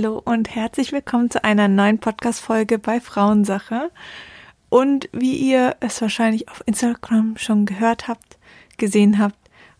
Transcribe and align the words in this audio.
Hallo 0.00 0.22
und 0.24 0.54
herzlich 0.54 0.92
willkommen 0.92 1.28
zu 1.28 1.42
einer 1.42 1.66
neuen 1.66 1.98
Podcast-Folge 1.98 2.78
bei 2.78 3.00
Frauensache. 3.00 3.90
Und 4.68 5.08
wie 5.10 5.34
ihr 5.34 5.74
es 5.80 6.00
wahrscheinlich 6.00 6.48
auf 6.48 6.62
Instagram 6.66 7.36
schon 7.36 7.66
gehört 7.66 8.06
habt, 8.06 8.38
gesehen 8.76 9.18
habt 9.18 9.34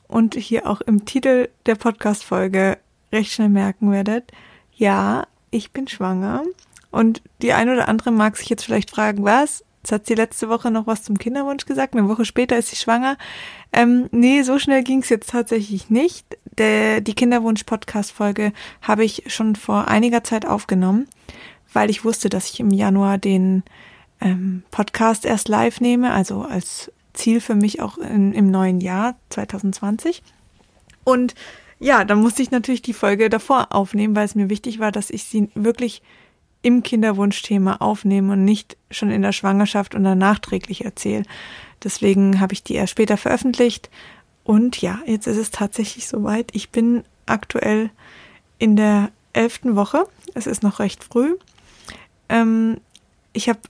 und 0.09 0.35
hier 0.35 0.67
auch 0.67 0.81
im 0.81 1.05
Titel 1.05 1.49
der 1.67 1.77
Podcast-Folge 1.77 2.79
recht 3.13 3.31
schnell 3.31 3.49
merken 3.49 3.93
werdet, 3.93 4.33
ja, 4.75 5.25
ich 5.53 5.71
bin 5.71 5.87
schwanger. 5.87 6.43
Und 6.91 7.23
die 7.41 7.53
ein 7.53 7.69
oder 7.69 7.87
andere 7.87 8.11
mag 8.11 8.37
sich 8.37 8.49
jetzt 8.49 8.65
vielleicht 8.65 8.91
fragen, 8.91 9.23
was? 9.23 9.63
Jetzt 9.83 9.93
hat 9.93 10.07
sie 10.07 10.15
letzte 10.15 10.49
Woche 10.49 10.71
noch 10.71 10.87
was 10.87 11.03
zum 11.03 11.19
Kinderwunsch 11.19 11.65
gesagt, 11.65 11.95
eine 11.95 12.09
Woche 12.09 12.25
später 12.25 12.59
ist 12.59 12.69
sie 12.69 12.77
schwanger. 12.77 13.17
Ähm, 13.73 14.09
nee, 14.11 14.43
so 14.43 14.59
schnell 14.59 14.83
ging 14.83 15.03
es 15.03 15.09
jetzt 15.09 15.31
tatsächlich 15.31 15.89
nicht. 15.89 16.27
Der, 16.59 17.01
die 17.01 17.15
Kinderwunsch-Podcast-Folge 17.15 18.53
habe 18.83 19.05
ich 19.05 19.25
schon 19.29 19.55
vor 19.55 19.89
einiger 19.89 20.25
Zeit 20.25 20.47
aufgenommen, 20.47 21.07
weil 21.73 21.91
ich 21.91 22.05
wusste, 22.05 22.29
dass 22.29 22.51
ich 22.51 22.59
im 22.59 22.71
Januar 22.71 23.19
den 23.19 23.63
ähm, 24.21 24.65
Podcast 24.71 25.25
erst 25.25 25.49
live 25.49 25.81
nehme, 25.81 26.13
also 26.13 26.43
als 26.43 26.91
Ziel 27.13 27.41
für 27.41 27.55
mich 27.55 27.81
auch 27.81 27.99
in, 27.99 28.33
im 28.33 28.51
neuen 28.51 28.81
Jahr 28.81 29.17
2020. 29.31 30.23
Und 31.05 31.35
ja, 31.79 32.05
dann 32.05 32.21
musste 32.21 32.43
ich 32.43 32.51
natürlich 32.51 32.83
die 32.83 32.93
Folge 32.93 33.29
davor 33.29 33.69
aufnehmen, 33.71 34.17
weil 34.17 34.25
es 34.25 34.35
mir 34.35 34.51
wichtig 34.51 34.81
war, 34.81 34.91
dass 34.91 35.11
ich 35.11 35.25
sie 35.25 35.49
wirklich 35.55 36.03
im 36.63 36.83
Kinderwunschthema 36.83 37.77
aufnehme 37.77 38.33
und 38.33 38.45
nicht 38.45 38.77
schon 38.91 39.11
in 39.11 39.23
der 39.23 39.33
Schwangerschaft 39.33 39.95
und 39.95 40.05
dann 40.05 40.19
nachträglich 40.19 40.85
erzähle. 40.85 41.25
Deswegen 41.83 42.41
habe 42.41 42.53
ich 42.53 42.63
die 42.63 42.75
erst 42.75 42.93
später 42.93 43.17
veröffentlicht. 43.17 43.91
Und 44.45 44.81
ja, 44.81 44.99
jetzt 45.07 45.27
ist 45.27 45.37
es 45.37 45.51
tatsächlich 45.51 46.09
soweit. 46.09 46.51
Ich 46.55 46.71
bin 46.71 47.05
aktuell 47.27 47.91
in 48.59 48.77
der 48.77 49.11
elften 49.33 49.77
Woche. 49.77 50.07
Es 50.35 50.47
ist 50.47 50.63
noch 50.63 50.81
recht 50.81 51.05
früh. 51.05 51.37
Ähm, 52.29 52.79
ich 53.33 53.49
habe, 53.49 53.61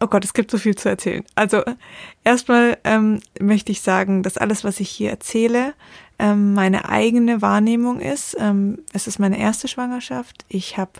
oh 0.00 0.06
Gott, 0.06 0.24
es 0.24 0.34
gibt 0.34 0.50
so 0.50 0.58
viel 0.58 0.76
zu 0.76 0.88
erzählen. 0.88 1.24
Also 1.34 1.62
erstmal 2.22 2.78
ähm, 2.84 3.20
möchte 3.40 3.72
ich 3.72 3.80
sagen, 3.80 4.22
dass 4.22 4.38
alles, 4.38 4.62
was 4.62 4.78
ich 4.80 4.90
hier 4.90 5.10
erzähle, 5.10 5.74
ähm, 6.18 6.54
meine 6.54 6.88
eigene 6.88 7.42
Wahrnehmung 7.42 8.00
ist. 8.00 8.36
Ähm, 8.38 8.78
es 8.92 9.06
ist 9.06 9.18
meine 9.18 9.38
erste 9.38 9.66
Schwangerschaft. 9.66 10.44
Ich 10.48 10.78
habe 10.78 10.92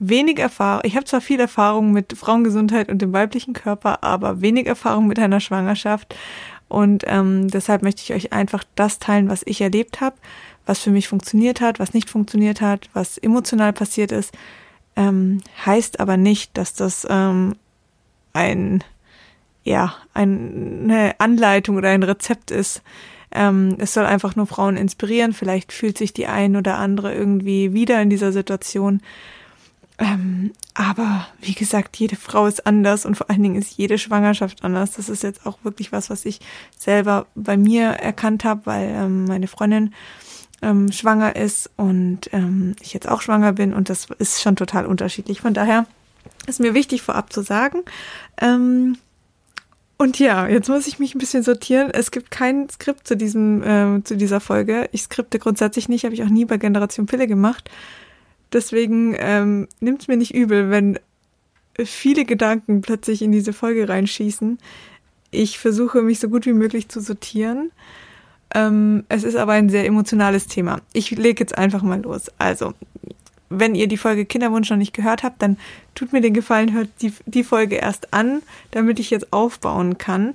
wenig 0.00 0.38
Erfahrung, 0.38 0.82
ich 0.84 0.96
habe 0.96 1.04
zwar 1.04 1.20
viel 1.20 1.38
Erfahrung 1.38 1.92
mit 1.92 2.14
Frauengesundheit 2.16 2.88
und 2.88 3.00
dem 3.00 3.12
weiblichen 3.12 3.52
Körper, 3.52 4.02
aber 4.02 4.40
wenig 4.40 4.66
Erfahrung 4.66 5.06
mit 5.06 5.18
einer 5.18 5.40
Schwangerschaft. 5.40 6.16
Und 6.68 7.04
ähm, 7.06 7.48
deshalb 7.48 7.82
möchte 7.82 8.02
ich 8.02 8.14
euch 8.14 8.32
einfach 8.32 8.64
das 8.74 8.98
teilen, 8.98 9.28
was 9.28 9.42
ich 9.44 9.60
erlebt 9.60 10.00
habe, 10.00 10.16
was 10.66 10.80
für 10.80 10.90
mich 10.90 11.08
funktioniert 11.08 11.60
hat, 11.60 11.78
was 11.78 11.94
nicht 11.94 12.08
funktioniert 12.08 12.60
hat, 12.60 12.88
was 12.92 13.18
emotional 13.18 13.72
passiert 13.72 14.10
ist. 14.12 14.32
Ähm, 14.96 15.42
heißt 15.64 16.00
aber 16.00 16.16
nicht, 16.16 16.56
dass 16.56 16.74
das 16.74 17.06
ähm, 17.08 17.56
ein 18.32 18.82
ja 19.62 19.94
eine 20.14 21.14
Anleitung 21.18 21.76
oder 21.76 21.90
ein 21.90 22.02
Rezept 22.02 22.50
ist. 22.50 22.82
Ähm, 23.32 23.76
es 23.78 23.94
soll 23.94 24.06
einfach 24.06 24.36
nur 24.36 24.46
Frauen 24.46 24.76
inspirieren. 24.76 25.32
Vielleicht 25.32 25.72
fühlt 25.72 25.98
sich 25.98 26.12
die 26.12 26.26
ein 26.26 26.56
oder 26.56 26.78
andere 26.78 27.14
irgendwie 27.14 27.72
wieder 27.72 28.00
in 28.00 28.10
dieser 28.10 28.32
Situation. 28.32 29.02
Ähm, 30.00 30.52
aber 30.72 31.26
wie 31.42 31.52
gesagt, 31.52 31.96
jede 31.98 32.16
Frau 32.16 32.46
ist 32.46 32.66
anders 32.66 33.04
und 33.04 33.16
vor 33.16 33.28
allen 33.28 33.42
Dingen 33.42 33.56
ist 33.56 33.76
jede 33.76 33.98
Schwangerschaft 33.98 34.64
anders. 34.64 34.92
Das 34.92 35.10
ist 35.10 35.22
jetzt 35.22 35.44
auch 35.44 35.58
wirklich 35.62 35.92
was, 35.92 36.08
was 36.08 36.24
ich 36.24 36.40
selber 36.76 37.26
bei 37.34 37.58
mir 37.58 37.90
erkannt 37.90 38.42
habe, 38.44 38.62
weil 38.64 38.88
ähm, 38.88 39.26
meine 39.26 39.46
Freundin 39.46 39.92
ähm, 40.62 40.90
schwanger 40.90 41.36
ist 41.36 41.70
und 41.76 42.32
ähm, 42.32 42.76
ich 42.80 42.94
jetzt 42.94 43.08
auch 43.08 43.20
schwanger 43.20 43.52
bin 43.52 43.74
und 43.74 43.90
das 43.90 44.08
ist 44.18 44.40
schon 44.40 44.56
total 44.56 44.86
unterschiedlich. 44.86 45.42
Von 45.42 45.52
daher 45.52 45.86
ist 46.46 46.60
mir 46.60 46.72
wichtig 46.72 47.02
vorab 47.02 47.30
zu 47.30 47.42
sagen. 47.42 47.82
Ähm, 48.40 48.96
und 49.98 50.18
ja, 50.18 50.48
jetzt 50.48 50.70
muss 50.70 50.86
ich 50.86 50.98
mich 50.98 51.14
ein 51.14 51.18
bisschen 51.18 51.42
sortieren. 51.42 51.90
Es 51.90 52.10
gibt 52.10 52.30
kein 52.30 52.70
Skript 52.70 53.06
zu 53.06 53.18
diesem 53.18 53.62
äh, 53.62 54.02
zu 54.02 54.16
dieser 54.16 54.40
Folge. 54.40 54.88
Ich 54.92 55.02
skripte 55.02 55.38
grundsätzlich 55.38 55.90
nicht, 55.90 56.04
habe 56.04 56.14
ich 56.14 56.22
auch 56.22 56.30
nie 56.30 56.46
bei 56.46 56.56
Generation 56.56 57.04
Pille 57.04 57.26
gemacht. 57.26 57.70
Deswegen 58.52 59.14
ähm, 59.18 59.68
nimmt 59.80 60.08
mir 60.08 60.16
nicht 60.16 60.34
übel, 60.34 60.70
wenn 60.70 60.98
viele 61.84 62.24
Gedanken 62.24 62.80
plötzlich 62.80 63.22
in 63.22 63.32
diese 63.32 63.52
Folge 63.52 63.88
reinschießen. 63.88 64.58
Ich 65.30 65.58
versuche 65.58 66.02
mich 66.02 66.18
so 66.18 66.28
gut 66.28 66.46
wie 66.46 66.52
möglich 66.52 66.88
zu 66.88 67.00
sortieren. 67.00 67.70
Ähm, 68.54 69.04
es 69.08 69.22
ist 69.22 69.36
aber 69.36 69.52
ein 69.52 69.68
sehr 69.68 69.86
emotionales 69.86 70.46
Thema. 70.48 70.80
Ich 70.92 71.10
lege 71.12 71.40
jetzt 71.40 71.56
einfach 71.56 71.82
mal 71.82 72.00
los. 72.02 72.30
Also, 72.38 72.74
wenn 73.48 73.74
ihr 73.74 73.86
die 73.86 73.96
Folge 73.96 74.26
Kinderwunsch 74.26 74.70
noch 74.70 74.76
nicht 74.76 74.92
gehört 74.92 75.22
habt, 75.22 75.40
dann 75.42 75.56
tut 75.94 76.12
mir 76.12 76.20
den 76.20 76.34
Gefallen, 76.34 76.72
hört 76.72 76.88
die, 77.00 77.12
die 77.26 77.44
Folge 77.44 77.76
erst 77.76 78.12
an, 78.12 78.42
damit 78.72 78.98
ich 78.98 79.10
jetzt 79.10 79.32
aufbauen 79.32 79.98
kann. 79.98 80.34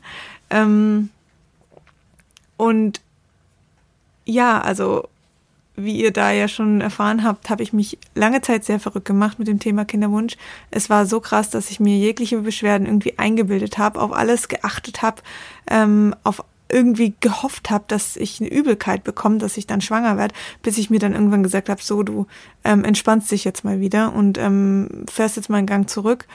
Ähm, 0.50 1.10
und 2.58 3.02
ja, 4.26 4.62
also 4.62 5.08
wie 5.76 6.02
ihr 6.02 6.12
da 6.12 6.32
ja 6.32 6.48
schon 6.48 6.82
erfahren 6.82 7.24
habt, 7.24 7.50
habe 7.50 7.64
ich 7.64 7.74
mich 7.74 7.98
lange 8.14 8.42
Zeit 8.42 8.64
sehr 8.66 8.80
verrückt 8.80 9.06
gemacht 9.06 9.40
mit 9.40 9.48
dem 9.48 9.60
Thema 9.60 9.86
Kinderwunsch. 9.86 10.38
Es 10.72 10.90
war 10.90 11.06
so 11.06 11.20
krass, 11.20 11.50
dass 11.50 11.70
ich 11.70 11.80
mir 11.80 11.98
jegliche 11.98 12.40
Beschwerden 12.40 12.88
irgendwie 12.88 13.18
eingebildet 13.18 13.78
habe, 13.78 14.00
auf 14.00 14.14
alles 14.14 14.48
geachtet 14.48 15.02
habe, 15.02 15.22
ähm, 15.70 16.16
auf 16.24 16.44
irgendwie 16.70 17.14
gehofft 17.20 17.70
habe, 17.70 17.86
dass 17.88 18.16
ich 18.16 18.42
eine 18.42 18.50
Übelkeit 18.50 19.04
bekomme, 19.04 19.38
dass 19.38 19.58
ich 19.58 19.68
dann 19.68 19.82
schwanger 19.82 20.18
werde, 20.18 20.34
bis 20.64 20.78
ich 20.78 20.90
mir 20.90 21.00
dann 21.00 21.14
irgendwann 21.14 21.44
gesagt 21.44 21.70
habe, 21.70 21.82
so 21.82 22.04
du 22.04 22.26
ähm, 22.64 22.84
entspannst 22.84 23.30
dich 23.32 23.44
jetzt 23.44 23.64
mal 23.64 23.80
wieder 23.80 24.14
und 24.14 24.38
ähm, 24.38 25.06
fährst 25.10 25.36
jetzt 25.36 25.50
mal 25.50 25.58
einen 25.58 25.68
Gang 25.68 25.90
zurück 25.90 26.26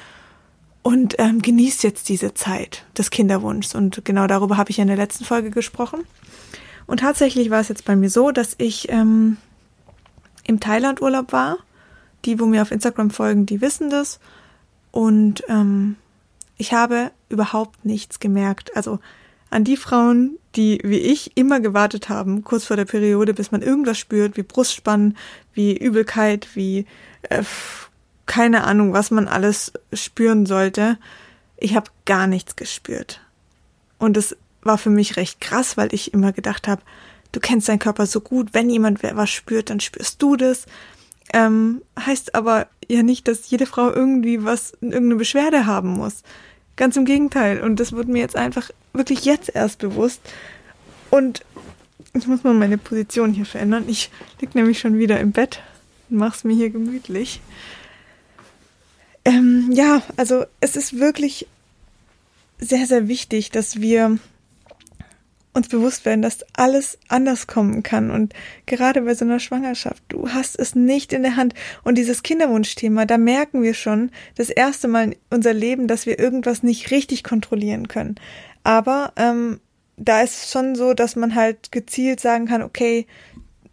und 0.82 1.16
ähm, 1.18 1.42
genießt 1.42 1.82
jetzt 1.82 2.08
diese 2.08 2.32
Zeit 2.34 2.84
des 2.96 3.10
Kinderwunschs. 3.10 3.74
Und 3.74 4.04
genau 4.04 4.26
darüber 4.26 4.56
habe 4.56 4.70
ich 4.70 4.78
in 4.78 4.86
der 4.86 4.96
letzten 4.96 5.24
Folge 5.24 5.50
gesprochen. 5.50 6.04
Und 6.90 6.98
tatsächlich 6.98 7.50
war 7.50 7.60
es 7.60 7.68
jetzt 7.68 7.84
bei 7.84 7.94
mir 7.94 8.10
so, 8.10 8.32
dass 8.32 8.56
ich 8.58 8.88
ähm, 8.88 9.36
im 10.42 10.58
Thailand-Urlaub 10.58 11.32
war. 11.32 11.58
Die, 12.24 12.40
wo 12.40 12.46
mir 12.46 12.62
auf 12.62 12.72
Instagram 12.72 13.10
folgen, 13.10 13.46
die 13.46 13.60
wissen 13.60 13.90
das. 13.90 14.18
Und 14.90 15.44
ähm, 15.48 15.94
ich 16.56 16.72
habe 16.72 17.12
überhaupt 17.28 17.84
nichts 17.84 18.18
gemerkt. 18.18 18.76
Also 18.76 18.98
an 19.50 19.62
die 19.62 19.76
Frauen, 19.76 20.36
die 20.56 20.80
wie 20.82 20.98
ich 20.98 21.36
immer 21.36 21.60
gewartet 21.60 22.08
haben, 22.08 22.42
kurz 22.42 22.64
vor 22.64 22.76
der 22.76 22.86
Periode, 22.86 23.34
bis 23.34 23.52
man 23.52 23.62
irgendwas 23.62 23.96
spürt, 23.96 24.36
wie 24.36 24.42
Brustspannen, 24.42 25.16
wie 25.54 25.76
Übelkeit, 25.76 26.48
wie 26.56 26.86
äh, 27.22 27.44
keine 28.26 28.64
Ahnung, 28.64 28.92
was 28.94 29.12
man 29.12 29.28
alles 29.28 29.72
spüren 29.92 30.44
sollte. 30.44 30.98
Ich 31.56 31.76
habe 31.76 31.88
gar 32.04 32.26
nichts 32.26 32.56
gespürt. 32.56 33.20
Und 34.00 34.16
es 34.16 34.36
war 34.62 34.78
für 34.78 34.90
mich 34.90 35.16
recht 35.16 35.40
krass, 35.40 35.76
weil 35.76 35.94
ich 35.94 36.12
immer 36.12 36.32
gedacht 36.32 36.68
habe, 36.68 36.82
du 37.32 37.40
kennst 37.40 37.68
deinen 37.68 37.78
Körper 37.78 38.06
so 38.06 38.20
gut, 38.20 38.48
wenn 38.52 38.70
jemand 38.70 39.02
was 39.02 39.30
spürt, 39.30 39.70
dann 39.70 39.80
spürst 39.80 40.20
du 40.22 40.36
das. 40.36 40.66
Ähm, 41.32 41.82
heißt 41.98 42.34
aber 42.34 42.66
ja 42.88 43.02
nicht, 43.02 43.28
dass 43.28 43.50
jede 43.50 43.66
Frau 43.66 43.90
irgendwie 43.90 44.44
was, 44.44 44.72
irgendeine 44.80 45.16
Beschwerde 45.16 45.66
haben 45.66 45.90
muss. 45.90 46.22
Ganz 46.76 46.96
im 46.96 47.04
Gegenteil. 47.04 47.60
Und 47.62 47.78
das 47.78 47.92
wurde 47.92 48.10
mir 48.10 48.20
jetzt 48.20 48.36
einfach 48.36 48.70
wirklich 48.92 49.24
jetzt 49.24 49.54
erst 49.54 49.78
bewusst. 49.78 50.20
Und 51.10 51.44
ich 52.14 52.26
muss 52.26 52.42
mal 52.42 52.54
meine 52.54 52.78
Position 52.78 53.32
hier 53.32 53.46
verändern. 53.46 53.84
Ich 53.86 54.10
lieg 54.40 54.54
nämlich 54.54 54.80
schon 54.80 54.98
wieder 54.98 55.20
im 55.20 55.32
Bett 55.32 55.60
und 56.08 56.16
mach's 56.16 56.42
mir 56.42 56.54
hier 56.54 56.70
gemütlich. 56.70 57.40
Ähm, 59.24 59.70
ja, 59.72 60.02
also 60.16 60.44
es 60.60 60.76
ist 60.76 60.98
wirklich 60.98 61.46
sehr, 62.58 62.86
sehr 62.86 63.06
wichtig, 63.06 63.50
dass 63.50 63.80
wir 63.80 64.18
uns 65.52 65.68
bewusst 65.68 66.04
werden, 66.04 66.22
dass 66.22 66.44
alles 66.54 66.98
anders 67.08 67.46
kommen 67.46 67.82
kann. 67.82 68.10
Und 68.10 68.34
gerade 68.66 69.02
bei 69.02 69.14
so 69.14 69.24
einer 69.24 69.40
Schwangerschaft, 69.40 70.02
du 70.08 70.28
hast 70.30 70.58
es 70.58 70.74
nicht 70.74 71.12
in 71.12 71.22
der 71.22 71.36
Hand. 71.36 71.54
Und 71.82 71.98
dieses 71.98 72.22
Kinderwunschthema, 72.22 73.04
da 73.04 73.18
merken 73.18 73.62
wir 73.62 73.74
schon 73.74 74.10
das 74.36 74.48
erste 74.50 74.86
Mal 74.88 75.04
in 75.04 75.16
unser 75.30 75.52
Leben, 75.52 75.88
dass 75.88 76.06
wir 76.06 76.18
irgendwas 76.18 76.62
nicht 76.62 76.90
richtig 76.90 77.24
kontrollieren 77.24 77.88
können. 77.88 78.14
Aber 78.62 79.12
ähm, 79.16 79.60
da 79.96 80.22
ist 80.22 80.44
es 80.44 80.50
schon 80.52 80.74
so, 80.74 80.94
dass 80.94 81.16
man 81.16 81.34
halt 81.34 81.72
gezielt 81.72 82.20
sagen 82.20 82.46
kann, 82.46 82.62
okay, 82.62 83.06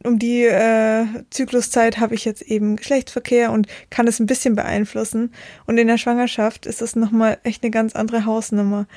um 0.03 0.19
die 0.19 0.43
äh, 0.43 1.05
Zykluszeit 1.29 1.99
habe 1.99 2.15
ich 2.15 2.23
jetzt 2.25 2.41
eben 2.43 2.75
Geschlechtsverkehr 2.75 3.51
und 3.51 3.67
kann 3.89 4.07
es 4.07 4.19
ein 4.19 4.25
bisschen 4.25 4.55
beeinflussen. 4.55 5.33
Und 5.65 5.77
in 5.77 5.87
der 5.87 5.97
Schwangerschaft 5.97 6.65
ist 6.65 6.81
das 6.81 6.95
nochmal 6.95 7.37
echt 7.43 7.63
eine 7.63 7.71
ganz 7.71 7.95
andere 7.95 8.25
Hausnummer. 8.25 8.87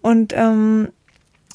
Und 0.00 0.32
ähm, 0.34 0.88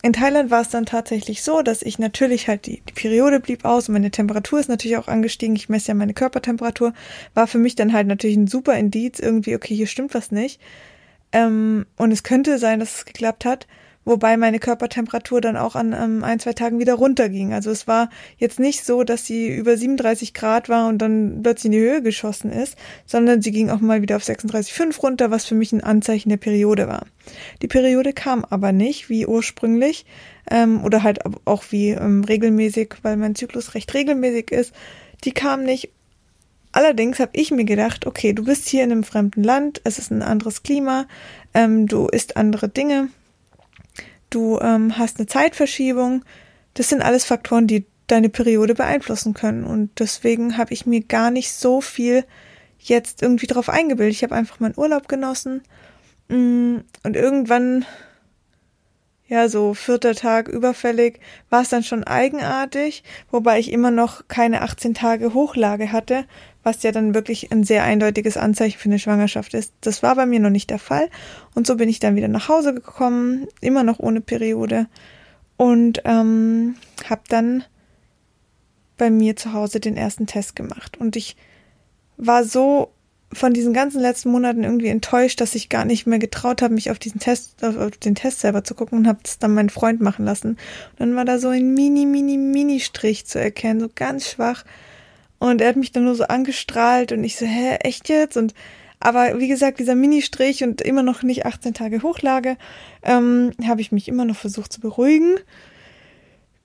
in 0.01 0.13
Thailand 0.13 0.49
war 0.49 0.61
es 0.61 0.69
dann 0.69 0.85
tatsächlich 0.85 1.43
so, 1.43 1.61
dass 1.61 1.81
ich 1.81 1.99
natürlich 1.99 2.47
halt 2.47 2.67
die, 2.67 2.81
die 2.87 2.93
Periode 2.93 3.39
blieb 3.39 3.65
aus 3.65 3.89
und 3.89 3.93
meine 3.93 4.11
Temperatur 4.11 4.59
ist 4.59 4.69
natürlich 4.69 4.97
auch 4.97 5.09
angestiegen. 5.09 5.55
Ich 5.55 5.67
messe 5.67 5.89
ja 5.89 5.93
meine 5.93 6.13
Körpertemperatur. 6.13 6.93
War 7.33 7.47
für 7.47 7.57
mich 7.57 7.75
dann 7.75 7.91
halt 7.91 8.07
natürlich 8.07 8.37
ein 8.37 8.47
super 8.47 8.77
Indiz, 8.77 9.19
irgendwie, 9.19 9.55
okay, 9.55 9.75
hier 9.75 9.87
stimmt 9.87 10.13
was 10.13 10.31
nicht. 10.31 10.61
Ähm, 11.33 11.85
und 11.97 12.11
es 12.11 12.23
könnte 12.23 12.59
sein, 12.59 12.79
dass 12.79 12.99
es 12.99 13.05
geklappt 13.05 13.43
hat. 13.43 13.67
Wobei 14.05 14.37
meine 14.37 14.59
Körpertemperatur 14.59 15.41
dann 15.41 15.57
auch 15.57 15.75
an 15.75 15.93
ähm, 15.93 16.23
ein, 16.23 16.39
zwei 16.39 16.53
Tagen 16.53 16.79
wieder 16.79 16.95
runterging. 16.95 17.53
Also 17.53 17.69
es 17.71 17.87
war 17.87 18.09
jetzt 18.37 18.59
nicht 18.59 18.83
so, 18.83 19.03
dass 19.03 19.25
sie 19.25 19.47
über 19.47 19.77
37 19.77 20.33
Grad 20.33 20.69
war 20.69 20.87
und 20.87 20.99
dann 20.99 21.41
plötzlich 21.43 21.65
in 21.65 21.71
die 21.73 21.79
Höhe 21.79 22.01
geschossen 22.01 22.51
ist, 22.51 22.77
sondern 23.05 23.41
sie 23.41 23.51
ging 23.51 23.69
auch 23.69 23.79
mal 23.79 24.01
wieder 24.01 24.15
auf 24.15 24.23
36,5 24.23 24.99
runter, 25.01 25.31
was 25.31 25.45
für 25.45 25.55
mich 25.55 25.71
ein 25.71 25.83
Anzeichen 25.83 26.29
der 26.29 26.37
Periode 26.37 26.87
war. 26.87 27.05
Die 27.61 27.67
Periode 27.67 28.13
kam 28.13 28.45
aber 28.45 28.71
nicht, 28.71 29.09
wie 29.09 29.27
ursprünglich, 29.27 30.05
ähm, 30.49 30.83
oder 30.83 31.03
halt 31.03 31.19
auch 31.45 31.63
wie 31.69 31.89
ähm, 31.89 32.23
regelmäßig, 32.23 32.95
weil 33.03 33.17
mein 33.17 33.35
Zyklus 33.35 33.75
recht 33.75 33.93
regelmäßig 33.93 34.51
ist. 34.51 34.73
Die 35.23 35.31
kam 35.31 35.63
nicht 35.63 35.91
Allerdings 36.71 37.19
habe 37.19 37.31
ich 37.33 37.49
mir 37.49 37.65
gedacht, 37.65 38.05
okay, 38.05 38.33
du 38.33 38.43
bist 38.43 38.69
hier 38.69 38.83
in 38.83 38.91
einem 38.91 39.03
fremden 39.03 39.43
Land, 39.43 39.81
es 39.85 39.97
ist 39.97 40.11
ein 40.11 40.21
anderes 40.21 40.61
Klima, 40.61 41.07
ähm, 41.55 41.87
du 41.87 42.07
isst 42.07 42.37
andere 42.37 42.69
Dinge, 42.69 43.09
du 44.29 44.59
ähm, 44.59 44.97
hast 44.97 45.17
eine 45.17 45.27
Zeitverschiebung. 45.27 46.23
Das 46.73 46.89
sind 46.89 47.01
alles 47.01 47.25
Faktoren, 47.25 47.67
die 47.67 47.85
deine 48.07 48.29
Periode 48.29 48.75
beeinflussen 48.75 49.33
können. 49.33 49.63
Und 49.63 49.99
deswegen 49.99 50.57
habe 50.57 50.73
ich 50.73 50.85
mir 50.85 51.01
gar 51.01 51.31
nicht 51.31 51.51
so 51.51 51.81
viel 51.81 52.25
jetzt 52.79 53.21
irgendwie 53.21 53.47
drauf 53.47 53.69
eingebildet. 53.69 54.15
Ich 54.15 54.23
habe 54.23 54.35
einfach 54.35 54.59
meinen 54.59 54.77
Urlaub 54.77 55.07
genossen. 55.07 55.61
Mm, 56.29 56.77
und 57.03 57.15
irgendwann 57.15 57.85
ja, 59.29 59.47
so 59.47 59.75
vierter 59.75 60.15
Tag 60.15 60.47
überfällig, 60.47 61.19
war 61.51 61.61
es 61.61 61.69
dann 61.69 61.83
schon 61.83 62.03
eigenartig, 62.03 63.03
wobei 63.29 63.59
ich 63.59 63.71
immer 63.71 63.91
noch 63.91 64.27
keine 64.27 64.63
18 64.63 64.95
Tage 64.95 65.35
Hochlage 65.35 65.91
hatte, 65.91 66.25
was 66.63 66.83
ja 66.83 66.91
dann 66.91 67.13
wirklich 67.13 67.51
ein 67.51 67.63
sehr 67.63 67.83
eindeutiges 67.83 68.37
Anzeichen 68.37 68.77
für 68.77 68.89
eine 68.89 68.99
Schwangerschaft 68.99 69.53
ist. 69.53 69.73
Das 69.81 70.03
war 70.03 70.15
bei 70.15 70.25
mir 70.25 70.39
noch 70.39 70.49
nicht 70.49 70.69
der 70.69 70.79
Fall. 70.79 71.09
Und 71.55 71.65
so 71.65 71.75
bin 71.75 71.89
ich 71.89 71.99
dann 71.99 72.15
wieder 72.15 72.27
nach 72.27 72.49
Hause 72.49 72.73
gekommen, 72.73 73.47
immer 73.61 73.83
noch 73.83 73.99
ohne 73.99 74.21
Periode 74.21 74.87
und 75.57 76.01
ähm, 76.05 76.75
habe 77.09 77.21
dann 77.29 77.63
bei 78.97 79.09
mir 79.09 79.35
zu 79.35 79.53
Hause 79.53 79.79
den 79.79 79.97
ersten 79.97 80.27
Test 80.27 80.55
gemacht. 80.55 80.97
Und 80.97 81.15
ich 81.15 81.35
war 82.17 82.43
so 82.43 82.91
von 83.31 83.53
diesen 83.53 83.73
ganzen 83.73 84.01
letzten 84.01 84.31
Monaten 84.31 84.63
irgendwie 84.63 84.87
enttäuscht, 84.87 85.39
dass 85.39 85.55
ich 85.55 85.69
gar 85.69 85.85
nicht 85.85 86.07
mehr 86.07 86.19
getraut 86.19 86.61
habe, 86.61 86.73
mich 86.73 86.89
auf 86.91 86.99
diesen 86.99 87.19
Test, 87.19 87.63
auf 87.63 87.91
den 87.97 88.15
Test 88.15 88.39
selber 88.39 88.63
zu 88.63 88.73
gucken 88.73 88.99
und 88.99 89.07
habe 89.07 89.19
es 89.23 89.37
dann 89.37 89.53
meinen 89.53 89.69
Freund 89.69 90.01
machen 90.01 90.25
lassen. 90.25 90.51
Und 90.51 90.99
dann 90.99 91.15
war 91.15 91.25
da 91.25 91.37
so 91.39 91.49
ein 91.49 91.73
mini, 91.73 92.05
mini, 92.05 92.37
mini 92.37 92.79
Strich 92.79 93.25
zu 93.25 93.39
erkennen, 93.39 93.79
so 93.79 93.89
ganz 93.93 94.29
schwach. 94.29 94.65
Und 95.39 95.61
er 95.61 95.69
hat 95.69 95.75
mich 95.77 95.91
dann 95.91 96.03
nur 96.03 96.15
so 96.15 96.25
angestrahlt 96.25 97.11
und 97.11 97.23
ich 97.23 97.37
so, 97.37 97.45
hä, 97.45 97.75
echt 97.81 98.09
jetzt? 98.09 98.37
Und 98.37 98.53
aber 98.99 99.39
wie 99.39 99.47
gesagt, 99.47 99.79
dieser 99.79 99.95
Mini-Strich 99.95 100.63
und 100.63 100.81
immer 100.81 101.03
noch 101.03 101.23
nicht 101.23 101.45
18 101.45 101.73
Tage 101.73 102.03
Hochlage, 102.03 102.57
ähm, 103.01 103.51
habe 103.65 103.79
ich 103.79 103.93
mich 103.93 104.09
immer 104.09 104.25
noch 104.25 104.35
versucht 104.35 104.73
zu 104.73 104.81
beruhigen. 104.81 105.37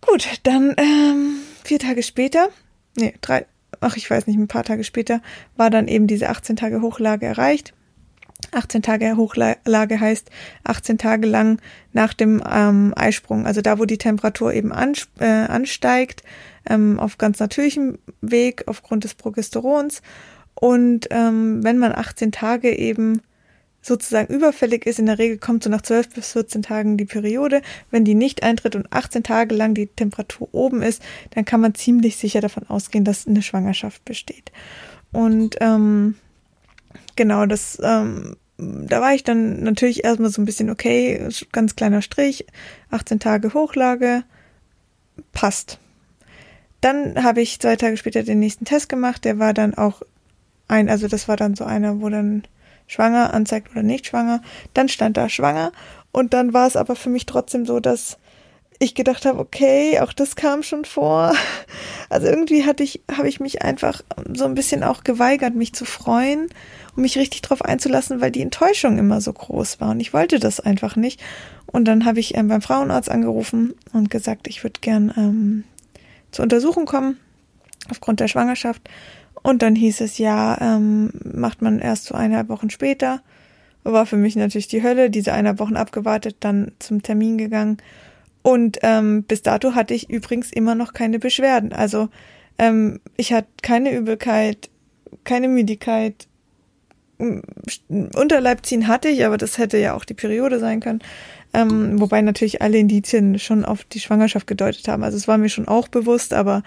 Gut, 0.01 0.29
dann 0.43 0.75
ähm, 0.77 1.37
vier 1.63 1.79
Tage 1.79 2.03
später, 2.03 2.49
nee, 2.97 3.15
drei, 3.21 3.47
ach, 3.81 3.97
ich 3.97 4.11
weiß 4.11 4.27
nicht, 4.27 4.37
ein 4.37 4.49
paar 4.49 4.65
Tage 4.65 4.85
später 4.85 5.23
war 5.57 5.71
dann 5.71 5.87
eben 5.87 6.09
diese 6.09 6.29
18 6.29 6.57
Tage 6.57 6.83
Hochlage 6.83 7.27
erreicht. 7.27 7.73
18 8.53 8.83
Tage 8.83 9.17
Hochlage 9.17 10.01
heißt 10.01 10.31
18 10.65 10.99
Tage 10.99 11.27
lang 11.27 11.61
nach 11.93 12.15
dem 12.15 12.43
ähm, 12.51 12.93
Eisprung, 12.97 13.47
also 13.47 13.61
da, 13.61 13.79
wo 13.79 13.85
die 13.85 13.99
Temperatur 13.99 14.53
eben 14.53 14.73
äh, 14.73 15.25
ansteigt, 15.25 16.23
ähm, 16.69 16.99
auf 16.99 17.19
ganz 17.19 17.39
natürlichem 17.39 17.99
Weg 18.21 18.65
aufgrund 18.67 19.05
des 19.05 19.15
Progesterons. 19.15 20.03
Und 20.55 21.09
ähm, 21.11 21.63
wenn 21.65 21.79
man 21.79 21.93
18 21.93 22.33
Tage 22.33 22.77
eben 22.77 23.21
sozusagen 23.85 24.33
überfällig 24.33 24.87
ist, 24.87 24.99
in 24.99 25.07
der 25.07 25.19
Regel 25.19 25.39
kommt 25.39 25.63
so 25.63 25.71
nach 25.71 25.83
12 25.83 26.11
bis 26.11 26.33
14 26.33 26.63
Tagen 26.63 26.97
die 26.97 27.05
Periode. 27.05 27.61
Wenn 27.91 28.05
die 28.05 28.15
nicht 28.15 28.43
eintritt 28.43 28.77
und 28.77 28.91
18 28.91 29.23
Tage 29.23 29.55
lang 29.55 29.75
die 29.75 29.89
Temperatur 29.89 30.49
oben 30.53 30.83
ist, 30.83 31.03
dann 31.31 31.45
kann 31.45 31.61
man 31.61 31.75
ziemlich 31.75 32.17
sicher 32.17 32.41
davon 32.41 32.67
ausgehen, 32.69 33.05
dass 33.05 33.27
eine 33.27 33.43
Schwangerschaft 33.43 34.05
besteht. 34.05 34.53
Und 35.13 35.57
ähm, 35.61 36.17
genau, 37.17 37.47
das, 37.47 37.79
ähm, 37.83 38.37
da 38.57 39.01
war 39.01 39.15
ich 39.15 39.25
dann 39.25 39.63
natürlich 39.63 40.05
erstmal 40.05 40.31
so 40.31 40.41
ein 40.41 40.45
bisschen 40.45 40.71
okay, 40.71 41.29
ganz 41.53 41.77
kleiner 41.77 42.03
Strich, 42.03 42.47
18 42.91 43.21
Tage 43.21 43.55
Hochlage, 43.55 44.25
passt. 45.33 45.79
Dann 46.81 47.23
habe 47.23 47.41
ich 47.41 47.61
zwei 47.61 47.77
Tage 47.77 47.97
später 47.97 48.23
den 48.23 48.41
nächsten 48.41 48.65
Test 48.65 48.89
gemacht, 48.89 49.25
der 49.25 49.39
war 49.39 49.55
dann 49.55 49.75
auch 49.75 50.03
ein, 50.69 50.89
also 50.89 51.09
das 51.09 51.29
war 51.29 51.37
dann 51.37 51.55
so 51.55 51.65
einer, 51.65 52.01
wo 52.01 52.09
dann 52.09 52.45
schwanger 52.87 53.33
anzeigt 53.33 53.73
oder 53.73 53.83
nicht 53.83 54.07
schwanger. 54.07 54.43
Dann 54.75 54.89
stand 54.89 55.17
da 55.17 55.29
schwanger 55.29 55.73
und 56.13 56.35
dann 56.35 56.53
war 56.53 56.67
es 56.67 56.77
aber 56.77 56.97
für 56.97 57.11
mich 57.11 57.27
trotzdem 57.27 57.67
so, 57.67 57.81
dass 57.81 58.19
ich 58.79 58.95
gedacht 58.95 59.25
habe, 59.25 59.39
okay, 59.39 60.01
auch 60.01 60.13
das 60.13 60.37
kam 60.37 60.63
schon 60.63 60.85
vor. 60.85 61.35
Also 62.11 62.29
irgendwie 62.29 62.65
hatte 62.65 62.85
ich, 62.85 63.03
habe 63.11 63.29
ich 63.29 63.41
mich 63.41 63.63
einfach 63.63 64.03
so 64.33 64.45
ein 64.45 64.55
bisschen 64.55 64.85
auch 64.85 65.03
geweigert, 65.03 65.57
mich 65.57 65.73
zu 65.73 65.85
freuen 65.85 66.49
und 66.95 67.03
mich 67.03 67.19
richtig 67.19 67.43
drauf 67.43 67.63
einzulassen, 67.63 68.21
weil 68.21 68.31
die 68.31 68.43
Enttäuschung 68.43 68.99
immer 68.99 69.21
so 69.21 69.33
groß 69.33 69.81
war 69.81 69.91
und 69.91 69.99
ich 69.99 70.13
wollte 70.13 70.39
das 70.39 70.61
einfach 70.61 70.95
nicht. 70.95 71.21
Und 71.67 71.87
dann 71.87 72.05
habe 72.05 72.21
ich 72.21 72.37
ähm, 72.37 72.47
beim 72.47 72.63
Frauenarzt 72.63 73.11
angerufen 73.11 73.75
und 73.93 74.11
gesagt, 74.11 74.47
ich 74.47 74.63
würde 74.63 74.79
gern 74.81 75.13
ähm, 75.17 75.65
zur 76.31 76.45
Untersuchung 76.45 76.85
kommen 76.85 77.19
aufgrund 77.91 78.21
der 78.21 78.29
Schwangerschaft. 78.29 78.83
Und 79.43 79.63
dann 79.63 79.75
hieß 79.75 80.01
es, 80.01 80.19
ja, 80.19 80.57
ähm, 80.61 81.11
macht 81.25 81.63
man 81.63 81.81
erst 81.81 82.05
so 82.05 82.15
eineinhalb 82.15 82.49
Wochen 82.49 82.71
später. 82.71 83.23
War 83.83 84.07
für 84.07 84.17
mich 84.17 84.37
natürlich 84.37 84.69
die 84.69 84.83
Hölle, 84.83 85.11
diese 85.11 85.33
eineinhalb 85.33 85.59
Wochen 85.59 85.77
abgewartet, 85.77 86.37
dann 86.41 86.73
zum 86.79 87.03
Termin 87.03 87.37
gegangen. 87.37 87.79
Und 88.45 88.79
ähm, 88.83 89.23
bis 89.23 89.41
dato 89.41 89.75
hatte 89.75 89.95
ich 89.95 90.11
übrigens 90.11 90.53
immer 90.53 90.75
noch 90.75 90.93
keine 90.93 91.19
Beschwerden. 91.19 91.73
Also 91.73 92.11
ähm, 92.59 93.01
ich 93.17 93.33
hatte 93.33 93.49
keine 93.63 93.97
Übelkeit, 93.97 94.69
keine 95.25 95.49
Müdigkeit. 95.49 96.29
Unterleibziehen 97.89 98.87
hatte 98.87 99.09
ich, 99.09 99.25
aber 99.25 99.39
das 99.39 99.57
hätte 99.57 99.79
ja 99.79 99.95
auch 99.95 100.05
die 100.05 100.13
Periode 100.13 100.59
sein 100.59 100.81
können. 100.81 101.01
Ähm, 101.55 101.99
wobei 101.99 102.21
natürlich 102.21 102.61
alle 102.61 102.77
Indizien 102.77 103.39
schon 103.39 103.65
auf 103.65 103.85
die 103.85 104.01
Schwangerschaft 104.01 104.47
gedeutet 104.47 104.89
haben. 104.89 105.05
Also 105.05 105.17
es 105.17 105.27
war 105.27 105.39
mir 105.39 105.49
schon 105.49 105.67
auch 105.67 105.89
bewusst, 105.89 106.35
aber 106.35 106.63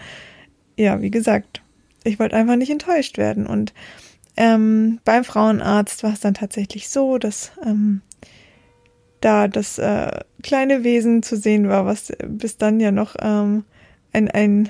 ja, 0.77 0.99
wie 1.01 1.11
gesagt, 1.11 1.61
ich 2.03 2.17
wollte 2.17 2.35
einfach 2.35 2.55
nicht 2.55 2.71
enttäuscht 2.71 3.19
werden. 3.19 3.45
Und 3.45 3.71
ähm, 4.35 4.99
beim 5.05 5.23
Frauenarzt 5.23 6.01
war 6.01 6.13
es 6.13 6.21
dann 6.21 6.33
tatsächlich 6.33 6.89
so, 6.89 7.19
dass 7.19 7.51
ähm, 7.63 8.01
da 9.27 9.47
das 9.47 9.77
äh, 9.77 10.19
kleine 10.43 10.83
Wesen 10.83 11.23
zu 11.23 11.35
sehen 11.37 11.69
war, 11.69 11.85
was 11.85 12.11
bis 12.27 12.57
dann 12.57 12.79
ja 12.79 12.91
noch 12.91 13.15
ähm, 13.19 13.63
ein, 14.13 14.29
ein 14.31 14.69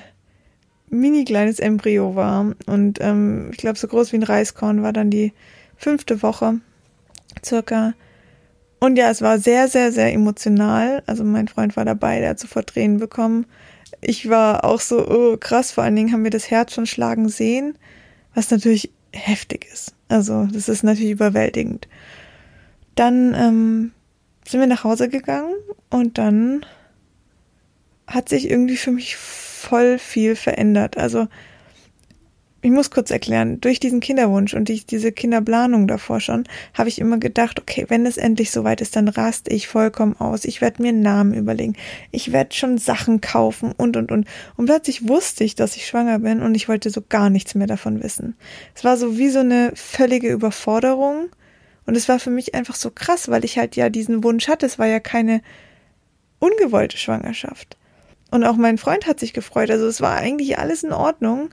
mini 0.90 1.24
kleines 1.24 1.60
Embryo 1.60 2.16
war. 2.16 2.52
Und 2.66 2.98
ähm, 3.00 3.50
ich 3.52 3.58
glaube, 3.58 3.78
so 3.78 3.88
groß 3.88 4.12
wie 4.12 4.16
ein 4.16 4.22
Reiskorn 4.22 4.82
war 4.82 4.92
dann 4.92 5.10
die 5.10 5.32
fünfte 5.76 6.22
Woche 6.22 6.60
circa. 7.44 7.94
Und 8.80 8.96
ja, 8.96 9.10
es 9.10 9.22
war 9.22 9.38
sehr, 9.38 9.68
sehr, 9.68 9.92
sehr 9.92 10.12
emotional. 10.12 11.02
Also 11.06 11.24
mein 11.24 11.48
Freund 11.48 11.76
war 11.76 11.84
dabei, 11.84 12.20
der 12.20 12.30
hat 12.30 12.38
sofort 12.38 12.68
Tränen 12.68 12.98
bekommen 12.98 13.46
ich 14.00 14.28
war 14.28 14.64
auch 14.64 14.80
so, 14.80 15.08
oh, 15.08 15.36
krass, 15.38 15.72
vor 15.72 15.84
allen 15.84 15.96
Dingen 15.96 16.12
haben 16.12 16.24
wir 16.24 16.30
das 16.30 16.50
Herz 16.50 16.74
schon 16.74 16.86
schlagen 16.86 17.28
sehen, 17.28 17.76
was 18.34 18.50
natürlich 18.50 18.90
heftig 19.12 19.66
ist. 19.72 19.94
Also, 20.08 20.46
das 20.52 20.68
ist 20.68 20.82
natürlich 20.82 21.12
überwältigend. 21.12 21.88
Dann 22.94 23.34
ähm, 23.34 23.92
sind 24.50 24.60
wir 24.60 24.66
nach 24.66 24.84
Hause 24.84 25.08
gegangen 25.08 25.54
und 25.90 26.18
dann 26.18 26.64
hat 28.06 28.28
sich 28.28 28.50
irgendwie 28.50 28.76
für 28.76 28.90
mich 28.90 29.16
voll 29.16 29.98
viel 29.98 30.36
verändert. 30.36 30.96
Also, 30.96 31.28
ich 32.60 32.72
muss 32.72 32.90
kurz 32.90 33.12
erklären, 33.12 33.60
durch 33.60 33.78
diesen 33.78 34.00
Kinderwunsch 34.00 34.52
und 34.52 34.68
die, 34.68 34.84
diese 34.84 35.12
Kinderplanung 35.12 35.86
davor 35.86 36.18
schon, 36.18 36.44
habe 36.74 36.88
ich 36.88 36.98
immer 36.98 37.18
gedacht, 37.18 37.60
okay, 37.60 37.84
wenn 37.88 38.04
es 38.04 38.16
endlich 38.16 38.50
soweit 38.50 38.80
ist, 38.80 38.96
dann 38.96 39.06
raste 39.06 39.52
ich 39.52 39.68
vollkommen 39.68 40.16
aus. 40.16 40.44
Ich 40.44 40.60
werde 40.60 40.82
mir 40.82 40.92
Namen 40.92 41.34
überlegen. 41.34 41.76
Ich 42.10 42.32
werde 42.32 42.56
schon 42.56 42.78
Sachen 42.78 43.20
kaufen 43.20 43.72
und, 43.76 43.96
und, 43.96 44.10
und. 44.10 44.26
Und 44.56 44.66
plötzlich 44.66 45.06
wusste 45.06 45.44
ich, 45.44 45.54
dass 45.54 45.76
ich 45.76 45.86
schwanger 45.86 46.18
bin 46.18 46.42
und 46.42 46.56
ich 46.56 46.68
wollte 46.68 46.90
so 46.90 47.00
gar 47.08 47.30
nichts 47.30 47.54
mehr 47.54 47.68
davon 47.68 48.02
wissen. 48.02 48.34
Es 48.74 48.82
war 48.82 48.96
so 48.96 49.16
wie 49.18 49.28
so 49.28 49.38
eine 49.38 49.70
völlige 49.74 50.28
Überforderung. 50.28 51.28
Und 51.88 51.96
es 51.96 52.06
war 52.06 52.18
für 52.18 52.28
mich 52.28 52.54
einfach 52.54 52.74
so 52.74 52.90
krass, 52.90 53.30
weil 53.30 53.46
ich 53.46 53.56
halt 53.56 53.74
ja 53.74 53.88
diesen 53.88 54.22
Wunsch 54.22 54.46
hatte. 54.46 54.66
Es 54.66 54.78
war 54.78 54.86
ja 54.86 55.00
keine 55.00 55.40
ungewollte 56.38 56.98
Schwangerschaft. 56.98 57.78
Und 58.30 58.44
auch 58.44 58.56
mein 58.56 58.76
Freund 58.76 59.06
hat 59.06 59.18
sich 59.18 59.32
gefreut. 59.32 59.70
Also 59.70 59.86
es 59.86 60.02
war 60.02 60.18
eigentlich 60.18 60.58
alles 60.58 60.82
in 60.82 60.92
Ordnung. 60.92 61.48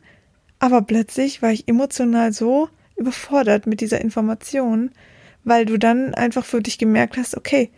Aber 0.59 0.81
plötzlich 0.81 1.41
war 1.41 1.53
ich 1.53 1.69
emotional 1.69 2.33
so 2.33 2.67
überfordert 2.97 3.65
mit 3.65 3.79
dieser 3.79 4.01
Information, 4.01 4.91
weil 5.45 5.65
du 5.65 5.79
dann 5.79 6.13
einfach 6.13 6.43
für 6.43 6.61
dich 6.61 6.77
gemerkt 6.77 7.15
hast, 7.15 7.37
okay, 7.37 7.71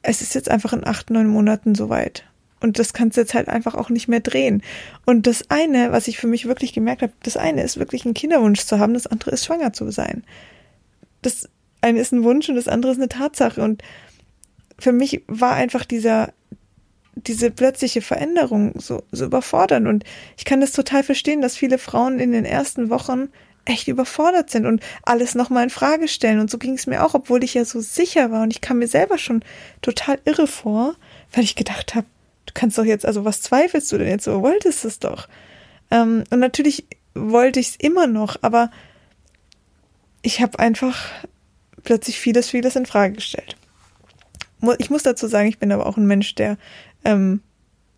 es 0.00 0.22
ist 0.22 0.34
jetzt 0.34 0.50
einfach 0.50 0.72
in 0.72 0.86
acht, 0.86 1.10
neun 1.10 1.28
Monaten 1.28 1.74
soweit. 1.74 2.24
Und 2.58 2.78
das 2.78 2.94
kannst 2.94 3.18
du 3.18 3.20
jetzt 3.20 3.34
halt 3.34 3.50
einfach 3.50 3.74
auch 3.74 3.90
nicht 3.90 4.08
mehr 4.08 4.20
drehen. 4.20 4.62
Und 5.04 5.26
das 5.26 5.50
eine, 5.50 5.92
was 5.92 6.08
ich 6.08 6.16
für 6.16 6.26
mich 6.26 6.48
wirklich 6.48 6.72
gemerkt 6.72 7.02
habe, 7.02 7.12
das 7.22 7.36
eine 7.36 7.62
ist 7.62 7.76
wirklich 7.76 8.06
einen 8.06 8.14
Kinderwunsch 8.14 8.64
zu 8.64 8.78
haben, 8.78 8.94
das 8.94 9.06
andere 9.06 9.32
ist 9.32 9.44
schwanger 9.44 9.74
zu 9.74 9.90
sein. 9.90 10.24
Das 11.20 11.50
eine 11.80 12.00
ist 12.00 12.12
ein 12.12 12.24
Wunsch 12.24 12.48
und 12.48 12.56
das 12.56 12.68
andere 12.68 12.92
ist 12.92 12.98
eine 12.98 13.08
Tatsache. 13.08 13.62
Und 13.62 13.82
für 14.78 14.92
mich 14.92 15.22
war 15.26 15.54
einfach 15.54 15.84
dieser, 15.84 16.32
diese 17.14 17.50
plötzliche 17.50 18.02
Veränderung 18.02 18.78
so, 18.78 19.02
so 19.12 19.26
überfordernd. 19.26 19.86
Und 19.86 20.04
ich 20.36 20.44
kann 20.44 20.60
das 20.60 20.72
total 20.72 21.02
verstehen, 21.02 21.40
dass 21.40 21.56
viele 21.56 21.78
Frauen 21.78 22.18
in 22.18 22.32
den 22.32 22.44
ersten 22.44 22.90
Wochen 22.90 23.28
echt 23.64 23.88
überfordert 23.88 24.50
sind 24.50 24.64
und 24.64 24.80
alles 25.02 25.34
nochmal 25.34 25.64
in 25.64 25.70
Frage 25.70 26.08
stellen. 26.08 26.40
Und 26.40 26.50
so 26.50 26.58
ging 26.58 26.74
es 26.74 26.86
mir 26.86 27.04
auch, 27.04 27.14
obwohl 27.14 27.42
ich 27.44 27.54
ja 27.54 27.64
so 27.64 27.80
sicher 27.80 28.30
war. 28.30 28.42
Und 28.42 28.52
ich 28.52 28.60
kam 28.60 28.78
mir 28.78 28.88
selber 28.88 29.18
schon 29.18 29.42
total 29.82 30.18
irre 30.24 30.46
vor, 30.46 30.94
weil 31.32 31.44
ich 31.44 31.56
gedacht 31.56 31.94
habe, 31.94 32.06
du 32.46 32.52
kannst 32.54 32.78
doch 32.78 32.84
jetzt, 32.84 33.04
also 33.04 33.24
was 33.24 33.42
zweifelst 33.42 33.90
du 33.90 33.98
denn 33.98 34.08
jetzt? 34.08 34.26
Du 34.26 34.40
wolltest 34.40 34.84
es 34.84 34.98
doch. 35.00 35.28
Ähm, 35.90 36.24
und 36.30 36.38
natürlich 36.38 36.86
wollte 37.14 37.60
ich 37.60 37.70
es 37.70 37.76
immer 37.76 38.06
noch, 38.06 38.36
aber 38.42 38.70
ich 40.22 40.40
habe 40.40 40.58
einfach 40.58 41.10
plötzlich 41.86 42.18
vieles, 42.18 42.50
vieles 42.50 42.76
in 42.76 42.84
Frage 42.84 43.14
gestellt. 43.14 43.56
Ich 44.78 44.90
muss 44.90 45.04
dazu 45.04 45.28
sagen, 45.28 45.48
ich 45.48 45.58
bin 45.58 45.72
aber 45.72 45.86
auch 45.86 45.96
ein 45.96 46.06
Mensch, 46.06 46.34
der 46.34 46.58
ähm, 47.04 47.40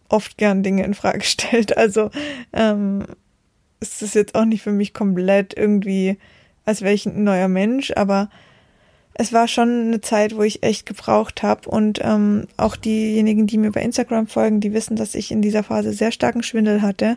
oft 0.09 0.37
gern 0.37 0.63
Dinge 0.63 0.85
in 0.85 0.95
Frage 0.95 1.23
stellt. 1.25 1.77
Also 1.77 2.11
ähm, 2.53 3.07
ist 3.81 4.03
das 4.03 4.15
jetzt 4.15 4.35
auch 4.35 4.45
nicht 4.45 4.63
für 4.63 4.73
mich 4.73 4.95
komplett 4.95 5.57
irgendwie, 5.57 6.19
als 6.65 6.83
wäre 6.83 6.95
ich 6.95 7.07
ein 7.07 7.25
neuer 7.25 7.49
Mensch, 7.49 7.93
aber 7.97 8.29
es 9.15 9.33
war 9.33 9.49
schon 9.49 9.87
eine 9.87 10.01
Zeit, 10.01 10.37
wo 10.37 10.43
ich 10.43 10.63
echt 10.63 10.87
gebraucht 10.87 11.43
habe. 11.43 11.69
Und 11.69 11.99
ähm, 12.03 12.47
auch 12.57 12.77
diejenigen, 12.77 13.47
die 13.47 13.59
mir 13.59 13.73
bei 13.73 13.83
Instagram 13.83 14.27
folgen, 14.29 14.61
die 14.61 14.73
wissen, 14.73 14.97
dass 14.97 15.15
ich 15.15 15.33
in 15.33 15.43
dieser 15.43 15.65
Phase 15.65 15.93
sehr 15.93 16.13
starken 16.13 16.43
Schwindel 16.43 16.83
hatte. 16.83 17.17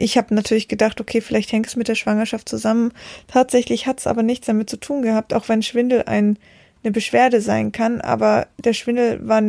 Ich 0.00 0.16
habe 0.16 0.34
natürlich 0.34 0.66
gedacht, 0.66 1.00
okay, 1.00 1.20
vielleicht 1.20 1.52
hängt 1.52 1.66
es 1.66 1.76
mit 1.76 1.88
der 1.88 1.94
Schwangerschaft 1.94 2.48
zusammen. 2.48 2.92
Tatsächlich 3.28 3.86
hat 3.86 4.00
es 4.00 4.06
aber 4.06 4.22
nichts 4.22 4.46
damit 4.46 4.70
zu 4.70 4.78
tun 4.78 5.02
gehabt, 5.02 5.34
auch 5.34 5.48
wenn 5.48 5.62
Schwindel 5.62 6.04
ein, 6.06 6.38
eine 6.82 6.92
Beschwerde 6.92 7.40
sein 7.40 7.70
kann. 7.70 8.00
Aber 8.00 8.46
der 8.58 8.72
Schwindel 8.72 9.26
war 9.28 9.42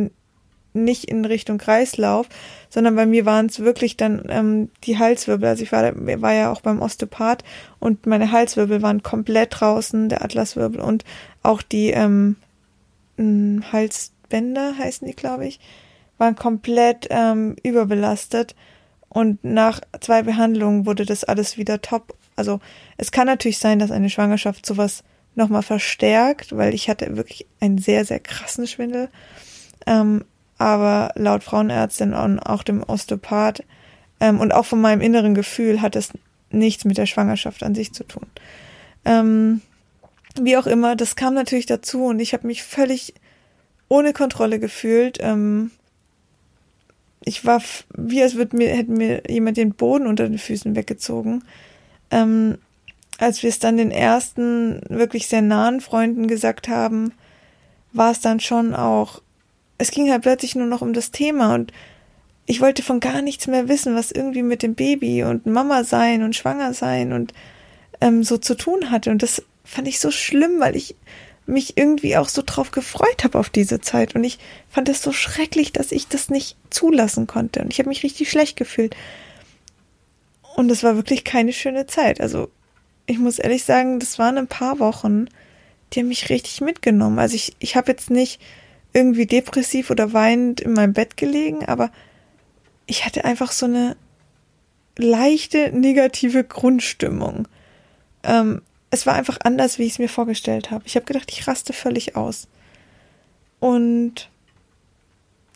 nicht 0.74 1.04
in 1.04 1.24
Richtung 1.24 1.58
Kreislauf, 1.58 2.28
sondern 2.68 2.96
bei 2.96 3.06
mir 3.06 3.24
waren 3.24 3.46
es 3.46 3.60
wirklich 3.60 3.96
dann 3.96 4.24
ähm, 4.28 4.70
die 4.84 4.98
Halswirbel. 4.98 5.48
Also 5.48 5.62
ich 5.62 5.72
war, 5.72 5.92
war 5.94 6.34
ja 6.34 6.52
auch 6.52 6.60
beim 6.60 6.82
Osteopath 6.82 7.44
und 7.78 8.06
meine 8.06 8.30
Halswirbel 8.30 8.82
waren 8.82 9.02
komplett 9.02 9.60
draußen, 9.60 10.08
der 10.08 10.22
Atlaswirbel 10.22 10.80
und 10.80 11.04
auch 11.42 11.62
die 11.62 11.90
ähm, 11.90 12.36
Halsbänder 13.18 14.76
heißen 14.78 15.06
die, 15.06 15.14
glaube 15.14 15.46
ich, 15.46 15.60
waren 16.18 16.36
komplett 16.36 17.06
ähm, 17.10 17.56
überbelastet. 17.62 18.54
Und 19.12 19.44
nach 19.44 19.80
zwei 20.00 20.22
Behandlungen 20.22 20.86
wurde 20.86 21.04
das 21.04 21.22
alles 21.22 21.58
wieder 21.58 21.82
top. 21.82 22.16
Also 22.34 22.60
es 22.96 23.12
kann 23.12 23.26
natürlich 23.26 23.58
sein, 23.58 23.78
dass 23.78 23.90
eine 23.90 24.08
Schwangerschaft 24.08 24.64
sowas 24.64 25.04
nochmal 25.34 25.62
verstärkt, 25.62 26.56
weil 26.56 26.72
ich 26.72 26.88
hatte 26.88 27.14
wirklich 27.14 27.46
einen 27.60 27.76
sehr, 27.76 28.06
sehr 28.06 28.20
krassen 28.20 28.66
Schwindel. 28.66 29.10
Ähm, 29.86 30.24
aber 30.56 31.12
laut 31.14 31.44
Frauenärztin 31.44 32.14
und 32.14 32.38
auch 32.38 32.62
dem 32.62 32.82
Osteopath 32.82 33.62
ähm, 34.20 34.40
und 34.40 34.52
auch 34.52 34.64
von 34.64 34.80
meinem 34.80 35.02
inneren 35.02 35.34
Gefühl 35.34 35.82
hat 35.82 35.94
es 35.94 36.10
nichts 36.50 36.86
mit 36.86 36.96
der 36.96 37.06
Schwangerschaft 37.06 37.62
an 37.62 37.74
sich 37.74 37.92
zu 37.92 38.04
tun. 38.04 38.26
Ähm, 39.04 39.60
wie 40.40 40.56
auch 40.56 40.66
immer, 40.66 40.96
das 40.96 41.16
kam 41.16 41.34
natürlich 41.34 41.66
dazu 41.66 42.06
und 42.06 42.18
ich 42.18 42.32
habe 42.32 42.46
mich 42.46 42.62
völlig 42.62 43.12
ohne 43.88 44.14
Kontrolle 44.14 44.58
gefühlt. 44.58 45.18
Ähm, 45.20 45.70
ich 47.24 47.44
war 47.44 47.62
wie 47.96 48.22
als 48.22 48.34
würde 48.34 48.56
mir 48.56 48.70
hätte 48.70 48.90
mir 48.90 49.22
jemand 49.28 49.56
den 49.56 49.74
Boden 49.74 50.06
unter 50.06 50.28
den 50.28 50.38
Füßen 50.38 50.76
weggezogen. 50.76 51.44
Ähm, 52.10 52.58
als 53.18 53.42
wir 53.42 53.50
es 53.50 53.58
dann 53.58 53.76
den 53.76 53.90
ersten 53.90 54.80
wirklich 54.88 55.28
sehr 55.28 55.42
nahen 55.42 55.80
Freunden 55.80 56.26
gesagt 56.26 56.68
haben, 56.68 57.12
war 57.92 58.10
es 58.10 58.20
dann 58.20 58.40
schon 58.40 58.74
auch 58.74 59.22
es 59.82 59.90
ging 59.90 60.10
halt 60.10 60.22
plötzlich 60.22 60.54
nur 60.54 60.66
noch 60.66 60.80
um 60.80 60.92
das 60.92 61.10
Thema 61.10 61.54
und 61.54 61.72
ich 62.46 62.60
wollte 62.60 62.82
von 62.82 63.00
gar 63.00 63.22
nichts 63.22 63.46
mehr 63.46 63.68
wissen, 63.68 63.94
was 63.94 64.12
irgendwie 64.12 64.42
mit 64.42 64.62
dem 64.62 64.74
Baby 64.74 65.24
und 65.24 65.46
Mama 65.46 65.84
sein 65.84 66.22
und 66.22 66.36
schwanger 66.36 66.74
sein 66.74 67.12
und 67.12 67.32
ähm, 68.00 68.24
so 68.24 68.36
zu 68.36 68.54
tun 68.56 68.90
hatte. 68.90 69.10
Und 69.10 69.22
das 69.22 69.42
fand 69.64 69.88
ich 69.88 70.00
so 70.00 70.10
schlimm, 70.10 70.58
weil 70.58 70.76
ich 70.76 70.96
mich 71.52 71.76
irgendwie 71.76 72.16
auch 72.16 72.28
so 72.28 72.42
drauf 72.44 72.70
gefreut 72.70 73.24
habe 73.24 73.38
auf 73.38 73.50
diese 73.50 73.80
Zeit. 73.80 74.14
Und 74.14 74.24
ich 74.24 74.38
fand 74.68 74.88
es 74.88 75.02
so 75.02 75.12
schrecklich, 75.12 75.72
dass 75.72 75.92
ich 75.92 76.08
das 76.08 76.30
nicht 76.30 76.56
zulassen 76.70 77.26
konnte. 77.26 77.60
Und 77.62 77.72
ich 77.72 77.78
habe 77.78 77.88
mich 77.88 78.02
richtig 78.02 78.30
schlecht 78.30 78.56
gefühlt. 78.56 78.96
Und 80.56 80.70
es 80.70 80.82
war 80.82 80.96
wirklich 80.96 81.24
keine 81.24 81.52
schöne 81.52 81.86
Zeit. 81.86 82.20
Also 82.20 82.50
ich 83.06 83.18
muss 83.18 83.38
ehrlich 83.38 83.64
sagen, 83.64 83.98
das 83.98 84.18
waren 84.18 84.38
ein 84.38 84.48
paar 84.48 84.78
Wochen, 84.78 85.26
die 85.92 86.00
haben 86.00 86.08
mich 86.08 86.30
richtig 86.30 86.60
mitgenommen. 86.60 87.18
Also 87.18 87.34
ich, 87.34 87.54
ich 87.58 87.76
habe 87.76 87.90
jetzt 87.90 88.10
nicht 88.10 88.40
irgendwie 88.92 89.26
depressiv 89.26 89.90
oder 89.90 90.12
weinend 90.12 90.60
in 90.60 90.72
meinem 90.72 90.92
Bett 90.92 91.16
gelegen, 91.16 91.64
aber 91.64 91.90
ich 92.86 93.04
hatte 93.04 93.24
einfach 93.24 93.52
so 93.52 93.66
eine 93.66 93.96
leichte 94.96 95.70
negative 95.72 96.44
Grundstimmung. 96.44 97.48
Ähm, 98.22 98.62
es 98.92 99.06
war 99.06 99.14
einfach 99.14 99.38
anders, 99.42 99.78
wie 99.78 99.84
ich 99.84 99.92
es 99.92 99.98
mir 99.98 100.08
vorgestellt 100.08 100.70
habe. 100.70 100.84
Ich 100.86 100.96
habe 100.96 101.06
gedacht, 101.06 101.32
ich 101.32 101.48
raste 101.48 101.72
völlig 101.72 102.14
aus. 102.14 102.46
Und 103.58 104.28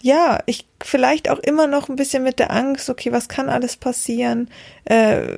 ja, 0.00 0.40
ich 0.47 0.66
vielleicht 0.83 1.28
auch 1.28 1.38
immer 1.40 1.66
noch 1.66 1.90
ein 1.90 1.97
bisschen 1.97 2.23
mit 2.23 2.38
der 2.38 2.50
Angst, 2.50 2.88
okay, 2.88 3.12
was 3.12 3.28
kann 3.28 3.50
alles 3.50 3.76
passieren? 3.76 4.49
Äh, 4.87 5.37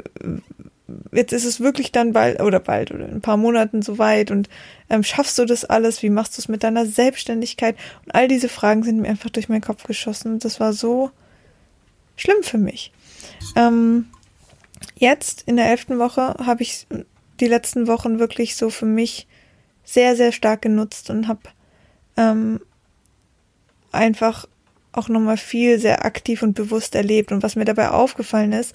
jetzt 1.11 1.33
ist 1.33 1.45
es 1.45 1.59
wirklich 1.59 1.91
dann 1.91 2.13
bald 2.13 2.41
oder 2.41 2.61
bald 2.61 2.93
oder 2.93 3.05
in 3.09 3.17
ein 3.17 3.21
paar 3.21 3.37
Monaten 3.37 3.83
soweit 3.83 4.31
und 4.31 4.49
ähm, 4.91 5.03
schaffst 5.03 5.37
du 5.37 5.45
das 5.45 5.65
alles? 5.65 6.01
Wie 6.01 6.11
machst 6.11 6.39
du 6.39 6.41
es 6.41 6.49
mit 6.49 6.63
deiner 6.63 6.87
Selbstständigkeit? 6.87 7.77
Und 8.07 8.15
all 8.15 8.29
diese 8.29 8.49
Fragen 8.49 8.85
sind 8.85 9.01
mir 9.01 9.09
einfach 9.09 9.31
durch 9.31 9.49
meinen 9.49 9.61
Kopf 9.61 9.83
geschossen 9.83 10.35
und 10.35 10.45
das 10.45 10.61
war 10.61 10.73
so 10.73 11.11
schlimm 12.15 12.45
für 12.45 12.59
mich. 12.59 12.93
Ähm, 13.57 14.07
jetzt 14.95 15.43
in 15.47 15.57
der 15.57 15.67
elften 15.67 15.99
Woche 15.99 16.37
habe 16.45 16.63
ich 16.63 16.87
die 17.41 17.47
letzten 17.47 17.87
Wochen 17.87 18.19
wirklich 18.19 18.57
so 18.57 18.71
für 18.71 18.87
mich 18.87 19.27
sehr, 19.85 20.17
sehr 20.17 20.33
stark 20.33 20.63
genutzt 20.63 21.11
und 21.11 21.29
habe 21.29 21.41
ähm, 22.17 22.61
einfach 23.93 24.47
auch 24.93 25.09
nochmal 25.09 25.37
viel 25.37 25.79
sehr 25.79 26.05
aktiv 26.05 26.43
und 26.43 26.55
bewusst 26.55 26.95
erlebt. 26.95 27.33
Und 27.33 27.43
was 27.43 27.57
mir 27.57 27.65
dabei 27.65 27.91
aufgefallen 27.91 28.53
ist, 28.53 28.75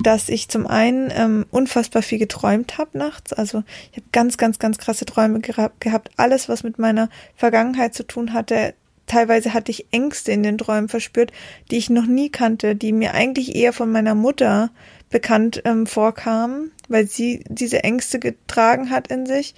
dass 0.00 0.28
ich 0.28 0.48
zum 0.48 0.66
einen 0.66 1.12
ähm, 1.14 1.46
unfassbar 1.50 2.02
viel 2.02 2.18
geträumt 2.18 2.78
habe 2.78 2.96
nachts. 2.96 3.32
Also 3.32 3.64
ich 3.90 3.98
habe 3.98 4.06
ganz, 4.12 4.36
ganz, 4.36 4.58
ganz 4.58 4.78
krasse 4.78 5.04
Träume 5.04 5.40
gehabt. 5.40 6.10
Alles, 6.16 6.48
was 6.48 6.62
mit 6.62 6.78
meiner 6.78 7.08
Vergangenheit 7.34 7.94
zu 7.94 8.06
tun 8.06 8.32
hatte. 8.32 8.74
Teilweise 9.06 9.54
hatte 9.54 9.72
ich 9.72 9.86
Ängste 9.90 10.32
in 10.32 10.42
den 10.42 10.58
Träumen 10.58 10.88
verspürt, 10.88 11.32
die 11.70 11.78
ich 11.78 11.90
noch 11.90 12.06
nie 12.06 12.30
kannte, 12.30 12.76
die 12.76 12.92
mir 12.92 13.14
eigentlich 13.14 13.56
eher 13.56 13.72
von 13.72 13.90
meiner 13.90 14.14
Mutter 14.14 14.70
bekannt 15.10 15.62
ähm, 15.64 15.86
vorkamen, 15.86 16.72
weil 16.88 17.06
sie 17.06 17.44
diese 17.48 17.84
Ängste 17.84 18.18
getragen 18.18 18.90
hat 18.90 19.08
in 19.08 19.26
sich. 19.26 19.54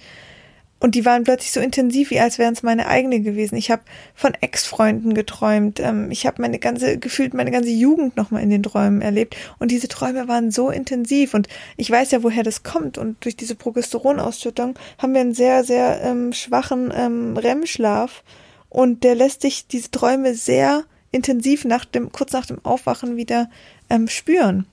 Und 0.81 0.95
die 0.95 1.05
waren 1.05 1.23
plötzlich 1.23 1.51
so 1.51 1.59
intensiv, 1.59 2.09
wie 2.09 2.19
als 2.19 2.39
wären 2.39 2.53
es 2.53 2.63
meine 2.63 2.87
eigene 2.87 3.21
gewesen. 3.21 3.55
Ich 3.55 3.69
habe 3.69 3.83
von 4.15 4.33
Ex-Freunden 4.41 5.13
geträumt. 5.13 5.79
Ähm, 5.79 6.09
ich 6.09 6.25
habe 6.25 6.41
meine 6.41 6.57
ganze, 6.57 6.97
gefühlt 6.97 7.35
meine 7.35 7.51
ganze 7.51 7.69
Jugend 7.69 8.17
nochmal 8.17 8.41
in 8.41 8.49
den 8.49 8.63
Träumen 8.63 8.99
erlebt. 9.03 9.37
Und 9.59 9.69
diese 9.69 9.87
Träume 9.87 10.27
waren 10.27 10.49
so 10.49 10.71
intensiv. 10.71 11.35
Und 11.35 11.47
ich 11.77 11.91
weiß 11.91 12.09
ja, 12.09 12.23
woher 12.23 12.41
das 12.41 12.63
kommt. 12.63 12.97
Und 12.97 13.23
durch 13.23 13.37
diese 13.37 13.53
Progesteronausschüttung 13.53 14.73
haben 14.97 15.13
wir 15.13 15.21
einen 15.21 15.35
sehr, 15.35 15.63
sehr 15.63 16.01
ähm, 16.01 16.33
schwachen 16.33 16.91
ähm, 16.95 17.37
REM-Schlaf. 17.37 18.23
Und 18.67 19.03
der 19.03 19.13
lässt 19.13 19.43
sich 19.43 19.67
diese 19.67 19.91
Träume 19.91 20.33
sehr 20.33 20.85
intensiv 21.11 21.63
nach 21.63 21.85
dem, 21.85 22.11
kurz 22.11 22.31
nach 22.31 22.47
dem 22.47 22.65
Aufwachen 22.65 23.17
wieder 23.17 23.51
ähm, 23.91 24.07
spüren 24.07 24.65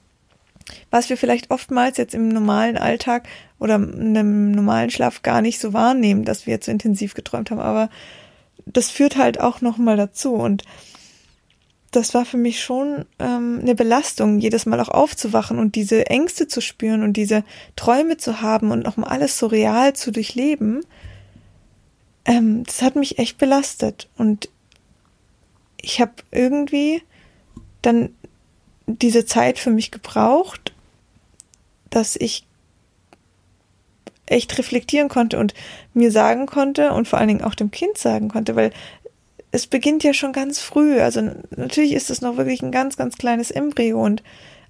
was 0.91 1.09
wir 1.09 1.17
vielleicht 1.17 1.51
oftmals 1.51 1.97
jetzt 1.97 2.15
im 2.15 2.29
normalen 2.29 2.77
Alltag 2.77 3.29
oder 3.59 3.77
in 3.77 4.17
einem 4.17 4.53
normalen 4.53 4.91
Schlaf 4.91 5.23
gar 5.23 5.43
nicht 5.43 5.61
so 5.61 5.73
wahrnehmen, 5.73 6.25
dass 6.25 6.47
wir 6.47 6.61
zu 6.61 6.71
intensiv 6.71 7.15
geträumt 7.15 7.51
haben. 7.51 7.61
Aber 7.61 7.91
das 8.67 8.91
führt 8.91 9.17
halt 9.17 9.41
auch 9.41 9.61
nochmal 9.61 9.97
dazu. 9.97 10.35
Und 10.35 10.65
das 11.91 12.13
war 12.15 12.25
für 12.25 12.37
mich 12.37 12.63
schon 12.63 13.07
ähm, 13.19 13.61
eine 13.63 13.75
Belastung, 13.75 14.39
jedes 14.39 14.67
Mal 14.67 14.81
auch 14.81 14.91
aufzuwachen 14.91 15.59
und 15.59 15.75
diese 15.75 16.07
Ängste 16.07 16.47
zu 16.47 16.61
spüren 16.61 17.03
und 17.03 17.15
diese 17.15 17.45
Träume 17.77 18.19
zu 18.19 18.43
haben 18.43 18.71
und 18.71 18.85
nochmal 18.85 19.11
alles 19.11 19.39
so 19.39 19.47
real 19.47 19.95
zu 19.95 20.11
durchleben. 20.11 20.83
Ähm, 22.25 22.65
das 22.65 22.83
hat 22.83 22.95
mich 22.95 23.19
echt 23.19 23.39
belastet. 23.39 24.09
Und 24.19 24.51
ich 25.81 26.01
habe 26.01 26.13
irgendwie 26.31 27.03
dann 27.81 28.11
diese 28.89 29.27
Zeit 29.27 29.59
für 29.59 29.71
mich 29.71 29.91
gebraucht, 29.91 30.73
dass 31.91 32.17
ich 32.17 32.45
echt 34.27 34.59
reflektieren 34.59 35.09
konnte 35.09 35.39
und 35.39 35.55
mir 35.95 36.11
sagen 36.11 36.47
konnte 36.47 36.93
und 36.93 37.09
vor 37.09 37.19
allen 37.19 37.29
Dingen 37.29 37.45
auch 37.45 37.55
dem 37.55 37.71
Kind 37.71 37.97
sagen 37.99 38.29
konnte, 38.29 38.57
weil 38.57 38.73
es 39.51 39.67
beginnt 39.67 40.05
ja 40.05 40.13
schon 40.13 40.33
ganz 40.33 40.61
früh. 40.61 41.01
Also 41.01 41.23
natürlich 41.57 41.93
ist 41.93 42.11
es 42.11 42.21
noch 42.21 42.37
wirklich 42.37 42.63
ein 42.63 42.73
ganz, 42.73 42.97
ganz 42.97 43.17
kleines 43.17 43.51
Embryo 43.51 44.03
und 44.03 44.23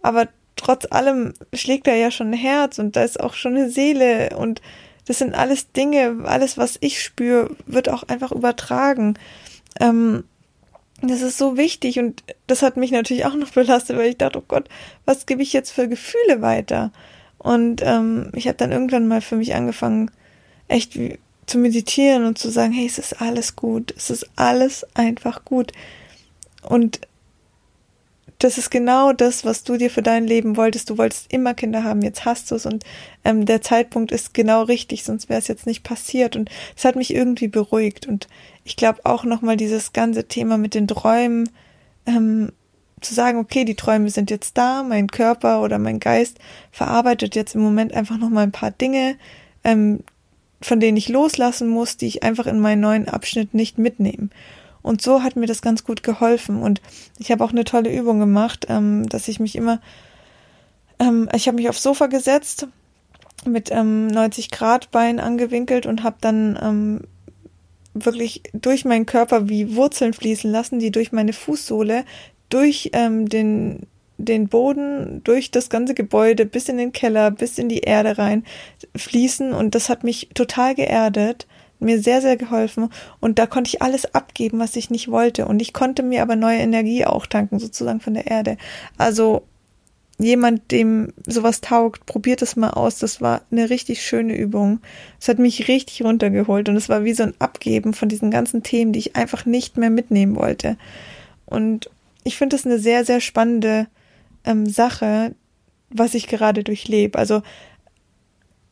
aber 0.03 0.29
trotz 0.57 0.87
allem 0.91 1.35
schlägt 1.53 1.87
da 1.87 1.95
ja 1.95 2.11
schon 2.11 2.31
ein 2.31 2.39
Herz 2.39 2.79
und 2.79 2.97
da 2.97 3.03
ist 3.03 3.21
auch 3.21 3.35
schon 3.35 3.57
eine 3.57 3.71
Seele 3.71 4.37
und 4.37 4.61
das 5.07 5.19
sind 5.19 5.35
alles 5.35 5.73
Dinge, 5.73 6.19
alles, 6.25 6.59
was 6.59 6.77
ich 6.81 7.03
spüre, 7.03 7.57
wird 7.67 7.89
auch 7.89 8.03
einfach 8.05 8.31
übertragen. 8.31 9.15
ähm, 9.81 10.25
das 11.03 11.23
ist 11.23 11.39
so 11.39 11.57
wichtig 11.57 11.99
und 11.99 12.23
das 12.47 12.63
hat 12.63 12.77
mich 12.77 12.91
natürlich 12.91 13.25
auch 13.25 13.35
noch 13.35 13.51
belastet, 13.55 13.97
weil 13.97 14.11
ich 14.11 14.19
dachte, 14.19 14.39
oh 14.39 14.45
Gott, 14.47 14.69
was 15.05 15.27
gebe 15.27 15.43
ich 15.43 15.53
jetzt 15.53 15.71
für 15.71 15.89
Gefühle 15.89 16.43
weiter? 16.43 16.93
Und 17.39 17.83
ähm, 17.85 18.31
ich 18.35 18.49
habe 18.49 18.59
dann 18.59 18.73
irgendwann 18.73 19.07
mal 19.07 19.21
für 19.21 19.37
mich 19.37 19.55
angefangen, 19.55 20.11
echt 20.67 20.99
zu 21.47 21.59
meditieren 21.59 22.25
und 22.25 22.37
zu 22.37 22.51
sagen, 22.51 22.73
hey, 22.73 22.87
es 22.87 22.99
ist 22.99 23.23
alles 23.23 23.57
gut, 23.57 23.95
es 23.97 24.11
ist 24.11 24.29
alles 24.37 24.87
einfach 24.95 25.45
gut. 25.45 25.73
Und 26.63 27.01
das 28.39 28.57
ist 28.57 28.71
genau 28.71 29.13
das, 29.13 29.45
was 29.45 29.65
du 29.65 29.77
dir 29.77 29.91
für 29.91 30.03
dein 30.03 30.27
Leben 30.27 30.57
wolltest. 30.57 30.91
Du 30.91 30.99
wolltest 30.99 31.33
immer 31.33 31.55
Kinder 31.55 31.83
haben, 31.83 32.03
jetzt 32.03 32.25
hast 32.25 32.51
du 32.51 32.55
es 32.55 32.67
und 32.67 32.85
ähm, 33.25 33.47
der 33.47 33.63
Zeitpunkt 33.63 34.13
ist 34.13 34.33
genau 34.33 34.63
richtig, 34.63 35.03
sonst 35.03 35.29
wäre 35.29 35.41
es 35.41 35.49
jetzt 35.49 35.67
nicht 35.67 35.83
passiert. 35.83 36.37
Und 36.37 36.51
es 36.77 36.85
hat 36.85 36.95
mich 36.95 37.13
irgendwie 37.13 37.49
beruhigt. 37.49 38.07
Und 38.07 38.29
ich 38.69 38.77
glaube 38.77 39.01
auch 39.05 39.25
nochmal 39.25 39.57
dieses 39.57 39.95
ganze 39.95 40.25
Thema 40.25 40.59
mit 40.59 40.75
den 40.75 40.87
Träumen, 40.87 41.49
ähm, 42.05 42.53
zu 43.01 43.15
sagen, 43.15 43.39
okay, 43.39 43.65
die 43.65 43.77
Träume 43.77 44.11
sind 44.11 44.31
jetzt 44.31 44.59
da, 44.59 44.83
mein 44.83 45.07
Körper 45.07 45.63
oder 45.63 45.79
mein 45.79 46.01
Geist 46.01 46.39
verarbeitet 46.71 47.35
jetzt 47.35 47.55
im 47.55 47.63
Moment 47.63 47.95
einfach 47.95 48.19
nochmal 48.19 48.43
ein 48.43 48.53
paar 48.53 48.71
Dinge, 48.71 49.17
ähm, 49.65 50.01
von 50.61 50.81
denen 50.81 50.99
ich 50.99 51.09
loslassen 51.09 51.69
muss, 51.69 51.97
die 51.97 52.09
ich 52.09 52.23
einfach 52.25 52.47
in 52.47 52.61
meinen 52.61 52.81
neuen 52.81 53.09
Abschnitt 53.09 53.55
nicht 53.55 53.79
mitnehme. 53.79 54.29
Und 54.83 55.01
so 55.01 55.23
hat 55.23 55.37
mir 55.37 55.47
das 55.47 55.63
ganz 55.63 55.83
gut 55.85 56.03
geholfen. 56.03 56.61
Und 56.61 56.83
ich 57.19 57.31
habe 57.31 57.43
auch 57.45 57.53
eine 57.53 57.65
tolle 57.65 57.95
Übung 57.95 58.19
gemacht, 58.21 58.67
ähm, 58.69 59.09
dass 59.09 59.29
ich 59.29 59.41
mich 59.41 59.57
immer, 59.57 59.81
ähm, 60.99 61.27
ich 61.35 61.47
habe 61.47 61.57
mich 61.57 61.71
aufs 61.71 61.83
Sofa 61.83 62.07
gesetzt, 62.07 62.67
mit 63.47 63.71
ähm, 63.71 64.09
90 64.09 64.51
Grad 64.51 64.91
Bein 64.91 65.21
angewinkelt 65.21 65.87
und 65.87 66.03
habe 66.03 66.17
dann 66.21 66.59
ähm, 66.61 67.01
wirklich 67.95 68.43
durch 68.53 68.85
meinen 68.85 69.07
Körper 69.07 69.49
wie 69.49 69.75
Wurzeln 69.75 70.13
fließen 70.13 70.51
lassen, 70.51 70.79
die 70.79 70.91
durch 70.91 71.13
meine 71.13 71.33
Fußsohle, 71.33 72.05
durch 72.49 72.91
ähm, 72.93 73.29
den 73.29 73.87
den 74.21 74.49
Boden 74.49 75.23
durch 75.23 75.53
das 75.53 75.71
ganze 75.71 75.95
Gebäude 75.95 76.45
bis 76.45 76.69
in 76.69 76.77
den 76.77 76.91
Keller, 76.91 77.31
bis 77.31 77.57
in 77.57 77.69
die 77.69 77.79
Erde 77.79 78.19
rein 78.19 78.45
fließen. 78.97 79.53
Und 79.53 79.77
das 79.77 79.89
hat 79.89 80.03
mich 80.03 80.31
total 80.35 80.75
geerdet 80.75 81.47
mir 81.81 82.01
sehr, 82.01 82.21
sehr 82.21 82.37
geholfen. 82.37 82.91
Und 83.21 83.39
da 83.39 83.47
konnte 83.47 83.69
ich 83.69 83.83
alles 83.83 84.15
abgeben, 84.15 84.59
was 84.59 84.77
ich 84.77 84.91
nicht 84.91 85.11
wollte. 85.11 85.47
Und 85.47 85.63
ich 85.63 85.73
konnte 85.73 86.03
mir 86.03 86.23
aber 86.23 86.37
neue 86.37 86.59
Energie 86.59 87.05
auch 87.05 87.27
tanken, 87.27 87.59
sozusagen 87.59 88.01
von 88.01 88.15
der 88.15 88.27
Erde. 88.27 88.57
Also 88.97 89.43
jemand, 90.19 90.73
dem 90.73 91.13
sowas 91.27 91.61
taugt, 91.61 92.07
probiert 92.07 92.43
es 92.43 92.57
mal 92.57 92.71
aus. 92.71 92.99
Das 92.99 93.21
war 93.21 93.43
eine 93.51 93.71
richtig 93.71 94.05
schöne 94.05 94.37
Übung. 94.37 94.81
Es 95.21 95.29
hat 95.29 95.39
mich 95.39 95.69
richtig 95.69 96.03
runtergeholt 96.03 96.69
und 96.69 96.77
es 96.77 96.89
war 96.89 97.05
wie 97.05 97.15
so 97.15 97.23
ein 97.23 97.35
Abgeben 97.39 97.95
von 97.95 98.09
diesen 98.09 98.31
ganzen 98.31 98.63
Themen, 98.63 98.93
die 98.93 98.99
ich 98.99 99.17
einfach 99.17 99.47
nicht 99.47 99.77
mehr 99.77 99.91
mitnehmen 99.91 100.35
wollte. 100.37 100.77
Und 101.47 101.89
ich 102.25 102.37
finde 102.37 102.57
es 102.57 102.67
eine 102.67 102.79
sehr, 102.79 103.05
sehr 103.05 103.21
spannende 103.21 103.87
ähm, 104.45 104.67
Sache, 104.67 105.35
was 105.91 106.15
ich 106.15 106.27
gerade 106.27 106.65
durchlebe. 106.65 107.19
Also 107.19 107.43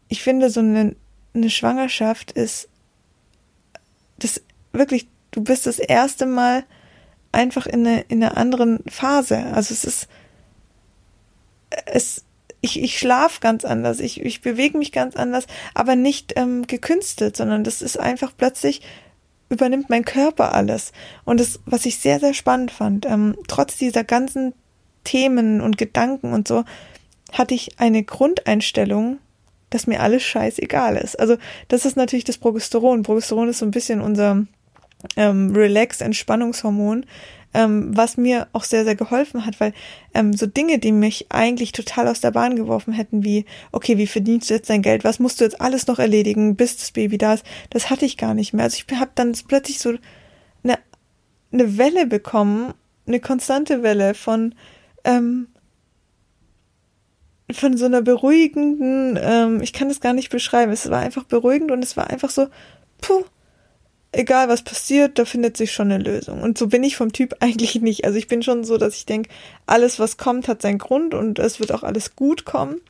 ich 0.09 0.23
finde, 0.23 0.51
so 0.51 0.61
eine, 0.61 0.97
eine 1.35 1.51
Schwangerschaft 1.51 2.33
ist 2.33 2.69
das 4.19 4.43
wirklich, 4.73 5.07
du 5.31 5.43
bist 5.43 5.67
das 5.67 5.79
erste 5.79 6.27
Mal 6.27 6.65
einfach 7.33 7.67
in, 7.67 7.87
eine, 7.87 8.01
in 8.03 8.23
einer 8.23 8.37
anderen 8.37 8.81
Phase. 8.89 9.39
Also 9.39 9.75
es 9.75 9.85
ist, 9.85 10.09
es, 11.85 12.25
ich, 12.61 12.83
ich 12.83 12.99
schlaf 12.99 13.41
ganz 13.41 13.65
anders, 13.65 14.01
ich, 14.01 14.21
ich 14.21 14.41
bewege 14.41 14.79
mich 14.79 14.93
ganz 14.93 15.17
anders, 15.17 15.47
aber 15.75 15.97
nicht 15.97 16.33
ähm, 16.37 16.67
gekünstelt, 16.67 17.37
sondern 17.37 17.65
das 17.65 17.83
ist 17.83 17.99
einfach 17.99 18.33
plötzlich 18.37 18.83
übernimmt 19.49 19.91
mein 19.91 20.05
Körper 20.05 20.55
alles. 20.55 20.93
Und 21.25 21.39
das, 21.41 21.61
was 21.67 21.87
ich 21.87 21.99
sehr, 21.99 22.19
sehr 22.19 22.35
spannend 22.35 22.71
fand, 22.71 23.07
ähm, 23.07 23.37
trotz 23.47 23.77
dieser 23.77 24.05
ganzen 24.05 24.55
Themen 25.05 25.61
und 25.61 25.79
Gedanken 25.79 26.33
und 26.33 26.49
so, 26.49 26.65
hatte 27.33 27.55
ich 27.55 27.79
eine 27.79 28.03
Grundeinstellung, 28.03 29.19
dass 29.71 29.87
mir 29.87 30.01
alles 30.01 30.23
scheißegal 30.23 30.97
ist. 30.97 31.19
Also 31.19 31.37
das 31.69 31.85
ist 31.85 31.97
natürlich 31.97 32.25
das 32.25 32.39
Progesteron. 32.39 33.03
Progesteron 33.03 33.49
ist 33.49 33.59
so 33.59 33.67
ein 33.67 33.71
bisschen 33.73 34.01
unser 34.01 34.45
ähm, 35.17 35.55
Relax, 35.55 36.01
Entspannungshormon, 36.01 37.07
ähm, 37.57 37.97
was 37.97 38.19
mir 38.19 38.49
auch 38.53 38.65
sehr, 38.65 38.85
sehr 38.85 38.97
geholfen 38.97 39.47
hat, 39.47 39.59
weil 39.61 39.73
ähm, 40.13 40.35
so 40.35 40.45
Dinge, 40.45 40.79
die 40.79 40.93
mich 40.93 41.27
eigentlich 41.31 41.73
total 41.73 42.07
aus 42.07 42.21
der 42.21 42.33
Bahn 42.33 42.55
geworfen 42.55 42.93
hätten, 42.93 43.25
wie, 43.25 43.47
okay, 43.73 43.97
wie 43.97 44.07
verdienst 44.07 44.51
du 44.51 44.55
jetzt 44.55 44.69
dein 44.69 44.83
Geld, 44.83 45.05
was 45.05 45.19
musst 45.19 45.41
du 45.41 45.45
jetzt 45.45 45.59
alles 45.59 45.87
noch 45.87 45.99
erledigen, 45.99 46.55
bis 46.55 46.77
das 46.77 46.93
Baby 46.93 47.17
da 47.17 47.33
ist, 47.33 47.47
das 47.71 47.89
hatte 47.89 48.05
ich 48.05 48.19
gar 48.19 48.35
nicht 48.35 48.53
mehr. 48.53 48.65
Also 48.65 48.77
ich 48.87 48.99
habe 48.99 49.11
dann 49.15 49.33
plötzlich 49.49 49.79
so 49.79 49.95
eine, 50.63 50.79
eine 51.51 51.79
Welle 51.79 52.07
bekommen, 52.07 52.75
eine 53.07 53.21
konstante 53.21 53.83
Welle 53.83 54.13
von, 54.13 54.55
ähm, 55.05 55.49
von 57.51 57.79
so 57.79 57.87
einer 57.87 58.03
beruhigenden, 58.03 59.19
ähm, 59.19 59.63
ich 59.63 59.73
kann 59.73 59.89
das 59.89 60.01
gar 60.01 60.13
nicht 60.13 60.29
beschreiben. 60.29 60.73
Es 60.73 60.91
war 60.91 61.01
einfach 61.01 61.25
beruhigend 61.25 61.71
und 61.71 61.83
es 61.83 61.97
war 61.97 62.11
einfach 62.11 62.29
so, 62.29 62.49
puh, 63.01 63.25
egal 64.13 64.49
was 64.49 64.63
passiert, 64.63 65.19
da 65.19 65.25
findet 65.25 65.57
sich 65.57 65.73
schon 65.73 65.91
eine 65.91 66.03
Lösung. 66.03 66.43
Und 66.43 66.59
so 66.59 66.69
bin 66.69 66.85
ich 66.85 66.97
vom 66.97 67.13
Typ 67.13 67.37
eigentlich 67.41 67.81
nicht. 67.81 68.05
Also 68.05 68.19
ich 68.19 68.29
bin 68.29 68.43
schon 68.43 68.65
so, 68.65 68.79
dass 68.79 68.97
ich 68.97 69.07
denke, 69.07 69.31
alles, 69.67 69.99
was 69.99 70.17
kommt, 70.17 70.49
hat 70.49 70.63
seinen 70.63 70.79
Grund 70.79 71.15
und 71.15 71.39
es 71.39 71.61
wird 71.61 71.73
auch 71.73 71.83
alles 71.83 72.17
gut 72.17 72.45
kommen. 72.45 72.81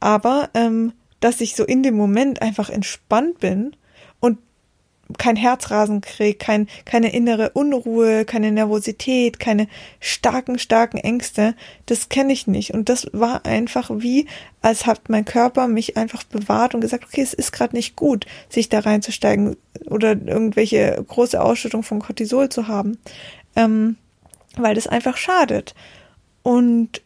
Aber 0.00 0.50
ähm, 0.54 0.92
dass 1.20 1.40
ich 1.40 1.54
so 1.54 1.64
in 1.64 1.82
dem 1.82 1.94
Moment 1.94 2.40
einfach 2.40 2.70
entspannt 2.70 3.40
bin 3.40 3.76
kein 5.18 5.36
Herzrasen 5.36 6.00
kriege, 6.00 6.38
kein, 6.38 6.68
keine 6.84 7.12
innere 7.12 7.50
Unruhe, 7.50 8.24
keine 8.24 8.52
Nervosität, 8.52 9.38
keine 9.38 9.68
starken, 10.00 10.58
starken 10.58 10.98
Ängste, 10.98 11.54
das 11.86 12.08
kenne 12.08 12.32
ich 12.32 12.46
nicht. 12.46 12.74
Und 12.74 12.88
das 12.88 13.08
war 13.12 13.46
einfach 13.46 13.90
wie, 13.92 14.26
als 14.62 14.86
hat 14.86 15.08
mein 15.08 15.24
Körper 15.24 15.68
mich 15.68 15.96
einfach 15.96 16.24
bewahrt 16.24 16.74
und 16.74 16.80
gesagt, 16.80 17.04
okay, 17.04 17.22
es 17.22 17.34
ist 17.34 17.52
gerade 17.52 17.76
nicht 17.76 17.96
gut, 17.96 18.26
sich 18.48 18.68
da 18.68 18.80
reinzusteigen 18.80 19.56
oder 19.86 20.10
irgendwelche 20.10 21.02
große 21.06 21.40
Ausschüttung 21.40 21.82
von 21.82 22.00
Cortisol 22.00 22.48
zu 22.48 22.68
haben, 22.68 22.98
ähm, 23.56 23.96
weil 24.56 24.74
das 24.74 24.86
einfach 24.86 25.16
schadet. 25.16 25.74
Und 26.42 27.02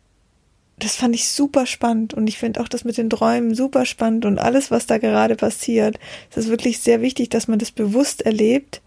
das 0.78 0.96
fand 0.96 1.14
ich 1.14 1.28
super 1.28 1.66
spannend 1.66 2.14
und 2.14 2.26
ich 2.26 2.38
finde 2.38 2.60
auch 2.60 2.68
das 2.68 2.84
mit 2.84 2.96
den 2.96 3.10
Träumen 3.10 3.54
super 3.54 3.87
spannend 3.87 4.24
und 4.24 4.38
alles, 4.38 4.70
was 4.70 4.87
da 4.87 4.98
gerade 4.98 5.37
passiert. 5.37 6.00
Es 6.30 6.37
ist 6.37 6.48
wirklich 6.48 6.80
sehr 6.80 7.00
wichtig, 7.00 7.28
dass 7.28 7.46
man 7.46 7.58
das 7.58 7.70
bewusst 7.70 8.22
erlebt. 8.22 8.80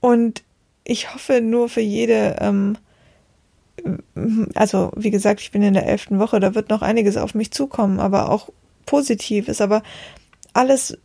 Und 0.00 0.42
ich 0.84 1.14
hoffe 1.14 1.40
nur 1.40 1.68
für 1.68 1.80
jede, 1.80 2.36
ähm, 2.40 2.76
also 4.54 4.90
wie 4.96 5.12
gesagt, 5.12 5.40
ich 5.40 5.52
bin 5.52 5.62
in 5.62 5.74
der 5.74 5.86
elften 5.86 6.18
Woche, 6.18 6.40
da 6.40 6.56
wird 6.56 6.70
noch 6.70 6.82
einiges 6.82 7.16
auf 7.16 7.34
mich 7.34 7.52
zukommen, 7.52 8.00
aber 8.00 8.30
auch 8.30 8.48
Positives, 8.86 9.60
aber 9.60 9.84
alles, 10.52 10.98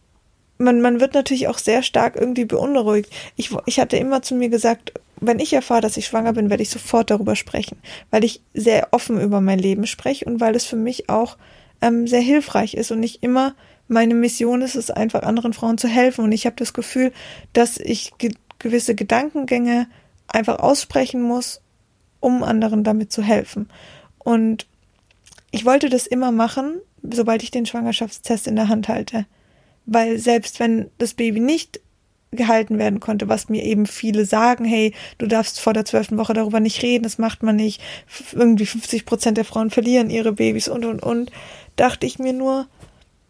man, 0.57 0.81
man 0.81 0.99
wird 0.99 1.13
natürlich 1.13 1.47
auch 1.47 1.59
sehr 1.59 1.83
stark 1.83 2.15
irgendwie 2.15 2.45
beunruhigt. 2.45 3.11
Ich, 3.35 3.51
ich 3.67 3.79
hatte 3.79 3.97
immer 3.97 4.23
zu 4.23 4.33
mir 4.33 4.49
gesagt, 4.49 4.93
wenn 5.19 5.39
ich 5.39 5.53
erfahre, 5.53 5.81
dass 5.81 5.97
ich 5.97 6.05
schwanger 6.05 6.33
bin, 6.33 6.49
werde 6.49 6.63
ich 6.63 6.69
sofort 6.69 7.09
darüber 7.09 7.35
sprechen, 7.35 7.77
weil 8.11 8.23
ich 8.23 8.41
sehr 8.53 8.89
offen 8.91 9.19
über 9.19 9.41
mein 9.41 9.59
Leben 9.59 9.87
spreche 9.87 10.25
und 10.25 10.39
weil 10.39 10.55
es 10.55 10.65
für 10.65 10.75
mich 10.75 11.09
auch 11.09 11.37
ähm, 11.81 12.07
sehr 12.07 12.21
hilfreich 12.21 12.73
ist 12.73 12.91
und 12.91 12.99
nicht 12.99 13.23
immer 13.23 13.55
meine 13.87 14.15
Mission 14.15 14.61
ist 14.61 14.75
es 14.75 14.91
einfach 14.91 15.23
anderen 15.23 15.53
Frauen 15.53 15.77
zu 15.77 15.87
helfen 15.87 16.23
und 16.25 16.31
ich 16.31 16.45
habe 16.45 16.55
das 16.57 16.73
Gefühl, 16.73 17.11
dass 17.53 17.77
ich 17.77 18.17
ge 18.17 18.31
gewisse 18.59 18.95
Gedankengänge 18.95 19.87
einfach 20.27 20.59
aussprechen 20.59 21.21
muss, 21.21 21.61
um 22.19 22.43
anderen 22.43 22.83
damit 22.83 23.11
zu 23.11 23.21
helfen. 23.21 23.69
Und 24.17 24.65
ich 25.51 25.63
wollte 25.63 25.89
das 25.89 26.07
immer 26.07 26.31
machen, 26.31 26.81
sobald 27.03 27.43
ich 27.43 27.51
den 27.51 27.67
Schwangerschaftstest 27.67 28.47
in 28.47 28.55
der 28.55 28.67
Hand 28.67 28.87
halte. 28.87 29.27
Weil 29.85 30.17
selbst 30.17 30.59
wenn 30.59 30.89
das 30.97 31.13
Baby 31.13 31.39
nicht 31.39 31.79
gehalten 32.31 32.77
werden 32.77 32.99
konnte, 32.99 33.29
was 33.29 33.49
mir 33.49 33.63
eben 33.63 33.85
viele 33.85 34.25
sagen, 34.25 34.65
hey, 34.65 34.93
du 35.17 35.27
darfst 35.27 35.59
vor 35.59 35.73
der 35.73 35.85
zwölften 35.85 36.17
Woche 36.17 36.33
darüber 36.33 36.59
nicht 36.59 36.83
reden, 36.83 37.03
das 37.03 37.17
macht 37.17 37.43
man 37.43 37.55
nicht, 37.55 37.81
irgendwie 38.33 38.65
50 38.65 39.05
Prozent 39.05 39.37
der 39.37 39.45
Frauen 39.45 39.69
verlieren 39.69 40.09
ihre 40.09 40.33
Babys 40.33 40.67
und, 40.67 40.85
und, 40.85 41.01
und, 41.01 41.31
dachte 41.75 42.05
ich 42.05 42.19
mir 42.19 42.33
nur, 42.33 42.67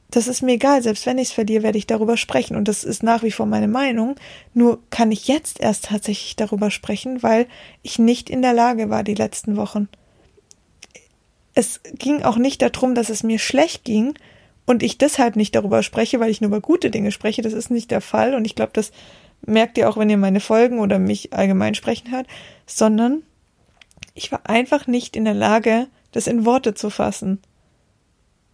das 0.10 0.28
ist 0.28 0.42
mir 0.42 0.54
egal, 0.54 0.82
selbst 0.82 1.06
wenn 1.06 1.18
ich 1.18 1.30
es 1.30 1.34
verliere, 1.34 1.64
werde 1.64 1.78
ich 1.78 1.86
darüber 1.86 2.16
sprechen. 2.16 2.56
Und 2.56 2.68
das 2.70 2.84
ist 2.86 3.04
nach 3.04 3.24
wie 3.24 3.32
vor 3.32 3.46
meine 3.46 3.68
Meinung, 3.68 4.16
nur 4.54 4.80
kann 4.90 5.12
ich 5.12 5.28
jetzt 5.28 5.60
erst 5.60 5.86
tatsächlich 5.86 6.36
darüber 6.38 6.72
sprechen, 6.72 7.22
weil 7.24 7.46
ich 7.84 8.00
nicht 8.00 8.30
in 8.30 8.42
der 8.42 8.54
Lage 8.54 8.90
war 8.90 9.04
die 9.04 9.16
letzten 9.16 9.58
Wochen. 9.58 9.90
Es 11.54 11.82
ging 11.94 12.24
auch 12.24 12.38
nicht 12.38 12.62
darum, 12.62 12.96
dass 12.96 13.10
es 13.10 13.24
mir 13.24 13.40
schlecht 13.40 13.84
ging, 13.84 14.14
und 14.68 14.84
ich 14.84 15.00
deshalb 15.00 15.36
nicht 15.36 15.56
darüber 15.56 15.82
spreche, 15.82 16.20
weil 16.20 16.30
ich 16.30 16.42
nur 16.42 16.50
über 16.50 16.62
gute 16.62 16.92
Dinge 16.92 17.12
spreche. 17.12 17.42
Das 17.42 17.54
ist 17.54 17.72
nicht 17.72 17.90
der 17.90 18.02
Fall 18.02 18.36
und 18.36 18.46
ich 18.46 18.54
glaube, 18.54 18.74
das 18.74 18.92
merkt 19.46 19.78
ihr 19.78 19.90
auch, 19.90 19.98
wenn 19.98 20.10
ihr 20.10 20.18
meine 20.18 20.42
Folgen 20.42 20.80
oder 20.80 21.00
mich 21.00 21.34
allgemein 21.34 21.74
sprechen 21.74 22.12
hört, 22.12 22.28
sondern 22.68 23.24
ich 24.14 24.32
war 24.32 24.42
einfach 24.48 24.86
nicht 24.86 25.16
in 25.16 25.26
der 25.26 25.34
Lage, 25.34 25.88
das 26.12 26.28
in 26.28 26.46
Worte 26.46 26.74
zu 26.74 26.90
fassen. 26.90 27.40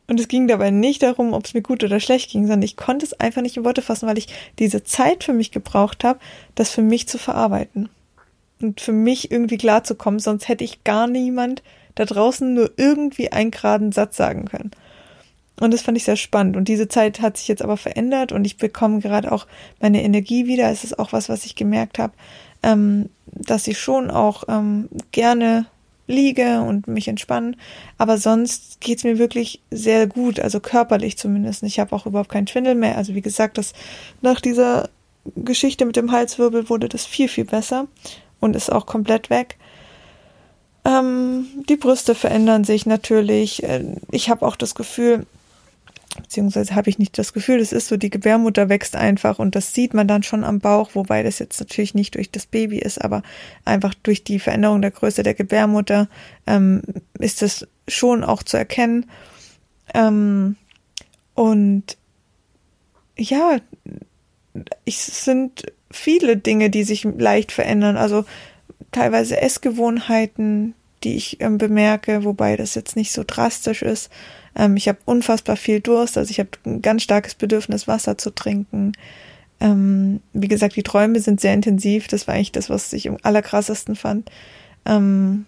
Und 0.08 0.19
es 0.19 0.28
ging 0.28 0.47
dabei 0.47 0.69
nicht 0.69 1.02
darum, 1.02 1.34
ob 1.34 1.45
es 1.45 1.54
mir 1.54 1.62
gut 1.62 1.84
oder 1.84 1.99
schlecht 1.99 2.32
ging, 2.32 2.43
sondern 2.43 2.62
ich 2.62 2.78
konnte 2.78 3.06
es 3.06 3.19
einfach 3.19 3.41
nicht 3.41 3.58
in 3.58 3.65
Worte 3.65 3.82
fassen, 3.82 4.08
weil 4.08 4.17
ich 4.17 4.28
diese 4.60 4.84
Zeit 4.84 5.23
für 5.23 5.34
mich 5.34 5.52
gebraucht 5.52 6.04
habe, 6.04 6.19
das 6.56 6.69
für 6.69 6.82
mich 6.82 7.08
zu 7.08 7.17
verarbeiten. 7.17 7.89
Und 8.62 8.82
für 8.82 8.91
mich 8.91 9.32
irgendwie 9.32 9.58
klarzukommen, 9.58 10.19
sonst 10.19 10.47
hätte 10.47 10.63
ich 10.63 10.84
gar 10.84 11.08
niemand 11.08 11.63
da 11.95 12.06
draußen 12.06 12.54
nur 12.54 12.71
irgendwie 12.78 13.32
einen 13.32 13.52
geraden 13.52 13.91
Satz 13.91 14.17
sagen 14.17 14.45
können. 14.45 14.71
Und 15.60 15.72
das 15.72 15.82
fand 15.82 15.98
ich 15.98 16.04
sehr 16.04 16.16
spannend. 16.16 16.58
Und 16.58 16.68
diese 16.68 16.88
Zeit 16.88 17.22
hat 17.22 17.38
sich 17.38 17.48
jetzt 17.48 17.62
aber 17.62 17.78
verändert 17.78 18.32
und 18.32 18.46
ich 18.46 18.58
bekomme 18.58 19.00
gerade 19.00 19.32
auch 19.32 19.46
meine 19.80 20.04
Energie 20.04 20.48
wieder. 20.48 20.70
Es 20.72 20.84
ist 20.84 20.98
auch 20.98 21.13
was, 21.13 21.30
was 21.30 21.46
ich 21.46 21.56
gemerkt 21.56 22.00
habe, 22.00 22.13
ähm, 22.63 23.10
dass 23.28 23.68
ich 23.68 23.80
schon 23.80 24.10
auch 24.10 24.44
ähm, 24.48 24.89
gerne 25.12 25.68
liege 26.08 26.62
und 26.62 26.88
mich 26.88 27.08
entspannen. 27.08 27.56
Aber 27.98 28.18
sonst 28.18 28.82
geht's 28.82 29.04
mir 29.04 29.18
wirklich 29.20 29.62
sehr 29.72 30.08
gut, 30.08 30.39
also 30.39 30.60
körperlich 30.60 31.18
zumindest. 31.18 31.63
Ich 31.63 31.80
habe 31.80 31.96
auch 31.96 32.06
überhaupt 32.06 32.30
keinen 32.30 32.48
Schwindel 32.48 32.76
mehr. 32.76 32.98
Also 32.98 33.16
wie 33.16 33.22
gesagt, 33.22 33.58
das 33.58 33.74
nach 34.22 34.42
dieser 34.42 34.89
Geschichte 35.36 35.86
mit 35.86 35.96
dem 35.96 36.12
Halswirbel 36.12 36.70
wurde 36.70 36.89
das 36.89 37.06
viel, 37.06 37.30
viel 37.30 37.46
besser 37.46 37.88
und 38.39 38.56
ist 38.56 38.72
auch 38.72 38.86
komplett 38.86 39.30
weg. 39.30 39.58
Ähm, 40.86 41.46
die 41.70 41.78
Brüste 41.78 42.16
verändern 42.16 42.66
sich 42.66 42.86
natürlich. 42.86 43.63
Äh, 43.63 43.96
ich 44.12 44.30
habe 44.30 44.46
auch 44.46 44.58
das 44.58 44.76
Gefühl, 44.76 45.26
beziehungsweise 46.15 46.76
habe 46.76 46.89
ich 46.89 46.99
nicht 46.99 47.17
das 47.17 47.34
Gefühl, 47.34 47.60
es 47.60 47.73
ist 47.73 47.88
so, 47.88 47.97
die 47.97 48.10
Gebärmutter 48.10 48.69
wächst 48.69 48.95
einfach 48.95 49.39
und 49.39 49.56
das 49.56 49.73
sieht 49.73 49.93
man 49.93 50.08
dann 50.08 50.23
schon 50.23 50.43
am 50.43 50.60
Bauch, 50.60 50.91
wobei 50.93 51.23
das 51.23 51.39
jetzt 51.39 51.60
natürlich 51.60 51.95
nicht 51.95 52.15
durch 52.15 52.30
das 52.32 52.45
Baby 52.45 52.80
ist, 52.80 53.04
aber 53.04 53.23
einfach 53.65 53.93
durch 53.95 54.23
die 54.23 54.39
Veränderung 54.39 54.82
der 54.82 54.91
Größe 54.91 55.23
der 55.23 55.34
Gebärmutter 55.34 56.08
ähm, 56.45 56.82
ist 57.19 57.41
das 57.41 57.67
schon 57.88 58.23
auch 58.23 58.43
zu 58.43 58.58
erkennen. 58.58 59.08
Ähm, 59.93 60.56
und 61.34 61.97
ja, 63.17 63.58
es 64.86 65.26
sind 65.26 65.65
viele 65.91 66.38
Dinge, 66.38 66.69
die 66.69 66.84
sich 66.84 67.04
leicht 67.04 67.52
verändern, 67.52 67.97
also 67.97 68.26
teilweise 68.91 69.41
Essgewohnheiten, 69.41 70.76
die 71.04 71.16
ich 71.16 71.42
ähm, 71.42 71.58
bemerke, 71.58 72.24
wobei 72.24 72.56
das 72.56 72.76
jetzt 72.76 72.96
nicht 72.96 73.12
so 73.12 73.24
drastisch 73.26 73.82
ist. 73.82 74.12
Ähm, 74.56 74.78
ich 74.78 74.88
habe 74.88 75.00
unfassbar 75.06 75.56
viel 75.56 75.80
Durst, 75.80 76.18
also 76.18 76.32
ich 76.32 76.39
habe 76.39 76.50
ein 76.66 76.82
ganz 76.82 77.04
starkes 77.04 77.36
Bedürfnis, 77.36 77.88
Wasser 77.88 78.18
zu 78.18 78.32
trinken. 78.32 78.94
Ähm, 79.60 80.22
wie 80.34 80.50
gesagt, 80.50 80.76
die 80.76 80.84
Träume 80.84 81.20
sind 81.22 81.39
sehr 81.39 81.54
intensiv. 81.54 82.08
Das 82.08 82.28
war 82.28 82.36
eigentlich 82.36 82.52
das, 82.52 82.70
was 82.70 82.92
ich 82.94 83.08
am 83.08 83.18
allerkrassesten 83.24 83.96
fand. 83.96 84.30
Ähm, 84.86 85.46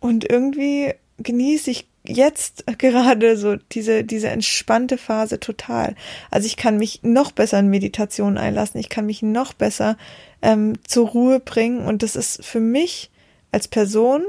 und 0.00 0.28
irgendwie 0.28 0.94
genieße 1.18 1.70
ich 1.70 1.86
jetzt 2.04 2.64
gerade 2.78 3.36
so 3.36 3.56
diese, 3.70 4.02
diese 4.02 4.28
entspannte 4.28 4.98
Phase 4.98 5.40
total. 5.40 5.94
Also 6.30 6.46
ich 6.46 6.56
kann 6.56 6.78
mich 6.78 7.00
noch 7.02 7.32
besser 7.32 7.58
in 7.58 7.68
Meditation 7.68 8.38
einlassen. 8.38 8.80
Ich 8.80 8.88
kann 8.88 9.06
mich 9.06 9.22
noch 9.22 9.52
besser 9.52 9.96
ähm, 10.40 10.74
zur 10.84 11.08
Ruhe 11.08 11.38
bringen. 11.38 11.86
Und 11.86 12.02
das 12.02 12.16
ist 12.16 12.44
für 12.44 12.60
mich 12.60 13.11
als 13.52 13.68
Person 13.68 14.24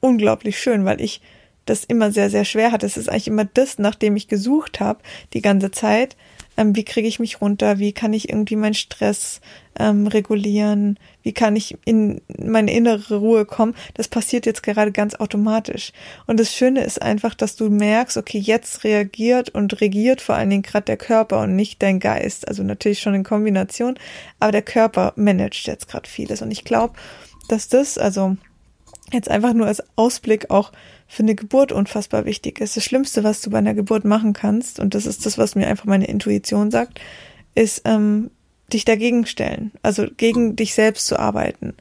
unglaublich 0.00 0.58
schön, 0.58 0.84
weil 0.84 1.00
ich 1.00 1.22
das 1.66 1.84
immer 1.84 2.12
sehr, 2.12 2.30
sehr 2.30 2.44
schwer 2.44 2.72
hatte. 2.72 2.86
Es 2.86 2.96
ist 2.96 3.08
eigentlich 3.08 3.28
immer 3.28 3.46
das, 3.46 3.78
nach 3.78 3.94
dem 3.94 4.16
ich 4.16 4.28
gesucht 4.28 4.80
habe, 4.80 5.00
die 5.32 5.40
ganze 5.40 5.70
Zeit. 5.70 6.16
Ähm, 6.56 6.76
wie 6.76 6.84
kriege 6.84 7.08
ich 7.08 7.18
mich 7.18 7.40
runter? 7.40 7.78
Wie 7.78 7.92
kann 7.92 8.12
ich 8.12 8.28
irgendwie 8.28 8.54
meinen 8.54 8.74
Stress 8.74 9.40
ähm, 9.76 10.06
regulieren? 10.06 10.98
Wie 11.22 11.32
kann 11.32 11.56
ich 11.56 11.76
in 11.84 12.20
meine 12.38 12.72
innere 12.72 13.16
Ruhe 13.16 13.44
kommen? 13.44 13.74
Das 13.94 14.08
passiert 14.08 14.46
jetzt 14.46 14.62
gerade 14.62 14.92
ganz 14.92 15.16
automatisch. 15.16 15.92
Und 16.26 16.38
das 16.38 16.54
Schöne 16.54 16.84
ist 16.84 17.02
einfach, 17.02 17.34
dass 17.34 17.56
du 17.56 17.70
merkst, 17.70 18.16
okay, 18.16 18.38
jetzt 18.38 18.84
reagiert 18.84 19.48
und 19.48 19.80
regiert 19.80 20.20
vor 20.20 20.36
allen 20.36 20.50
Dingen 20.50 20.62
gerade 20.62 20.84
der 20.84 20.96
Körper 20.96 21.40
und 21.40 21.56
nicht 21.56 21.82
dein 21.82 21.98
Geist. 21.98 22.46
Also 22.46 22.62
natürlich 22.62 23.00
schon 23.00 23.14
in 23.14 23.24
Kombination, 23.24 23.98
aber 24.38 24.52
der 24.52 24.62
Körper 24.62 25.12
managt 25.16 25.66
jetzt 25.66 25.88
gerade 25.88 26.08
vieles. 26.08 26.40
Und 26.40 26.52
ich 26.52 26.64
glaube, 26.64 26.94
dass 27.48 27.68
das, 27.68 27.98
also 27.98 28.36
jetzt 29.12 29.30
einfach 29.30 29.52
nur 29.54 29.66
als 29.66 29.82
Ausblick 29.96 30.50
auch 30.50 30.72
für 31.06 31.22
eine 31.22 31.34
Geburt 31.34 31.72
unfassbar 31.72 32.24
wichtig 32.24 32.60
ist. 32.60 32.76
Das 32.76 32.84
Schlimmste, 32.84 33.24
was 33.24 33.40
du 33.40 33.50
bei 33.50 33.58
einer 33.58 33.74
Geburt 33.74 34.04
machen 34.04 34.32
kannst, 34.32 34.80
und 34.80 34.94
das 34.94 35.06
ist 35.06 35.26
das, 35.26 35.38
was 35.38 35.54
mir 35.54 35.66
einfach 35.66 35.84
meine 35.84 36.06
Intuition 36.06 36.70
sagt, 36.70 37.00
ist 37.54 37.82
ähm, 37.84 38.30
dich 38.72 38.84
dagegen 38.84 39.26
stellen, 39.26 39.72
also 39.82 40.06
gegen 40.16 40.56
dich 40.56 40.74
selbst 40.74 41.06
zu 41.06 41.18
arbeiten. 41.18 41.74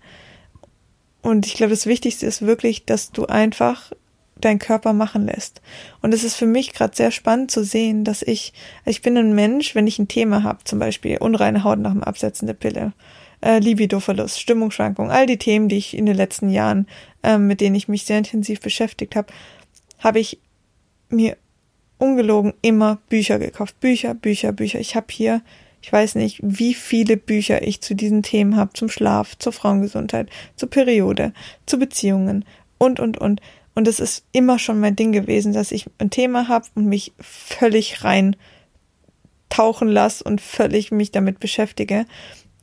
Und 1.21 1.45
ich 1.45 1.54
glaube, 1.54 1.71
das 1.71 1.86
Wichtigste 1.86 2.26
ist 2.26 2.41
wirklich, 2.41 2.86
dass 2.86 3.12
du 3.12 3.26
einfach 3.26 3.93
deinen 4.39 4.60
Körper 4.60 4.91
machen 4.91 5.26
lässt. 5.26 5.62
Und 6.02 6.13
es 6.13 6.23
ist 6.23 6.36
für 6.36 6.45
mich 6.45 6.73
gerade 6.73 6.95
sehr 6.95 7.12
spannend 7.12 7.49
zu 7.49 7.63
sehen, 7.63 8.04
dass 8.04 8.21
ich, 8.21 8.54
ich 8.86 9.02
bin 9.02 9.17
ein 9.17 9.34
Mensch, 9.34 9.73
wenn 9.73 9.88
ich 9.88 9.99
ein 9.99 10.10
Thema 10.10 10.43
habe, 10.43 10.63
zum 10.65 10.80
Beispiel 10.80 11.17
unreine 11.17 11.63
Haut 11.63 11.80
nach 11.80 11.93
dem 11.93 12.04
Absetzen 12.04 12.45
der 12.45 12.56
Pille, 12.56 12.91
äh, 13.43 13.60
Libidoverlust, 13.60 14.39
Stimmungsschwankungen, 14.39 15.12
all 15.12 15.25
die 15.25 15.38
Themen, 15.38 15.67
die 15.67 15.77
ich 15.77 15.97
in 15.97 16.06
den 16.06 16.15
letzten 16.15 16.49
Jahren, 16.49 16.88
ähm, 17.23 17.47
mit 17.47 17.62
denen 17.62 17.75
ich 17.75 17.88
mich 17.88 18.06
sehr 18.06 18.17
intensiv 18.17 18.62
beschäftigt 18.62 19.15
habe, 19.15 19.34
habe 19.99 20.19
ich 20.19 20.39
mir 21.10 21.38
ungelogen 21.97 22.53
immer 22.62 22.99
Bücher 23.10 23.39
gekauft. 23.39 23.79
Bücher, 23.79 24.13
Bücher, 24.13 24.51
Bücher. 24.51 24.79
Ich 24.79 24.95
habe 24.95 25.08
hier, 25.10 25.41
ich 25.82 25.91
weiß 25.91 26.15
nicht, 26.15 26.39
wie 26.41 26.73
viele 26.73 27.17
Bücher 27.17 27.62
ich 27.65 27.82
zu 27.82 27.95
diesen 27.95 28.23
Themen 28.23 28.56
habe, 28.56 28.73
zum 28.73 28.89
Schlaf, 28.89 29.38
zur 29.38 29.53
Frauengesundheit, 29.53 30.29
zur 30.56 30.69
Periode, 30.69 31.34
zu 31.65 31.77
Beziehungen 31.77 32.45
und, 32.77 32.99
und, 32.99 33.17
und. 33.17 33.41
Und 33.75 33.88
es 33.88 33.99
ist 33.99 34.25
immer 34.32 34.60
schon 34.60 34.79
mein 34.79 34.95
Ding 34.95 35.12
gewesen, 35.12 35.53
dass 35.53 35.71
ich 35.71 35.86
ein 35.97 36.10
Thema 36.10 36.47
habe 36.47 36.67
und 36.75 36.86
mich 36.86 37.13
völlig 37.19 38.03
rein 38.03 38.36
tauchen 39.49 39.88
lasse 39.88 40.23
und 40.23 40.41
völlig 40.41 40.91
mich 40.91 41.12
damit 41.12 41.39
beschäftige. 41.39 42.06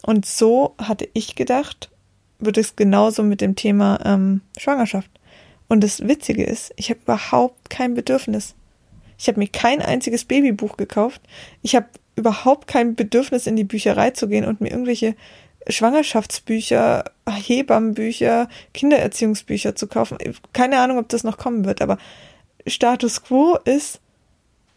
Und 0.03 0.27
so 0.27 0.75
hatte 0.79 1.09
ich 1.13 1.37
gedacht, 1.37 1.91
wird 2.39 2.59
es 2.59 2.77
genauso 2.77 3.23
mit 3.23 3.41
dem 3.41 3.57
Thema 3.57 4.01
ähm, 4.05 4.41
Schwangerschaft. 4.57 5.11
Und 5.69 5.85
das 5.85 6.07
Witzige 6.07 6.45
ist, 6.45 6.73
ich 6.77 6.91
habe 6.91 7.01
überhaupt 7.03 7.71
kein 7.71 7.95
Bedürfnis. 7.95 8.55
Ich 9.19 9.29
habe 9.29 9.39
mir 9.39 9.49
kein 9.49 9.83
einziges 9.83 10.25
Babybuch 10.25 10.77
gekauft. 10.77 11.21
Ich 11.63 11.77
habe 11.77 11.87
überhaupt 12.17 12.67
kein 12.67 12.95
Bedürfnis, 12.95 13.47
in 13.47 13.57
die 13.57 13.65
Bücherei 13.65 14.11
zu 14.11 14.29
gehen 14.29 14.45
und 14.45 14.61
mir 14.61 14.71
irgendwelche 14.71 15.15
Schwangerschaftsbücher, 15.69 17.05
Hebammenbücher, 17.29 18.49
Kindererziehungsbücher 18.73 19.77
zu 19.77 19.87
kaufen. 19.87 20.19
Keine 20.53 20.81
Ahnung, 20.81 20.99
ob 20.99 21.09
das 21.09 21.23
noch 21.23 21.39
kommen 21.39 21.65
wird, 21.65 21.83
aber 21.83 21.99
Status 22.67 23.23
quo 23.23 23.59
ist, 23.65 24.01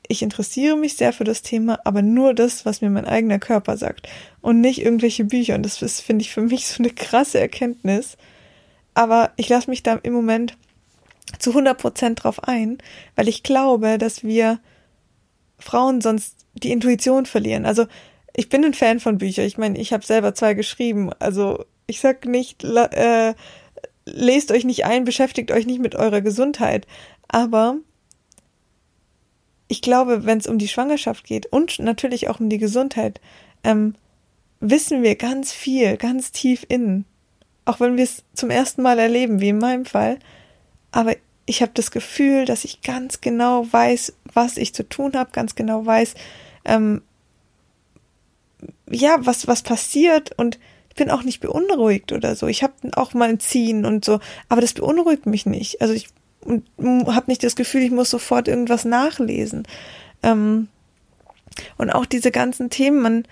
ich 0.07 0.21
interessiere 0.21 0.75
mich 0.75 0.97
sehr 0.97 1.13
für 1.13 1.23
das 1.23 1.41
Thema, 1.41 1.79
aber 1.85 2.01
nur 2.01 2.33
das, 2.33 2.65
was 2.65 2.81
mir 2.81 2.89
mein 2.89 3.05
eigener 3.05 3.39
Körper 3.39 3.77
sagt 3.77 4.07
und 4.41 4.61
nicht 4.61 4.81
irgendwelche 4.81 5.25
Bücher. 5.25 5.55
Und 5.55 5.63
das 5.63 5.81
ist, 5.81 6.01
finde 6.01 6.23
ich, 6.23 6.31
für 6.31 6.41
mich 6.41 6.67
so 6.67 6.83
eine 6.83 6.91
krasse 6.91 7.39
Erkenntnis. 7.39 8.17
Aber 8.93 9.31
ich 9.37 9.49
lasse 9.49 9.69
mich 9.69 9.81
da 9.81 9.95
im 9.95 10.13
Moment 10.13 10.57
zu 11.39 11.51
100 11.51 11.77
Prozent 11.77 12.23
drauf 12.23 12.43
ein, 12.43 12.77
weil 13.15 13.27
ich 13.27 13.43
glaube, 13.43 13.97
dass 13.97 14.23
wir 14.23 14.59
Frauen 15.57 16.01
sonst 16.01 16.35
die 16.53 16.71
Intuition 16.71 17.25
verlieren. 17.25 17.65
Also 17.65 17.85
ich 18.35 18.49
bin 18.49 18.65
ein 18.65 18.73
Fan 18.73 18.99
von 18.99 19.17
Büchern. 19.17 19.45
Ich 19.45 19.57
meine, 19.57 19.79
ich 19.79 19.93
habe 19.93 20.05
selber 20.05 20.35
zwei 20.35 20.53
geschrieben. 20.53 21.11
Also 21.19 21.65
ich 21.87 21.99
sag 21.99 22.25
nicht, 22.25 22.63
äh, 22.63 23.33
lest 24.05 24.51
euch 24.51 24.65
nicht 24.65 24.85
ein, 24.85 25.05
beschäftigt 25.05 25.51
euch 25.51 25.65
nicht 25.65 25.79
mit 25.79 25.95
eurer 25.95 26.21
Gesundheit. 26.21 26.87
Aber 27.27 27.77
ich 29.73 29.81
glaube, 29.81 30.23
wenn 30.23 30.37
es 30.37 30.45
um 30.45 30.59
die 30.59 30.67
Schwangerschaft 30.67 31.23
geht 31.25 31.47
und 31.47 31.79
natürlich 31.79 32.29
auch 32.29 32.39
um 32.39 32.47
die 32.47 32.59
Gesundheit, 32.59 33.19
ähm, 33.63 33.95
wissen 34.59 35.01
wir 35.01 35.15
ganz 35.15 35.51
viel, 35.51 35.97
ganz 35.97 36.31
tief 36.31 36.63
innen. 36.69 37.05
Auch 37.65 37.79
wenn 37.79 37.97
wir 37.97 38.03
es 38.03 38.21
zum 38.35 38.51
ersten 38.51 38.83
Mal 38.83 38.99
erleben, 38.99 39.41
wie 39.41 39.49
in 39.49 39.57
meinem 39.57 39.85
Fall. 39.85 40.19
Aber 40.91 41.15
ich 41.47 41.63
habe 41.63 41.71
das 41.73 41.89
Gefühl, 41.89 42.45
dass 42.45 42.65
ich 42.65 42.83
ganz 42.83 43.19
genau 43.19 43.65
weiß, 43.67 44.13
was 44.31 44.57
ich 44.57 44.75
zu 44.75 44.87
tun 44.87 45.13
habe, 45.15 45.31
ganz 45.31 45.55
genau 45.55 45.83
weiß, 45.83 46.13
ähm, 46.65 47.01
ja, 48.87 49.17
was, 49.21 49.47
was 49.47 49.63
passiert 49.63 50.37
und 50.37 50.59
ich 50.89 50.95
bin 50.97 51.09
auch 51.09 51.23
nicht 51.23 51.39
beunruhigt 51.39 52.11
oder 52.11 52.35
so. 52.35 52.45
Ich 52.45 52.61
habe 52.61 52.75
auch 52.91 53.15
mal 53.15 53.29
ein 53.29 53.39
Ziehen 53.39 53.85
und 53.85 54.05
so, 54.05 54.19
aber 54.49 54.61
das 54.61 54.73
beunruhigt 54.73 55.25
mich 55.25 55.47
nicht. 55.47 55.81
Also 55.81 55.95
ich 55.95 56.09
und 56.43 56.65
habe 57.07 57.25
nicht 57.27 57.43
das 57.43 57.55
Gefühl, 57.55 57.81
ich 57.81 57.91
muss 57.91 58.09
sofort 58.09 58.47
irgendwas 58.47 58.85
nachlesen. 58.85 59.63
Ähm, 60.21 60.67
und 61.77 61.89
auch 61.91 62.05
diese 62.05 62.31
ganzen 62.31 62.69
Themen, 62.69 63.01
man, 63.01 63.23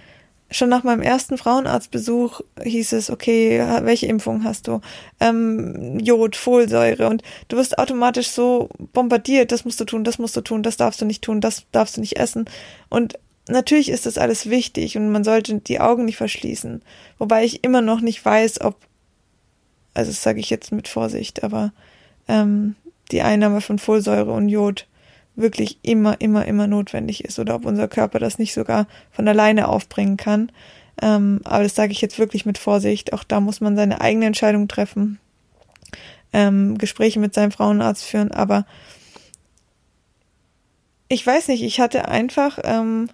schon 0.51 0.69
nach 0.69 0.83
meinem 0.83 1.01
ersten 1.01 1.37
Frauenarztbesuch 1.37 2.41
hieß 2.61 2.91
es, 2.93 3.09
okay, 3.09 3.59
welche 3.83 4.07
Impfung 4.07 4.43
hast 4.43 4.67
du? 4.67 4.81
Ähm, 5.19 5.99
Jod, 5.99 6.35
Folsäure 6.35 7.07
und 7.07 7.23
du 7.47 7.57
wirst 7.57 7.79
automatisch 7.79 8.29
so 8.29 8.69
bombardiert, 8.93 9.51
das 9.51 9.65
musst 9.65 9.79
du 9.79 9.85
tun, 9.85 10.03
das 10.03 10.19
musst 10.19 10.35
du 10.35 10.41
tun, 10.41 10.61
das 10.61 10.77
darfst 10.77 11.01
du 11.01 11.05
nicht 11.05 11.23
tun, 11.23 11.41
das 11.41 11.63
darfst 11.71 11.97
du 11.97 12.01
nicht 12.01 12.17
essen. 12.17 12.45
Und 12.89 13.17
natürlich 13.47 13.89
ist 13.89 14.05
das 14.05 14.17
alles 14.17 14.49
wichtig 14.49 14.97
und 14.97 15.11
man 15.11 15.23
sollte 15.23 15.55
die 15.55 15.79
Augen 15.79 16.05
nicht 16.05 16.17
verschließen. 16.17 16.81
Wobei 17.17 17.45
ich 17.45 17.63
immer 17.63 17.81
noch 17.81 18.01
nicht 18.01 18.23
weiß, 18.23 18.61
ob, 18.61 18.75
also 19.93 20.11
das 20.11 20.21
sage 20.21 20.41
ich 20.41 20.49
jetzt 20.49 20.71
mit 20.71 20.89
Vorsicht, 20.89 21.43
aber 21.43 21.71
ähm, 22.27 22.75
die 23.11 23.21
Einnahme 23.21 23.61
von 23.61 23.79
Folsäure 23.79 24.31
und 24.31 24.49
Jod 24.49 24.87
wirklich 25.35 25.79
immer, 25.81 26.19
immer, 26.19 26.45
immer 26.45 26.67
notwendig 26.67 27.23
ist 27.23 27.39
oder 27.39 27.55
ob 27.55 27.65
unser 27.65 27.87
Körper 27.87 28.19
das 28.19 28.37
nicht 28.37 28.53
sogar 28.53 28.87
von 29.11 29.27
alleine 29.27 29.67
aufbringen 29.67 30.17
kann. 30.17 30.51
Ähm, 31.01 31.41
aber 31.43 31.63
das 31.63 31.75
sage 31.75 31.91
ich 31.91 32.01
jetzt 32.01 32.19
wirklich 32.19 32.45
mit 32.45 32.57
Vorsicht. 32.57 33.13
Auch 33.13 33.23
da 33.23 33.39
muss 33.39 33.61
man 33.61 33.75
seine 33.75 34.01
eigene 34.01 34.25
Entscheidung 34.25 34.67
treffen, 34.67 35.19
ähm, 36.33 36.77
Gespräche 36.77 37.19
mit 37.19 37.33
seinem 37.33 37.51
Frauenarzt 37.51 38.03
führen. 38.03 38.31
Aber 38.31 38.65
ich 41.07 41.25
weiß 41.25 41.47
nicht, 41.47 41.63
ich 41.63 41.79
hatte 41.79 42.07
einfach, 42.07 42.59
ähm, 42.63 43.09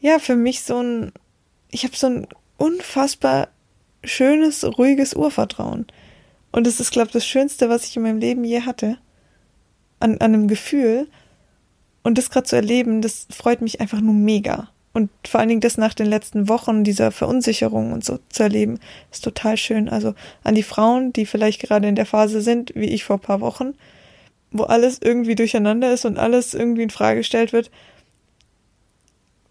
ja, 0.00 0.18
für 0.18 0.36
mich 0.36 0.62
so 0.62 0.80
ein, 0.80 1.12
ich 1.70 1.84
habe 1.84 1.96
so 1.96 2.06
ein 2.06 2.26
unfassbar 2.56 3.48
schönes, 4.04 4.64
ruhiges 4.64 5.14
Urvertrauen. 5.14 5.86
Und 6.58 6.66
es 6.66 6.80
ist, 6.80 6.90
glaube 6.90 7.06
ich, 7.06 7.12
das 7.12 7.24
Schönste, 7.24 7.68
was 7.68 7.86
ich 7.86 7.96
in 7.96 8.02
meinem 8.02 8.18
Leben 8.18 8.42
je 8.42 8.62
hatte. 8.62 8.98
An, 10.00 10.14
an 10.14 10.34
einem 10.34 10.48
Gefühl. 10.48 11.06
Und 12.02 12.18
das 12.18 12.30
gerade 12.30 12.48
zu 12.48 12.56
erleben, 12.56 13.00
das 13.00 13.28
freut 13.30 13.60
mich 13.60 13.80
einfach 13.80 14.00
nur 14.00 14.12
mega. 14.12 14.68
Und 14.92 15.08
vor 15.24 15.38
allen 15.38 15.50
Dingen 15.50 15.60
das 15.60 15.78
nach 15.78 15.94
den 15.94 16.08
letzten 16.08 16.48
Wochen 16.48 16.82
dieser 16.82 17.12
Verunsicherung 17.12 17.92
und 17.92 18.04
so 18.04 18.18
zu 18.28 18.42
erleben, 18.42 18.80
ist 19.12 19.22
total 19.22 19.56
schön. 19.56 19.88
Also 19.88 20.16
an 20.42 20.56
die 20.56 20.64
Frauen, 20.64 21.12
die 21.12 21.26
vielleicht 21.26 21.62
gerade 21.62 21.86
in 21.86 21.94
der 21.94 22.06
Phase 22.06 22.40
sind, 22.40 22.72
wie 22.74 22.88
ich 22.88 23.04
vor 23.04 23.18
ein 23.18 23.22
paar 23.22 23.40
Wochen, 23.40 23.74
wo 24.50 24.64
alles 24.64 24.98
irgendwie 25.00 25.36
durcheinander 25.36 25.92
ist 25.92 26.06
und 26.06 26.18
alles 26.18 26.54
irgendwie 26.54 26.82
in 26.82 26.90
Frage 26.90 27.20
gestellt 27.20 27.52
wird, 27.52 27.70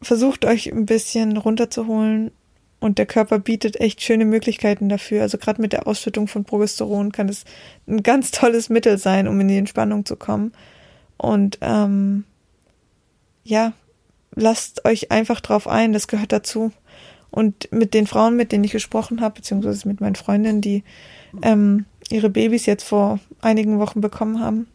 versucht 0.02 0.44
euch 0.44 0.74
ein 0.74 0.86
bisschen 0.86 1.38
runterzuholen 1.38 2.32
und 2.80 3.00
der 3.00 3.06
Körper 3.06 3.40
bietet 3.40 3.80
echt 3.80 4.02
schöne 4.02 4.26
Möglichkeiten 4.26 4.88
dafür. 4.88 5.24
Also 5.24 5.38
gerade 5.38 5.62
mit 5.62 5.74
der 5.74 5.88
Ausschüttung 5.88 6.28
von 6.28 6.44
Progesteron 6.44 7.12
kann 7.12 7.28
es 7.28 7.44
ein 7.88 8.04
ganz 8.04 8.32
tolles 8.32 8.70
Mittel 8.70 8.98
sein, 8.98 9.28
um 9.28 9.40
in 9.40 9.48
die 9.48 9.58
Entspannung 9.58 10.06
zu 10.06 10.16
kommen. 10.16 10.54
Und 11.18 11.58
ähm, 11.62 12.24
ja, 13.44 13.74
lasst 14.36 14.86
euch 14.86 15.12
einfach 15.12 15.42
drauf 15.42 15.68
ein, 15.68 15.94
das 15.94 16.08
gehört 16.08 16.32
dazu. 16.32 16.72
Und 17.32 17.72
mit 17.72 17.94
den 17.94 18.08
Frauen, 18.08 18.36
mit 18.36 18.52
denen 18.52 18.64
ich 18.64 18.72
gesprochen 18.72 19.22
habe, 19.22 19.36
beziehungsweise 19.36 19.88
mit 19.88 20.00
meinen 20.00 20.16
Freundinnen, 20.16 20.62
die 20.62 20.84
ähm, 21.42 21.86
ihre 22.10 22.30
Babys 22.30 22.66
jetzt 22.66 22.84
vor 22.84 23.20
einigen 23.42 23.80
Wochen 23.80 24.02
bekommen 24.02 24.40
haben, 24.40 24.68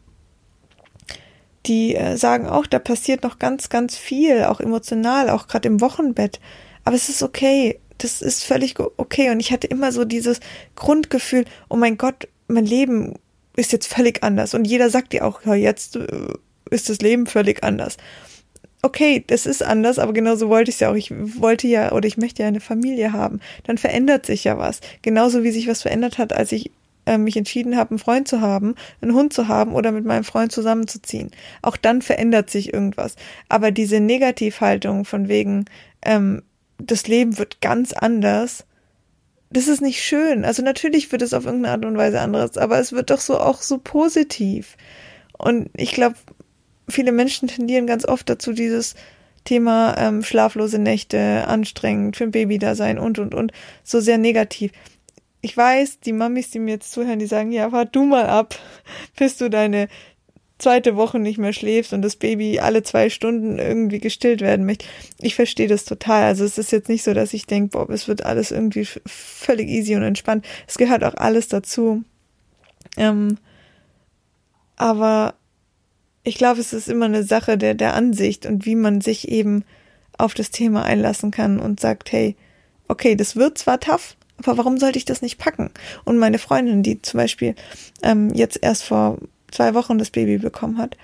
die 1.65 1.95
äh, 1.95 2.17
sagen 2.17 2.47
auch, 2.47 2.67
da 2.67 2.79
passiert 2.79 3.23
noch 3.23 3.39
ganz, 3.39 3.69
ganz 3.69 3.97
viel, 3.97 4.43
auch 4.43 4.59
emotional, 4.59 5.29
auch 5.29 5.47
gerade 5.47 5.67
im 5.69 5.81
Wochenbett. 5.81 6.39
Aber 6.83 6.95
es 6.95 7.09
ist 7.09 7.23
okay, 7.23 7.79
das 8.03 8.21
ist 8.21 8.43
völlig 8.43 8.75
okay. 8.79 9.29
Und 9.29 9.39
ich 9.39 9.51
hatte 9.51 9.67
immer 9.67 9.91
so 9.91 10.05
dieses 10.05 10.39
Grundgefühl, 10.75 11.45
oh 11.69 11.75
mein 11.75 11.97
Gott, 11.97 12.27
mein 12.47 12.65
Leben 12.65 13.15
ist 13.55 13.71
jetzt 13.71 13.87
völlig 13.87 14.23
anders. 14.23 14.53
Und 14.53 14.65
jeder 14.65 14.89
sagt 14.89 15.13
dir 15.13 15.25
auch, 15.25 15.45
ja, 15.45 15.55
jetzt 15.55 15.95
äh, 15.95 16.33
ist 16.69 16.89
das 16.89 16.99
Leben 16.99 17.27
völlig 17.27 17.63
anders. 17.63 17.97
Okay, 18.81 19.23
das 19.25 19.45
ist 19.45 19.63
anders, 19.63 19.97
aber 19.97 20.11
genauso 20.11 20.49
wollte 20.49 20.69
ich 20.69 20.75
es 20.75 20.79
ja 20.81 20.91
auch. 20.91 20.95
Ich 20.95 21.11
wollte 21.11 21.67
ja 21.67 21.93
oder 21.93 22.05
ich 22.05 22.17
möchte 22.17 22.41
ja 22.41 22.49
eine 22.49 22.59
Familie 22.59 23.13
haben. 23.13 23.39
Dann 23.63 23.77
verändert 23.77 24.25
sich 24.25 24.43
ja 24.43 24.57
was. 24.57 24.81
Genauso 25.01 25.43
wie 25.43 25.51
sich 25.51 25.67
was 25.67 25.83
verändert 25.83 26.17
hat, 26.17 26.33
als 26.33 26.51
ich 26.51 26.71
äh, 27.05 27.17
mich 27.17 27.37
entschieden 27.37 27.77
habe, 27.77 27.91
einen 27.91 27.99
Freund 27.99 28.27
zu 28.27 28.41
haben, 28.41 28.75
einen 29.01 29.13
Hund 29.13 29.31
zu 29.31 29.47
haben 29.47 29.73
oder 29.73 29.91
mit 29.91 30.03
meinem 30.03 30.25
Freund 30.25 30.51
zusammenzuziehen. 30.51 31.31
Auch 31.61 31.77
dann 31.77 32.01
verändert 32.01 32.49
sich 32.49 32.73
irgendwas. 32.73 33.15
Aber 33.47 33.71
diese 33.71 34.01
Negativhaltung 34.01 35.05
von 35.05 35.29
wegen, 35.29 35.65
ähm, 36.01 36.41
das 36.77 37.07
Leben 37.07 37.37
wird 37.37 37.61
ganz 37.61 37.93
anders, 37.93 38.65
das 39.49 39.67
ist 39.67 39.81
nicht 39.81 40.03
schön. 40.03 40.45
Also 40.45 40.63
natürlich 40.63 41.11
wird 41.11 41.21
es 41.21 41.33
auf 41.33 41.45
irgendeine 41.45 41.73
Art 41.73 41.85
und 41.85 41.97
Weise 41.97 42.19
anderes, 42.19 42.57
aber 42.57 42.79
es 42.79 42.91
wird 42.91 43.09
doch 43.09 43.19
so 43.19 43.39
auch 43.39 43.61
so 43.61 43.77
positiv. 43.77 44.77
Und 45.37 45.69
ich 45.75 45.91
glaube, 45.91 46.15
viele 46.89 47.11
Menschen 47.11 47.47
tendieren 47.47 47.87
ganz 47.87 48.05
oft 48.05 48.29
dazu, 48.29 48.53
dieses 48.53 48.95
Thema 49.45 49.95
ähm, 49.97 50.23
schlaflose 50.23 50.79
Nächte, 50.79 51.47
anstrengend, 51.47 52.17
für 52.17 52.23
ein 52.23 52.31
Baby 52.31 52.57
da 52.57 52.75
sein 52.75 52.97
und 52.97 53.19
und 53.19 53.35
und 53.35 53.51
so 53.83 53.99
sehr 53.99 54.17
negativ 54.17 54.71
ich 55.43 55.57
weiß, 55.57 55.99
die 55.99 56.13
Mamis, 56.13 56.51
die 56.51 56.59
mir 56.59 56.71
jetzt 56.71 56.93
zuhören, 56.93 57.19
die 57.19 57.25
sagen, 57.25 57.51
ja, 57.51 57.73
wart 57.73 57.93
du 57.93 58.05
mal 58.05 58.27
ab, 58.27 58.55
bis 59.17 59.37
du 59.37 59.49
deine 59.49 59.89
zweite 60.59 60.95
Woche 60.95 61.19
nicht 61.19 61.37
mehr 61.37 61.53
schläfst 61.53 61.93
und 61.93 62.01
das 62.01 62.15
Baby 62.15 62.59
alle 62.59 62.83
zwei 62.83 63.09
Stunden 63.09 63.59
irgendwie 63.59 63.99
gestillt 63.99 64.41
werden 64.41 64.65
möchte. 64.65 64.85
Ich 65.19 65.35
verstehe 65.35 65.67
das 65.67 65.85
total. 65.85 66.23
Also 66.23 66.45
es 66.45 66.57
ist 66.57 66.71
jetzt 66.71 66.89
nicht 66.89 67.03
so, 67.03 67.13
dass 67.13 67.33
ich 67.33 67.45
denke, 67.45 67.69
boah, 67.77 67.89
es 67.89 68.07
wird 68.07 68.25
alles 68.25 68.51
irgendwie 68.51 68.87
völlig 69.05 69.67
easy 69.67 69.95
und 69.95 70.03
entspannt. 70.03 70.45
Es 70.67 70.77
gehört 70.77 71.03
auch 71.03 71.15
alles 71.15 71.47
dazu. 71.47 72.03
Ähm, 72.97 73.37
aber 74.77 75.33
ich 76.23 76.35
glaube, 76.35 76.61
es 76.61 76.73
ist 76.73 76.87
immer 76.87 77.05
eine 77.05 77.23
Sache 77.23 77.57
der, 77.57 77.73
der 77.73 77.93
Ansicht 77.95 78.45
und 78.45 78.65
wie 78.65 78.75
man 78.75 79.01
sich 79.01 79.27
eben 79.27 79.65
auf 80.17 80.33
das 80.33 80.51
Thema 80.51 80.83
einlassen 80.83 81.31
kann 81.31 81.59
und 81.59 81.79
sagt, 81.79 82.11
hey, 82.11 82.35
okay, 82.87 83.15
das 83.15 83.35
wird 83.35 83.57
zwar 83.57 83.79
tough, 83.79 84.15
aber 84.37 84.57
warum 84.57 84.77
sollte 84.77 84.97
ich 84.97 85.05
das 85.05 85.21
nicht 85.21 85.37
packen? 85.37 85.71
Und 86.05 86.17
meine 86.17 86.37
Freundin, 86.37 86.83
die 86.83 87.01
zum 87.01 87.17
Beispiel 87.17 87.55
ähm, 88.01 88.33
jetzt 88.33 88.59
erst 88.61 88.83
vor 88.83 89.17
zwei 89.53 89.73
Wochen 89.73 89.97
das 89.97 90.09
Baby 90.09 90.37
bekommen 90.37 90.77
hat, 90.77 90.97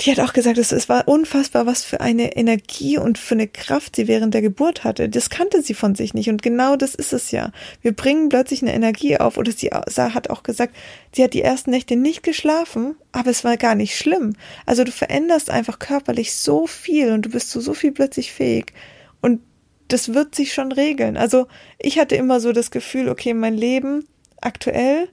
die 0.00 0.12
hat 0.12 0.20
auch 0.20 0.32
gesagt, 0.32 0.58
es, 0.58 0.88
war 0.88 1.08
unfassbar, 1.08 1.66
was 1.66 1.82
für 1.84 2.00
eine 2.00 2.36
Energie 2.36 2.98
und 2.98 3.18
für 3.18 3.34
eine 3.34 3.48
Kraft 3.48 3.96
sie 3.96 4.06
während 4.06 4.32
der 4.32 4.42
Geburt 4.42 4.84
hatte. 4.84 5.08
Das 5.08 5.28
kannte 5.28 5.60
sie 5.60 5.74
von 5.74 5.96
sich 5.96 6.14
nicht. 6.14 6.28
Und 6.28 6.40
genau 6.40 6.76
das 6.76 6.94
ist 6.94 7.12
es 7.12 7.32
ja. 7.32 7.50
Wir 7.82 7.90
bringen 7.90 8.28
plötzlich 8.28 8.62
eine 8.62 8.74
Energie 8.74 9.16
auf. 9.16 9.38
Oder 9.38 9.50
sie 9.50 9.70
hat 9.70 10.30
auch 10.30 10.44
gesagt, 10.44 10.76
sie 11.12 11.24
hat 11.24 11.34
die 11.34 11.42
ersten 11.42 11.70
Nächte 11.70 11.96
nicht 11.96 12.22
geschlafen, 12.22 12.94
aber 13.10 13.30
es 13.30 13.42
war 13.42 13.56
gar 13.56 13.74
nicht 13.74 13.96
schlimm. 13.96 14.34
Also 14.66 14.84
du 14.84 14.92
veränderst 14.92 15.50
einfach 15.50 15.80
körperlich 15.80 16.36
so 16.36 16.68
viel 16.68 17.10
und 17.10 17.22
du 17.22 17.30
bist 17.30 17.50
zu 17.50 17.60
so 17.60 17.74
viel 17.74 17.90
plötzlich 17.90 18.32
fähig. 18.32 18.72
Und 19.20 19.40
das 19.88 20.14
wird 20.14 20.32
sich 20.32 20.54
schon 20.54 20.70
regeln. 20.70 21.16
Also 21.16 21.48
ich 21.76 21.98
hatte 21.98 22.14
immer 22.14 22.38
so 22.38 22.52
das 22.52 22.70
Gefühl, 22.70 23.08
okay, 23.08 23.34
mein 23.34 23.56
Leben 23.56 24.04
aktuell 24.40 25.08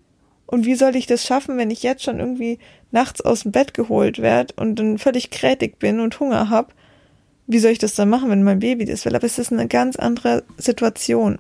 und 0.48 0.66
wie 0.66 0.76
soll 0.76 0.96
ich 0.96 1.08
das 1.08 1.26
schaffen, 1.26 1.58
wenn 1.58 1.72
ich 1.72 1.84
jetzt 1.84 2.04
schon 2.04 2.20
irgendwie 2.20 2.60
nachts 2.92 3.22
aus 3.22 3.44
dem 3.44 3.52
Bett 3.52 3.74
geholt 3.74 4.22
werde 4.22 4.54
und 4.58 4.76
dann 4.78 4.98
völlig 4.98 5.32
krätig 5.32 5.80
bin 5.80 6.00
und 6.00 6.20
Hunger 6.20 6.50
habe? 6.50 6.74
Wie 7.48 7.60
soll 7.60 7.72
ich 7.72 7.80
das 7.80 7.96
dann 7.96 8.10
machen, 8.10 8.30
wenn 8.30 8.44
mein 8.44 8.60
Baby 8.60 8.86
das 8.86 9.06
will? 9.06 9.16
Aber 9.16 9.26
es 9.26 9.40
ist 9.40 9.52
eine 9.52 9.68
ganz 9.68 9.96
andere 9.96 10.44
Situation. 10.58 11.40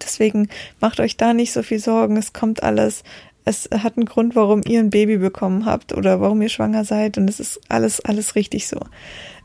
Deswegen 0.00 0.48
macht 0.80 1.00
euch 1.00 1.16
da 1.16 1.34
nicht 1.34 1.52
so 1.52 1.62
viel 1.62 1.80
Sorgen. 1.80 2.16
Es 2.16 2.32
kommt 2.32 2.62
alles. 2.62 3.02
Es 3.44 3.68
hat 3.72 3.96
einen 3.96 4.06
Grund, 4.06 4.36
warum 4.36 4.62
ihr 4.66 4.80
ein 4.80 4.90
Baby 4.90 5.16
bekommen 5.16 5.64
habt 5.64 5.92
oder 5.92 6.20
warum 6.20 6.42
ihr 6.42 6.48
schwanger 6.48 6.84
seid 6.84 7.16
und 7.16 7.28
es 7.28 7.40
ist 7.40 7.60
alles, 7.68 8.00
alles 8.00 8.34
richtig 8.34 8.68
so. 8.68 8.78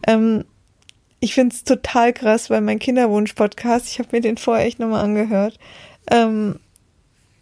Ähm, 0.05 0.43
ich 1.19 1.33
finde 1.33 1.55
es 1.55 1.63
total 1.63 2.13
krass, 2.13 2.49
weil 2.49 2.61
mein 2.61 2.77
Kinderwunsch-Podcast, 2.77 3.87
ich 3.87 3.99
habe 3.99 4.09
mir 4.11 4.21
den 4.21 4.37
vorher 4.37 4.65
echt 4.65 4.79
nochmal 4.79 5.03
angehört, 5.03 5.57
ähm, 6.11 6.59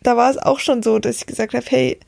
da 0.03 0.17
war 0.17 0.29
es 0.29 0.37
auch 0.37 0.59
schon 0.59 0.83
so, 0.83 0.99
dass 0.99 1.17
ich 1.17 1.25
gesagt 1.25 1.53
habe, 1.53 1.65
hey, 1.67 1.99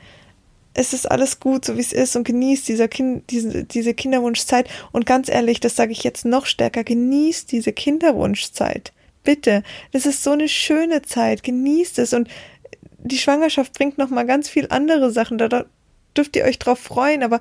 es 0.73 0.93
ist 0.93 1.09
alles 1.09 1.39
gut, 1.39 1.63
so 1.65 1.77
wie 1.77 1.81
es 1.81 1.93
ist 1.93 2.15
und 2.15 2.25
genießt 2.25 2.67
dieser 2.67 2.87
kind, 2.87 3.29
diese, 3.29 3.63
diese 3.63 3.93
Kinderwunschzeit. 3.93 4.69
Und 4.91 5.05
ganz 5.05 5.29
ehrlich, 5.29 5.61
das 5.61 5.75
sage 5.75 5.93
ich 5.93 6.03
jetzt 6.03 6.25
noch 6.25 6.45
stärker, 6.45 6.83
genießt 6.83 7.51
diese 7.51 7.71
Kinderwunschzeit. 7.71 8.91
Bitte. 9.23 9.63
Das 9.91 10.05
ist 10.05 10.21
so 10.21 10.31
eine 10.31 10.49
schöne 10.49 11.01
Zeit. 11.01 11.43
Genießt 11.43 11.97
es. 11.99 12.13
Und 12.13 12.27
die 12.97 13.17
Schwangerschaft 13.17 13.73
bringt 13.73 13.97
noch 13.97 14.09
mal 14.09 14.25
ganz 14.25 14.49
viel 14.49 14.67
andere 14.69 15.11
Sachen. 15.11 15.37
Da, 15.37 15.47
da 15.47 15.65
dürft 16.15 16.35
ihr 16.35 16.43
euch 16.43 16.59
drauf 16.59 16.79
freuen. 16.79 17.23
Aber 17.23 17.39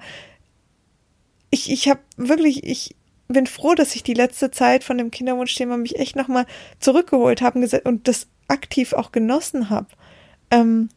ich, 1.51 1.71
ich 1.71 1.89
habe 1.89 2.01
wirklich, 2.17 2.65
ich, 2.65 2.95
bin 3.29 3.47
froh, 3.47 3.75
dass 3.75 3.95
ich 3.95 4.03
die 4.03 4.15
letzte 4.15 4.51
Zeit 4.51 4.85
von 4.85 4.99
dem 4.99 5.11
Kinderwunschthema 5.11 5.77
mich 5.77 5.99
echt 5.99 6.17
nochmal 6.17 6.47
zurückgeholt 6.79 7.43
habe 7.43 7.67
und 7.85 8.07
das 8.09 8.29
aktiv 8.49 8.93
auch 8.93 9.13
genossen 9.13 9.71
habe. 9.71 9.89
Ähm, 10.55 10.89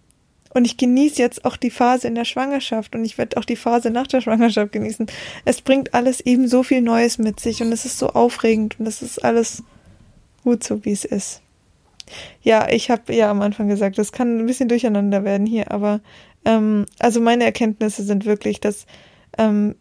und 0.53 0.65
ich 0.65 0.77
genieße 0.77 1.21
jetzt 1.21 1.45
auch 1.45 1.57
die 1.57 1.69
Phase 1.69 2.07
in 2.07 2.15
der 2.15 2.25
Schwangerschaft 2.25 2.95
und 2.95 3.05
ich 3.05 3.17
werde 3.17 3.37
auch 3.37 3.45
die 3.45 3.55
Phase 3.55 3.91
nach 3.91 4.07
der 4.07 4.21
Schwangerschaft 4.21 4.71
genießen. 4.71 5.07
Es 5.45 5.61
bringt 5.61 5.93
alles 5.93 6.19
eben 6.21 6.47
so 6.47 6.63
viel 6.63 6.81
Neues 6.81 7.17
mit 7.17 7.39
sich 7.39 7.61
und 7.61 7.71
es 7.71 7.85
ist 7.85 7.99
so 7.99 8.09
aufregend 8.09 8.79
und 8.79 8.87
es 8.87 9.01
ist 9.01 9.23
alles 9.23 9.63
gut 10.43 10.63
so, 10.63 10.83
wie 10.85 10.91
es 10.91 11.05
ist. 11.05 11.41
Ja, 12.41 12.69
ich 12.69 12.89
habe 12.89 13.13
ja 13.13 13.29
am 13.29 13.41
Anfang 13.41 13.67
gesagt, 13.67 13.97
das 13.97 14.11
kann 14.11 14.39
ein 14.39 14.45
bisschen 14.45 14.69
durcheinander 14.69 15.23
werden 15.23 15.45
hier, 15.45 15.71
aber 15.71 15.99
ähm, 16.45 16.85
also 16.99 17.19
meine 17.19 17.43
Erkenntnisse 17.43 18.03
sind 18.03 18.25
wirklich, 18.25 18.61
dass 18.61 18.85
ähm, 19.37 19.75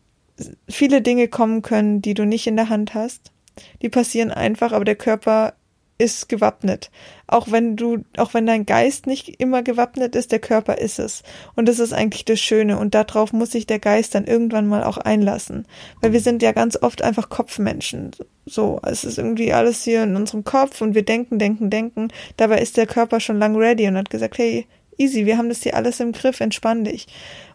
viele 0.69 1.03
Dinge 1.03 1.29
kommen 1.29 1.63
können, 1.63 2.03
die 2.03 2.15
du 2.15 2.27
nicht 2.27 2.47
in 2.47 2.57
der 2.57 2.69
Hand 2.69 2.95
hast. 2.95 3.33
Die 3.81 3.89
passieren 3.89 4.31
einfach, 4.31 4.73
aber 4.73 4.85
der 4.85 4.97
Körper 4.97 5.55
ist 5.99 6.29
gewappnet. 6.29 6.91
Auch 7.27 7.51
wenn 7.51 7.77
du, 7.77 8.05
auch 8.17 8.35
wenn 8.35 8.47
dein 8.47 8.67
Geist 8.67 9.07
nicht 9.07 9.41
immer 9.41 9.63
gewappnet 9.63 10.15
ist, 10.15 10.33
der 10.33 10.39
Körper 10.39 10.79
ist 10.79 10.99
es. 10.99 11.23
Und 11.55 11.67
das 11.69 11.79
ist 11.79 11.93
eigentlich 11.93 12.25
das 12.25 12.41
Schöne. 12.41 12.79
Und 12.79 12.95
darauf 12.95 13.33
muss 13.33 13.53
sich 13.53 13.67
der 13.67 13.79
Geist 13.79 14.15
dann 14.15 14.27
irgendwann 14.27 14.67
mal 14.67 14.85
auch 14.85 14.99
einlassen. 14.99 15.67
Weil 16.01 16.13
wir 16.13 16.21
sind 16.21 16.43
ja 16.43 16.53
ganz 16.53 16.81
oft 16.81 17.03
einfach 17.03 17.29
Kopfmenschen. 17.29 18.11
So, 18.45 18.81
es 18.85 19.05
ist 19.05 19.19
irgendwie 19.19 19.53
alles 19.53 19.83
hier 19.83 20.05
in 20.05 20.17
unserem 20.17 20.45
Kopf 20.45 20.81
und 20.81 20.95
wir 20.95 21.05
denken, 21.05 21.39
denken, 21.39 21.71
denken. 21.71 22.09
Dabei 22.37 22.61
ist 22.61 22.77
der 22.77 22.87
Körper 22.87 23.21
schon 23.21 23.39
lang 23.39 23.57
ready 23.57 23.89
und 23.89 23.97
hat 23.97 24.11
gesagt, 24.11 24.39
hey, 24.39 24.67
easy, 24.99 25.27
wir 25.27 25.39
haben 25.39 25.49
das 25.49 25.63
hier 25.63 25.75
alles 25.75 26.01
im 26.01 26.13
Griff, 26.13 26.41
entspann 26.41 26.85
dich. 26.85 27.07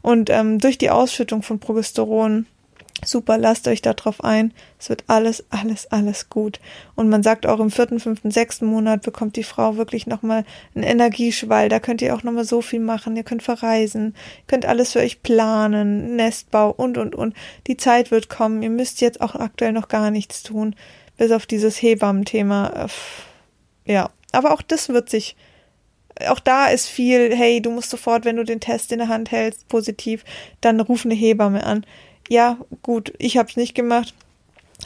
Und 0.02 0.30
ähm, 0.30 0.60
durch 0.60 0.78
die 0.78 0.90
Ausschüttung 0.90 1.44
von 1.44 1.60
Progesteron 1.60 2.46
Super, 3.04 3.40
lasst 3.40 3.68
euch 3.68 3.82
darauf 3.82 4.24
ein. 4.24 4.54
Es 4.80 4.90
wird 4.90 5.04
alles, 5.08 5.44
alles, 5.50 5.92
alles 5.92 6.30
gut. 6.30 6.60
Und 6.96 7.10
man 7.10 7.24
sagt 7.24 7.48
auch 7.48 7.60
im 7.60 7.72
vierten, 7.72 8.00
fünften, 8.00 8.30
sechsten 8.30 8.68
Monat 8.68 9.02
bekommt 9.02 9.36
die 9.38 9.44
Frau 9.44 9.76
wirklich 9.76 10.06
nochmal 10.06 10.46
einen 10.76 10.84
Energieschwall. 10.84 11.68
Da 11.68 11.80
könnt 11.80 12.04
ihr 12.04 12.16
auch 12.16 12.22
nochmal 12.22 12.46
so 12.46 12.62
viel 12.62 12.80
machen. 12.80 13.16
Ihr 13.16 13.24
könnt 13.24 13.42
verreisen, 13.42 14.16
könnt 14.46 14.66
alles 14.66 14.94
für 14.94 15.00
euch 15.00 15.24
planen, 15.24 16.16
Nestbau 16.16 16.72
und, 16.72 17.00
und, 17.00 17.16
und. 17.16 17.36
Die 17.66 17.78
Zeit 17.78 18.12
wird 18.12 18.30
kommen. 18.30 18.62
Ihr 18.62 18.70
müsst 18.70 19.02
jetzt 19.02 19.20
auch 19.20 19.34
aktuell 19.34 19.72
noch 19.72 19.88
gar 19.88 20.12
nichts 20.12 20.44
tun. 20.44 20.76
Bis 21.18 21.32
auf 21.32 21.48
dieses 21.48 21.82
Hebammenthema. 21.82 22.88
Ja. 23.86 24.12
Aber 24.32 24.54
auch 24.54 24.62
das 24.62 24.90
wird 24.90 25.10
sich 25.10 25.36
auch 26.28 26.40
da 26.40 26.68
ist 26.68 26.88
viel, 26.88 27.36
hey, 27.36 27.62
du 27.62 27.72
musst 27.72 27.90
sofort, 27.90 28.26
wenn 28.26 28.36
du 28.36 28.44
den 28.44 28.60
Test 28.60 28.92
in 28.92 29.00
der 29.00 29.08
Hand 29.08 29.32
hältst, 29.32 29.68
positiv, 29.68 30.24
dann 30.62 30.80
ruf 30.80 31.04
eine 31.04 31.16
Hebamme 31.16 31.64
an 31.66 31.84
ja, 32.32 32.58
gut, 32.82 33.14
ich 33.18 33.36
habe 33.36 33.50
es 33.50 33.58
nicht 33.58 33.76
gemacht. 33.76 34.14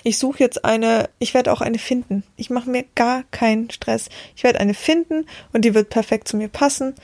Ich 0.02 0.18
suche 0.18 0.40
jetzt 0.40 0.66
eine, 0.66 1.12
ich 1.20 1.36
werde 1.36 1.54
auch 1.54 1.62
eine 1.62 1.78
finden. 1.78 2.24
Ich 2.38 2.50
mache 2.50 2.68
mir 2.68 2.86
gar 2.96 3.22
keinen 3.30 3.70
Stress. 3.70 4.10
Ich 4.36 4.44
werde 4.44 4.60
eine 4.60 4.74
finden 4.74 5.28
und 5.54 5.64
die 5.64 5.76
wird 5.76 5.92
perfekt 5.92 6.28
zu 6.28 6.38
mir 6.38 6.48
passen 6.48 6.96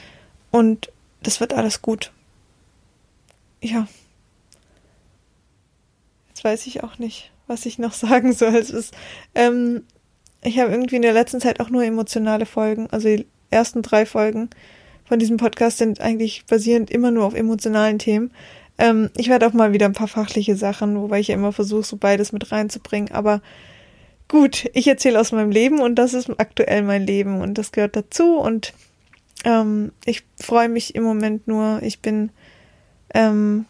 und 0.50 0.92
das 1.22 1.42
wird 1.42 1.54
alles 1.54 1.84
gut. 1.84 2.12
Ja. 3.62 3.88
Jetzt 6.30 6.44
weiß 6.44 6.66
ich 6.66 6.84
auch 6.84 6.98
nicht, 6.98 7.30
was 7.46 7.68
ich 7.68 7.78
noch 7.78 7.94
sagen 7.94 8.34
soll. 8.34 8.56
Es 8.56 8.72
ist, 8.72 8.96
ähm, 9.36 9.86
ich 10.42 10.58
habe 10.58 10.72
irgendwie 10.72 10.96
in 10.96 11.04
der 11.04 11.14
letzten 11.14 11.40
Zeit 11.40 11.60
auch 11.60 11.70
nur 11.70 11.84
emotionale 11.84 12.48
Folgen. 12.48 12.90
Also 12.90 13.10
die 13.10 13.28
ersten 13.52 13.84
drei 13.84 14.08
Folgen 14.08 14.50
von 15.06 15.20
diesem 15.20 15.38
Podcast 15.38 15.78
sind 15.78 16.02
eigentlich 16.02 16.46
basierend 16.48 16.90
immer 16.90 17.12
nur 17.12 17.26
auf 17.26 17.36
emotionalen 17.36 18.00
Themen. 18.00 18.32
Ähm, 18.82 19.12
ich 19.16 19.30
werde 19.30 19.46
auch 19.46 19.54
mal 19.54 19.74
wieder 19.74 19.86
ein 19.86 19.94
paar 19.94 20.08
fachliche 20.08 20.56
Sachen, 20.56 21.00
wobei 21.00 21.20
ich 21.20 21.28
ja 21.28 21.36
immer 21.36 21.54
versuche, 21.54 21.84
so 21.84 21.98
beides 21.98 22.32
mit 22.32 22.52
reinzubringen. 22.52 23.12
Aber 23.14 23.44
gut, 24.28 24.68
ich 24.74 24.88
erzähle 24.88 25.20
aus 25.20 25.32
meinem 25.32 25.52
Leben 25.52 25.80
und 25.80 25.96
das 25.96 26.16
ist 26.16 26.32
aktuell 26.40 26.82
mein 26.82 27.06
Leben 27.06 27.42
und 27.42 27.60
das 27.60 27.72
gehört 27.72 27.96
dazu. 27.96 28.40
Und 28.40 28.74
ähm, 29.46 29.92
ich 30.04 30.24
freue 30.36 30.68
mich 30.68 30.96
im 30.96 31.04
Moment 31.04 31.48
nur. 31.48 31.80
Ich 31.84 32.00
bin 32.00 32.32
ähm, 33.14 33.66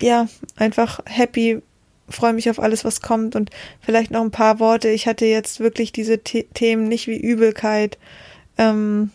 ja 0.00 0.26
einfach 0.56 0.98
happy, 1.06 1.62
freue 2.08 2.32
mich 2.32 2.50
auf 2.50 2.58
alles, 2.58 2.84
was 2.84 3.00
kommt 3.00 3.36
und 3.36 3.50
vielleicht 3.80 4.10
noch 4.10 4.22
ein 4.22 4.32
paar 4.32 4.58
Worte. 4.58 4.88
Ich 4.88 5.06
hatte 5.06 5.26
jetzt 5.26 5.60
wirklich 5.60 5.92
diese 5.92 6.18
The 6.26 6.48
Themen 6.52 6.88
nicht 6.88 7.06
wie 7.06 7.16
Übelkeit. 7.16 7.96
Ähm, 8.58 9.12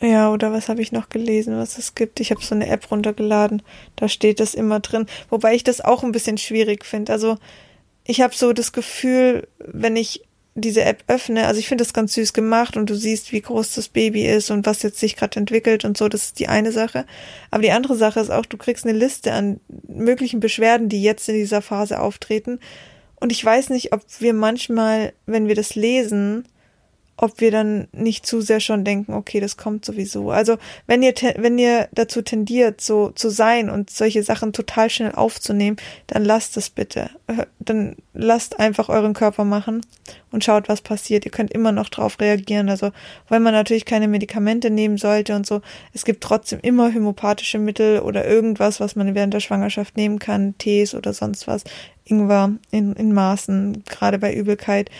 ja, 0.00 0.30
oder 0.30 0.52
was 0.52 0.68
habe 0.68 0.82
ich 0.82 0.92
noch 0.92 1.08
gelesen, 1.08 1.56
was 1.56 1.78
es 1.78 1.94
gibt? 1.94 2.20
Ich 2.20 2.30
habe 2.30 2.44
so 2.44 2.54
eine 2.54 2.68
App 2.68 2.90
runtergeladen, 2.90 3.62
da 3.96 4.08
steht 4.08 4.40
das 4.40 4.54
immer 4.54 4.80
drin. 4.80 5.06
Wobei 5.30 5.54
ich 5.54 5.64
das 5.64 5.80
auch 5.80 6.04
ein 6.04 6.12
bisschen 6.12 6.38
schwierig 6.38 6.84
finde. 6.84 7.12
Also 7.12 7.38
ich 8.04 8.20
habe 8.20 8.34
so 8.34 8.52
das 8.52 8.72
Gefühl, 8.72 9.48
wenn 9.58 9.96
ich 9.96 10.22
diese 10.54 10.84
App 10.84 11.04
öffne, 11.06 11.46
also 11.46 11.60
ich 11.60 11.68
finde 11.68 11.84
das 11.84 11.92
ganz 11.92 12.14
süß 12.14 12.32
gemacht 12.32 12.76
und 12.76 12.88
du 12.88 12.94
siehst, 12.94 13.32
wie 13.32 13.42
groß 13.42 13.74
das 13.74 13.88
Baby 13.88 14.26
ist 14.26 14.50
und 14.50 14.64
was 14.64 14.82
jetzt 14.82 14.98
sich 14.98 15.16
gerade 15.16 15.38
entwickelt 15.38 15.84
und 15.84 15.98
so, 15.98 16.08
das 16.08 16.24
ist 16.24 16.38
die 16.38 16.48
eine 16.48 16.72
Sache. 16.72 17.04
Aber 17.50 17.62
die 17.62 17.72
andere 17.72 17.94
Sache 17.94 18.20
ist 18.20 18.30
auch, 18.30 18.46
du 18.46 18.56
kriegst 18.56 18.86
eine 18.86 18.96
Liste 18.98 19.32
an 19.32 19.60
möglichen 19.86 20.40
Beschwerden, 20.40 20.88
die 20.88 21.02
jetzt 21.02 21.28
in 21.28 21.34
dieser 21.34 21.60
Phase 21.60 22.00
auftreten. 22.00 22.58
Und 23.20 23.32
ich 23.32 23.44
weiß 23.44 23.70
nicht, 23.70 23.92
ob 23.92 24.02
wir 24.18 24.32
manchmal, 24.32 25.12
wenn 25.26 25.46
wir 25.46 25.54
das 25.54 25.74
lesen, 25.74 26.46
ob 27.16 27.40
wir 27.40 27.50
dann 27.50 27.88
nicht 27.92 28.26
zu 28.26 28.40
sehr 28.40 28.60
schon 28.60 28.84
denken, 28.84 29.14
okay, 29.14 29.40
das 29.40 29.56
kommt 29.56 29.84
sowieso. 29.84 30.30
Also 30.30 30.58
wenn 30.86 31.02
ihr 31.02 31.14
wenn 31.36 31.58
ihr 31.58 31.88
dazu 31.92 32.20
tendiert, 32.20 32.80
so 32.80 33.10
zu 33.10 33.30
sein 33.30 33.70
und 33.70 33.88
solche 33.90 34.22
Sachen 34.22 34.52
total 34.52 34.90
schnell 34.90 35.12
aufzunehmen, 35.12 35.76
dann 36.06 36.24
lasst 36.24 36.56
es 36.56 36.68
bitte. 36.68 37.10
Dann 37.58 37.96
lasst 38.12 38.60
einfach 38.60 38.88
euren 38.88 39.14
Körper 39.14 39.44
machen 39.44 39.80
und 40.30 40.44
schaut, 40.44 40.68
was 40.68 40.82
passiert. 40.82 41.24
Ihr 41.24 41.30
könnt 41.30 41.52
immer 41.52 41.72
noch 41.72 41.88
drauf 41.88 42.20
reagieren. 42.20 42.68
Also 42.68 42.90
weil 43.28 43.40
man 43.40 43.54
natürlich 43.54 43.86
keine 43.86 44.08
Medikamente 44.08 44.70
nehmen 44.70 44.98
sollte 44.98 45.34
und 45.34 45.46
so. 45.46 45.62
Es 45.94 46.04
gibt 46.04 46.22
trotzdem 46.22 46.60
immer 46.60 46.92
homöopathische 46.92 47.58
Mittel 47.58 48.00
oder 48.00 48.26
irgendwas, 48.26 48.78
was 48.78 48.94
man 48.94 49.14
während 49.14 49.32
der 49.32 49.40
Schwangerschaft 49.40 49.96
nehmen 49.96 50.18
kann, 50.18 50.56
Tees 50.58 50.94
oder 50.94 51.14
sonst 51.14 51.46
was. 51.46 51.64
Ingwer 52.04 52.52
in, 52.70 52.92
in 52.92 53.12
Maßen, 53.12 53.84
gerade 53.84 54.18
bei 54.18 54.32
Übelkeit. 54.32 54.90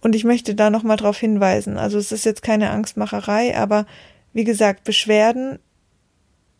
Und 0.00 0.14
ich 0.14 0.24
möchte 0.24 0.54
da 0.54 0.70
nochmal 0.70 0.96
drauf 0.96 1.18
hinweisen. 1.18 1.78
Also 1.78 1.98
es 1.98 2.12
ist 2.12 2.24
jetzt 2.24 2.42
keine 2.42 2.70
Angstmacherei, 2.70 3.56
aber 3.56 3.86
wie 4.32 4.44
gesagt, 4.44 4.84
Beschwerden 4.84 5.58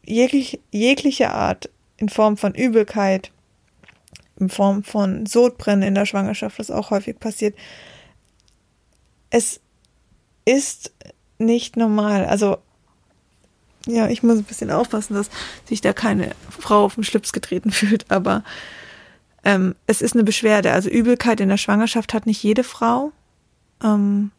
jeglich, 0.04 0.60
jeglicher 0.70 1.34
Art 1.34 1.68
in 1.96 2.08
Form 2.08 2.36
von 2.36 2.54
Übelkeit, 2.54 3.32
in 4.38 4.48
Form 4.48 4.82
von 4.82 5.26
Sodbrennen 5.26 5.82
in 5.82 5.94
der 5.94 6.06
Schwangerschaft, 6.06 6.58
was 6.58 6.70
auch 6.70 6.90
häufig 6.90 7.18
passiert. 7.18 7.56
Es 9.30 9.60
ist 10.44 10.92
nicht 11.38 11.76
normal. 11.76 12.24
Also, 12.26 12.58
ja, 13.86 14.08
ich 14.08 14.22
muss 14.22 14.38
ein 14.38 14.44
bisschen 14.44 14.70
aufpassen, 14.70 15.14
dass 15.14 15.30
sich 15.66 15.80
da 15.80 15.92
keine 15.92 16.32
Frau 16.48 16.84
auf 16.84 16.94
den 16.94 17.04
Schlips 17.04 17.32
getreten 17.32 17.70
fühlt, 17.72 18.10
aber 18.10 18.42
ähm, 19.44 19.74
es 19.86 20.02
ist 20.02 20.14
eine 20.14 20.24
Beschwerde. 20.24 20.72
Also 20.72 20.88
Übelkeit 20.88 21.40
in 21.40 21.48
der 21.48 21.56
Schwangerschaft 21.56 22.14
hat 22.14 22.26
nicht 22.26 22.42
jede 22.42 22.64
Frau. 22.64 23.12
Ähm, 23.82 24.30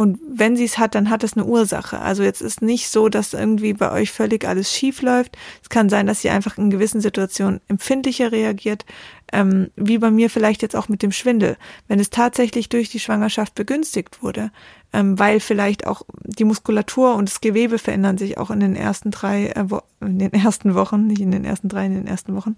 und 0.00 0.18
wenn 0.26 0.56
sie 0.56 0.64
es 0.64 0.78
hat, 0.78 0.94
dann 0.94 1.10
hat 1.10 1.24
es 1.24 1.34
eine 1.34 1.44
Ursache. 1.44 1.98
Also 1.98 2.22
jetzt 2.22 2.40
ist 2.40 2.62
nicht 2.62 2.88
so, 2.88 3.10
dass 3.10 3.34
irgendwie 3.34 3.74
bei 3.74 3.92
euch 3.92 4.12
völlig 4.12 4.48
alles 4.48 4.72
schief 4.72 5.02
läuft. 5.02 5.36
Es 5.62 5.68
kann 5.68 5.90
sein, 5.90 6.06
dass 6.06 6.22
sie 6.22 6.30
einfach 6.30 6.56
in 6.56 6.70
gewissen 6.70 7.02
Situationen 7.02 7.60
empfindlicher 7.68 8.32
reagiert, 8.32 8.86
ähm, 9.30 9.70
wie 9.76 9.98
bei 9.98 10.10
mir 10.10 10.30
vielleicht 10.30 10.62
jetzt 10.62 10.74
auch 10.74 10.88
mit 10.88 11.02
dem 11.02 11.12
Schwindel. 11.12 11.58
Wenn 11.86 12.00
es 12.00 12.08
tatsächlich 12.08 12.70
durch 12.70 12.88
die 12.88 12.98
Schwangerschaft 12.98 13.54
begünstigt 13.54 14.22
wurde, 14.22 14.52
ähm, 14.94 15.18
weil 15.18 15.38
vielleicht 15.38 15.86
auch 15.86 16.00
die 16.24 16.44
Muskulatur 16.44 17.14
und 17.16 17.28
das 17.28 17.42
Gewebe 17.42 17.76
verändern 17.76 18.16
sich 18.16 18.38
auch 18.38 18.50
in 18.50 18.60
den 18.60 18.76
ersten 18.76 19.10
drei, 19.10 19.48
äh, 19.48 19.66
in 20.00 20.18
den 20.18 20.32
ersten 20.32 20.74
Wochen, 20.74 21.08
nicht 21.08 21.20
in 21.20 21.30
den 21.30 21.44
ersten 21.44 21.68
drei, 21.68 21.84
in 21.84 21.94
den 21.94 22.06
ersten 22.06 22.34
Wochen. 22.34 22.56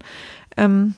Ähm, 0.55 0.95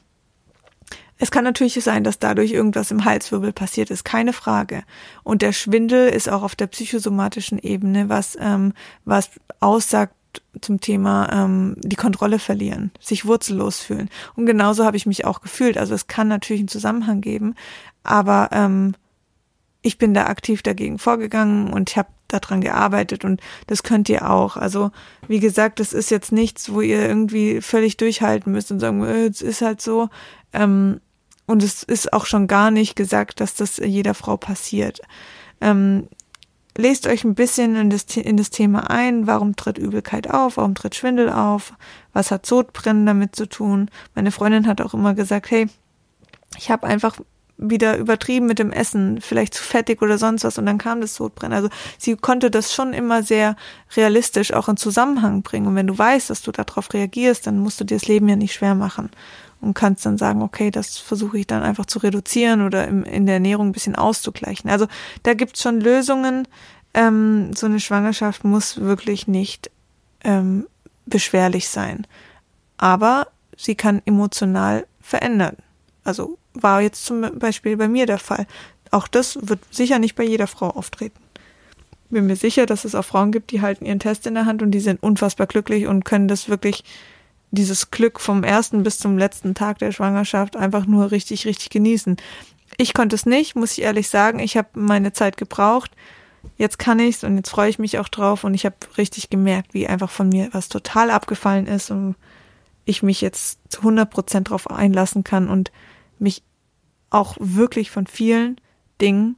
es 1.18 1.32
kann 1.32 1.44
natürlich 1.44 1.82
sein, 1.82 2.04
dass 2.04 2.20
dadurch 2.20 2.52
irgendwas 2.52 2.92
im 2.92 3.06
Halswirbel 3.06 3.54
passiert 3.54 3.90
ist, 3.90 4.04
keine 4.04 4.34
Frage. 4.34 4.84
Und 5.24 5.42
der 5.42 5.54
Schwindel 5.54 6.10
ist 6.10 6.30
auch 6.30 6.44
auf 6.44 6.56
der 6.56 6.68
psychosomatischen 6.68 7.58
Ebene, 7.60 8.10
was, 8.10 8.38
ähm, 8.40 8.74
was 9.06 9.30
aussagt 9.60 10.14
zum 10.60 10.82
Thema 10.82 11.30
ähm, 11.32 11.76
die 11.78 11.96
Kontrolle 11.96 12.40
verlieren, 12.40 12.92
sich 13.00 13.26
wurzellos 13.26 13.80
fühlen. 13.80 14.10
Und 14.36 14.46
genauso 14.46 14.84
habe 14.84 14.98
ich 14.98 15.06
mich 15.06 15.24
auch 15.24 15.42
gefühlt. 15.42 15.78
Also 15.78 15.96
es 15.96 16.08
kann 16.08 16.28
natürlich 16.28 16.62
einen 16.62 16.68
Zusammenhang 16.68 17.22
geben, 17.22 17.56
aber 18.04 18.50
ähm, 18.52 18.96
ich 19.82 19.98
bin 19.98 20.14
da 20.14 20.26
aktiv 20.26 20.64
dagegen 20.64 21.00
vorgegangen 21.00 21.72
und 21.72 21.96
habe 21.96 22.10
daran 22.40 22.62
gearbeitet 22.62 23.26
und 23.26 23.42
das 23.68 23.84
könnt 23.84 24.10
ihr 24.10 24.30
auch. 24.30 24.58
Also 24.58 24.92
wie 25.28 25.40
gesagt, 25.40 25.80
das 25.80 25.94
ist 25.94 26.12
jetzt 26.12 26.32
nichts, 26.32 26.72
wo 26.72 26.82
ihr 26.82 27.02
irgendwie 27.02 27.62
völlig 27.62 27.98
durchhalten 27.98 28.52
müsst 28.52 28.72
und 28.72 28.80
sagen, 28.80 29.04
äh, 29.04 29.28
es 29.28 29.42
ist 29.42 29.62
halt 29.62 29.82
so. 29.82 30.10
Ähm, 30.54 31.02
und 31.48 31.62
es 31.62 31.84
ist 31.84 32.12
auch 32.14 32.26
schon 32.26 32.48
gar 32.48 32.72
nicht 32.72 32.96
gesagt, 32.96 33.40
dass 33.40 33.56
das 33.56 33.78
jeder 33.78 34.14
Frau 34.14 34.36
passiert. 34.38 35.02
Ähm, 35.62 36.08
lest 36.78 37.08
euch 37.08 37.24
ein 37.24 37.36
bisschen 37.36 37.76
in 37.76 37.90
das, 37.90 38.06
in 38.18 38.38
das 38.38 38.50
Thema 38.50 38.90
ein. 38.90 39.28
Warum 39.28 39.56
tritt 39.56 39.78
Übelkeit 39.78 40.30
auf? 40.30 40.58
Warum 40.58 40.76
tritt 40.76 40.96
Schwindel 40.96 41.30
auf? 41.30 41.74
Was 42.14 42.32
hat 42.32 42.46
Sodbrennen 42.46 43.06
damit 43.06 43.36
zu 43.36 43.48
tun? 43.48 43.90
Meine 44.16 44.32
Freundin 44.32 44.68
hat 44.68 44.82
auch 44.82 44.94
immer 44.94 45.14
gesagt, 45.14 45.52
hey, 45.52 45.68
ich 46.58 46.72
habe 46.72 46.88
einfach 46.88 47.20
wieder 47.58 47.98
übertrieben 47.98 48.48
mit 48.48 48.60
dem 48.60 48.72
Essen, 48.72 49.22
vielleicht 49.22 49.54
zu 49.54 49.64
fettig 49.64 50.02
oder 50.02 50.18
sonst 50.18 50.44
was 50.44 50.58
und 50.58 50.66
dann 50.66 50.78
kam 50.78 51.00
das 51.00 51.16
Sodbrennen. 51.16 51.56
Also 51.56 51.70
sie 51.98 52.16
konnte 52.16 52.52
das 52.52 52.74
schon 52.74 52.94
immer 52.94 53.24
sehr 53.24 53.56
realistisch 53.96 54.54
auch 54.54 54.68
in 54.68 54.78
Zusammenhang 54.78 55.42
bringen. 55.42 55.68
Und 55.68 55.76
wenn 55.76 55.88
du 55.88 55.98
weißt, 55.98 56.30
dass 56.30 56.42
du 56.42 56.52
darauf 56.52 56.94
reagierst, 56.94 57.48
dann 57.48 57.60
musst 57.60 57.80
du 57.80 57.86
dir 57.86 57.98
das 57.98 58.08
Leben 58.08 58.28
ja 58.28 58.36
nicht 58.36 58.54
schwer 58.54 58.76
machen 58.76 59.10
und 59.62 59.74
kannst 59.74 60.06
dann 60.06 60.18
sagen, 60.18 60.42
okay, 60.42 60.70
das 60.70 60.98
versuche 60.98 61.40
ich 61.40 61.48
dann 61.48 61.64
einfach 61.64 61.86
zu 61.86 62.00
reduzieren 62.00 62.62
oder 62.62 62.88
im, 62.88 63.04
in 63.04 63.26
der 63.26 63.36
Ernährung 63.36 63.70
ein 63.70 63.74
bisschen 63.74 63.96
auszugleichen. 63.96 64.70
Also 64.70 64.88
da 65.24 65.34
gibt's 65.34 65.62
schon 65.62 65.80
Lösungen. 65.80 66.48
Ähm, 66.94 67.54
so 67.54 67.66
eine 67.66 67.80
Schwangerschaft 67.80 68.44
muss 68.44 68.82
wirklich 68.82 69.28
nicht 69.28 69.72
ähm, 70.24 70.68
beschwerlich 71.06 71.70
sein. 71.70 72.06
Aber 72.78 73.28
sie 73.58 73.76
kann 73.76 74.02
emotional 74.06 74.86
verändern. 75.02 75.58
Also 76.04 76.38
war 76.56 76.82
jetzt 76.82 77.06
zum 77.06 77.38
Beispiel 77.38 77.78
bei 77.78 77.88
mir 77.88 78.06
der 78.06 78.20
Fall. 78.20 78.48
Auch 78.92 79.08
das 79.08 79.38
wird 79.42 79.60
sicher 79.72 80.00
nicht 80.00 80.16
bei 80.16 80.24
jeder 80.24 80.48
Frau 80.48 80.70
auftreten. 80.70 81.20
Bin 82.10 82.28
mir 82.28 82.36
sicher, 82.36 82.66
dass 82.66 82.86
es 82.86 82.96
auch 82.96 83.06
Frauen 83.06 83.32
gibt, 83.32 83.52
die 83.52 83.62
halten 83.62 83.86
ihren 83.86 84.00
Test 84.00 84.28
in 84.28 84.36
der 84.36 84.46
Hand 84.46 84.62
und 84.62 84.72
die 84.72 84.80
sind 84.80 85.02
unfassbar 85.02 85.48
glücklich 85.48 85.88
und 85.88 86.06
können 86.06 86.28
das 86.28 86.50
wirklich 86.50 86.84
dieses 87.52 87.92
Glück 87.92 88.20
vom 88.20 88.44
ersten 88.44 88.84
bis 88.84 89.00
zum 89.00 89.18
letzten 89.18 89.56
Tag 89.56 89.80
der 89.80 89.92
Schwangerschaft 89.92 90.56
einfach 90.56 90.86
nur 90.86 91.12
richtig, 91.12 91.46
richtig 91.46 91.70
genießen. 91.70 92.18
Ich 92.78 92.94
konnte 92.94 93.16
es 93.16 93.26
nicht, 93.26 93.56
muss 93.56 93.78
ich 93.78 93.84
ehrlich 93.84 94.10
sagen. 94.10 94.40
Ich 94.40 94.58
habe 94.58 94.70
meine 94.74 95.14
Zeit 95.14 95.38
gebraucht. 95.38 95.92
jetzt 96.58 96.78
kann 96.78 97.00
ich's 97.00 97.24
und 97.24 97.38
jetzt 97.38 97.50
freue 97.50 97.70
ich 97.70 97.80
mich 97.80 97.98
auch 97.98 98.10
drauf 98.10 98.44
und 98.44 98.54
ich 98.54 98.66
habe 98.66 98.76
richtig 98.98 99.30
gemerkt, 99.30 99.74
wie 99.74 99.88
einfach 99.88 100.12
von 100.12 100.30
mir 100.30 100.50
was 100.52 100.70
total 100.70 101.10
abgefallen 101.10 101.66
ist 101.66 101.90
und 101.90 102.16
ich 102.86 103.02
mich 103.02 103.20
jetzt 103.20 103.60
zu 103.70 103.80
100 103.80 104.10
Prozent 104.10 104.50
drauf 104.52 104.70
einlassen 104.70 105.24
kann 105.24 105.50
und 105.50 105.72
mich 106.20 106.44
auch 107.16 107.38
wirklich 107.40 107.92
von 107.92 108.08
vielen 108.08 108.60
Dingen 109.00 109.38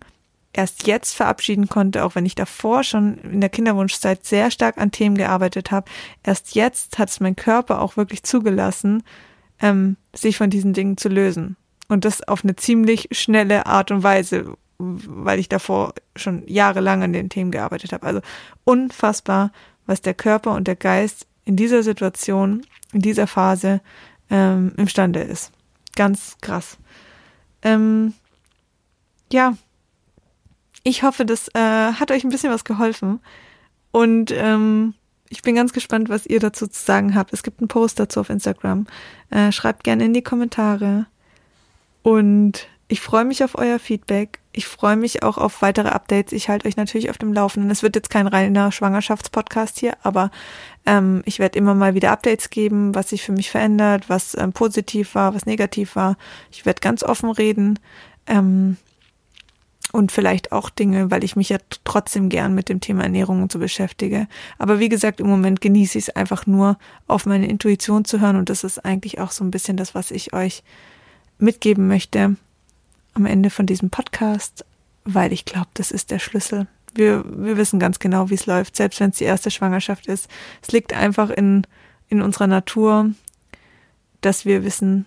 erst 0.52 0.88
jetzt 0.88 1.14
verabschieden 1.14 1.70
konnte, 1.70 2.04
auch 2.04 2.16
wenn 2.16 2.26
ich 2.26 2.34
davor 2.34 2.84
schon 2.84 3.20
in 3.20 3.40
der 3.40 3.52
Kinderwunschzeit 3.52 4.26
sehr 4.26 4.50
stark 4.50 4.80
an 4.80 4.92
Themen 4.92 5.16
gearbeitet 5.16 5.70
habe. 5.70 5.90
Erst 6.24 6.56
jetzt 6.56 6.98
hat 6.98 7.10
es 7.10 7.20
mein 7.20 7.36
Körper 7.36 7.80
auch 7.80 7.96
wirklich 7.96 8.24
zugelassen, 8.24 9.04
ähm, 9.62 9.98
sich 10.16 10.38
von 10.38 10.50
diesen 10.50 10.74
Dingen 10.74 10.98
zu 10.98 11.10
lösen. 11.10 11.56
Und 11.88 12.04
das 12.04 12.28
auf 12.28 12.44
eine 12.44 12.56
ziemlich 12.56 13.10
schnelle 13.12 13.68
Art 13.68 13.92
und 13.92 14.02
Weise, 14.02 14.58
weil 14.80 15.40
ich 15.40 15.48
davor 15.48 15.94
schon 16.16 16.44
jahrelang 16.48 17.04
an 17.04 17.14
den 17.14 17.30
Themen 17.30 17.52
gearbeitet 17.52 17.94
habe. 17.94 18.08
Also 18.08 18.22
unfassbar, 18.64 19.52
was 19.86 20.02
der 20.02 20.16
Körper 20.16 20.54
und 20.54 20.68
der 20.68 20.76
Geist 20.76 21.28
in 21.46 21.56
dieser 21.56 21.84
Situation, 21.84 22.66
in 22.92 23.02
dieser 23.02 23.28
Phase 23.28 23.82
ähm, 24.32 24.74
imstande 24.78 25.22
ist. 25.22 25.52
Ganz 25.96 26.38
krass. 26.42 26.78
Ähm, 27.62 28.14
ja, 29.32 29.58
ich 30.84 31.04
hoffe, 31.04 31.26
das 31.26 31.50
äh, 31.54 31.94
hat 31.94 32.12
euch 32.12 32.24
ein 32.24 32.30
bisschen 32.30 32.52
was 32.52 32.64
geholfen. 32.64 33.20
Und 33.92 34.32
ähm, 34.32 34.94
ich 35.30 35.42
bin 35.42 35.56
ganz 35.56 35.74
gespannt, 35.74 36.10
was 36.10 36.26
ihr 36.26 36.40
dazu 36.40 36.68
zu 36.68 36.82
sagen 36.82 37.16
habt. 37.16 37.34
Es 37.34 37.44
gibt 37.44 37.60
einen 37.60 37.68
Post 37.68 38.00
dazu 38.00 38.22
auf 38.22 38.30
Instagram. 38.30 38.88
Äh, 39.30 39.52
schreibt 39.52 39.84
gerne 39.84 40.06
in 40.06 40.14
die 40.14 40.22
Kommentare. 40.22 41.08
Und 42.04 42.68
ich 42.88 43.02
freue 43.02 43.26
mich 43.26 43.44
auf 43.44 43.58
euer 43.58 43.80
Feedback. 43.80 44.40
Ich 44.58 44.66
freue 44.66 44.96
mich 44.96 45.22
auch 45.22 45.38
auf 45.38 45.62
weitere 45.62 45.90
Updates. 45.90 46.34
Ich 46.34 46.50
halte 46.50 46.68
euch 46.68 46.78
natürlich 46.78 47.12
auf 47.12 47.20
dem 47.20 47.32
Laufenden. 47.32 47.70
Es 47.70 47.84
wird 47.84 47.96
jetzt 47.96 48.10
kein 48.10 48.26
reiner 48.26 48.72
Schwangerschaftspodcast 48.72 49.78
hier, 49.78 49.96
aber 50.02 50.32
ähm, 50.88 51.22
ich 51.26 51.38
werde 51.38 51.60
immer 51.60 51.76
mal 51.76 51.94
wieder 51.94 52.12
Updates 52.12 52.50
geben, 52.50 52.96
was 52.96 53.10
sich 53.10 53.22
für 53.22 53.34
mich 53.34 53.52
verändert, 53.52 54.10
was 54.10 54.36
ähm, 54.36 54.54
positiv 54.54 55.14
war, 55.14 55.36
was 55.36 55.46
negativ 55.46 55.96
war. 55.96 56.18
Ich 56.50 56.66
werde 56.66 56.82
ganz 56.82 57.04
offen 57.04 57.30
reden. 57.30 57.78
Ähm, 58.26 58.78
und 59.92 60.12
vielleicht 60.12 60.52
auch 60.52 60.72
Dinge, 60.72 61.12
weil 61.12 61.24
ich 61.24 61.36
mich 61.36 61.50
ja 61.50 61.60
trotzdem 61.84 62.28
gern 62.28 62.56
mit 62.56 62.68
dem 62.68 62.82
Thema 62.82 63.04
Ernährung 63.04 63.44
und 63.44 63.52
so 63.52 63.60
beschäftige. 63.60 64.28
Aber 64.58 64.80
wie 64.80 64.90
gesagt, 64.90 65.20
im 65.20 65.28
Moment 65.28 65.62
genieße 65.62 66.00
ich 66.00 66.08
es 66.08 66.16
einfach 66.16 66.48
nur, 66.48 66.80
auf 67.06 67.28
meine 67.28 67.48
Intuition 67.48 68.06
zu 68.06 68.22
hören 68.22 68.38
und 68.38 68.50
das 68.50 68.64
ist 68.64 68.84
eigentlich 68.84 69.20
auch 69.20 69.30
so 69.30 69.44
ein 69.44 69.52
bisschen 69.52 69.78
das, 69.78 69.94
was 69.94 70.10
ich 70.10 70.34
euch 70.34 70.64
mitgeben 71.38 71.88
möchte 71.88 72.38
am 73.18 73.26
Ende 73.26 73.50
von 73.50 73.66
diesem 73.66 73.90
Podcast, 73.90 74.64
weil 75.04 75.34
ich 75.34 75.44
glaube, 75.46 75.68
das 75.74 75.92
ist 75.92 76.12
der 76.12 76.20
Schlüssel. 76.20 76.68
Wir, 76.94 77.24
wir 77.28 77.58
wissen 77.58 77.80
ganz 77.80 78.00
genau, 78.00 78.30
wie 78.30 78.36
es 78.36 78.46
läuft, 78.46 78.76
selbst 78.76 79.00
wenn 79.00 79.10
es 79.10 79.18
die 79.18 79.26
erste 79.26 79.52
Schwangerschaft 79.52 80.08
ist. 80.08 80.30
Es 80.62 80.72
liegt 80.72 80.94
einfach 80.94 81.30
in, 81.30 81.68
in 82.10 82.22
unserer 82.22 82.48
Natur, 82.48 83.12
dass 84.22 84.46
wir 84.46 84.64
wissen, 84.64 85.06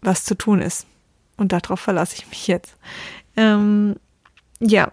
was 0.00 0.24
zu 0.24 0.36
tun 0.36 0.60
ist. 0.60 0.86
Und 1.36 1.52
darauf 1.52 1.80
verlasse 1.80 2.16
ich 2.16 2.28
mich 2.28 2.46
jetzt. 2.46 2.76
Ähm, 3.36 3.96
ja, 4.60 4.92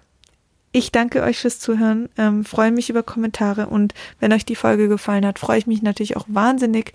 ich 0.71 0.91
danke 0.91 1.23
euch 1.23 1.39
fürs 1.39 1.59
Zuhören, 1.59 2.09
ähm, 2.17 2.43
freue 2.43 2.71
mich 2.71 2.89
über 2.89 3.01
Kommentare 3.01 3.67
und 3.67 3.93
wenn 4.19 4.33
euch 4.33 4.45
die 4.45 4.57
Folge 4.57 4.87
gefallen 4.87 5.25
hat, 5.25 5.39
freue 5.39 5.57
ich 5.57 5.67
mich 5.67 5.81
natürlich 5.81 6.17
auch 6.17 6.25
wahnsinnig 6.27 6.93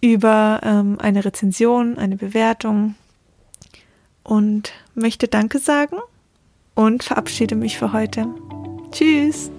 über 0.00 0.60
ähm, 0.62 0.96
eine 0.98 1.24
Rezension, 1.24 1.98
eine 1.98 2.16
Bewertung 2.16 2.94
und 4.30 4.72
möchte 4.94 5.26
Danke 5.26 5.58
sagen 5.58 5.96
und 6.76 7.02
verabschiede 7.02 7.56
mich 7.56 7.76
für 7.76 7.92
heute. 7.92 8.28
Tschüss! 8.92 9.50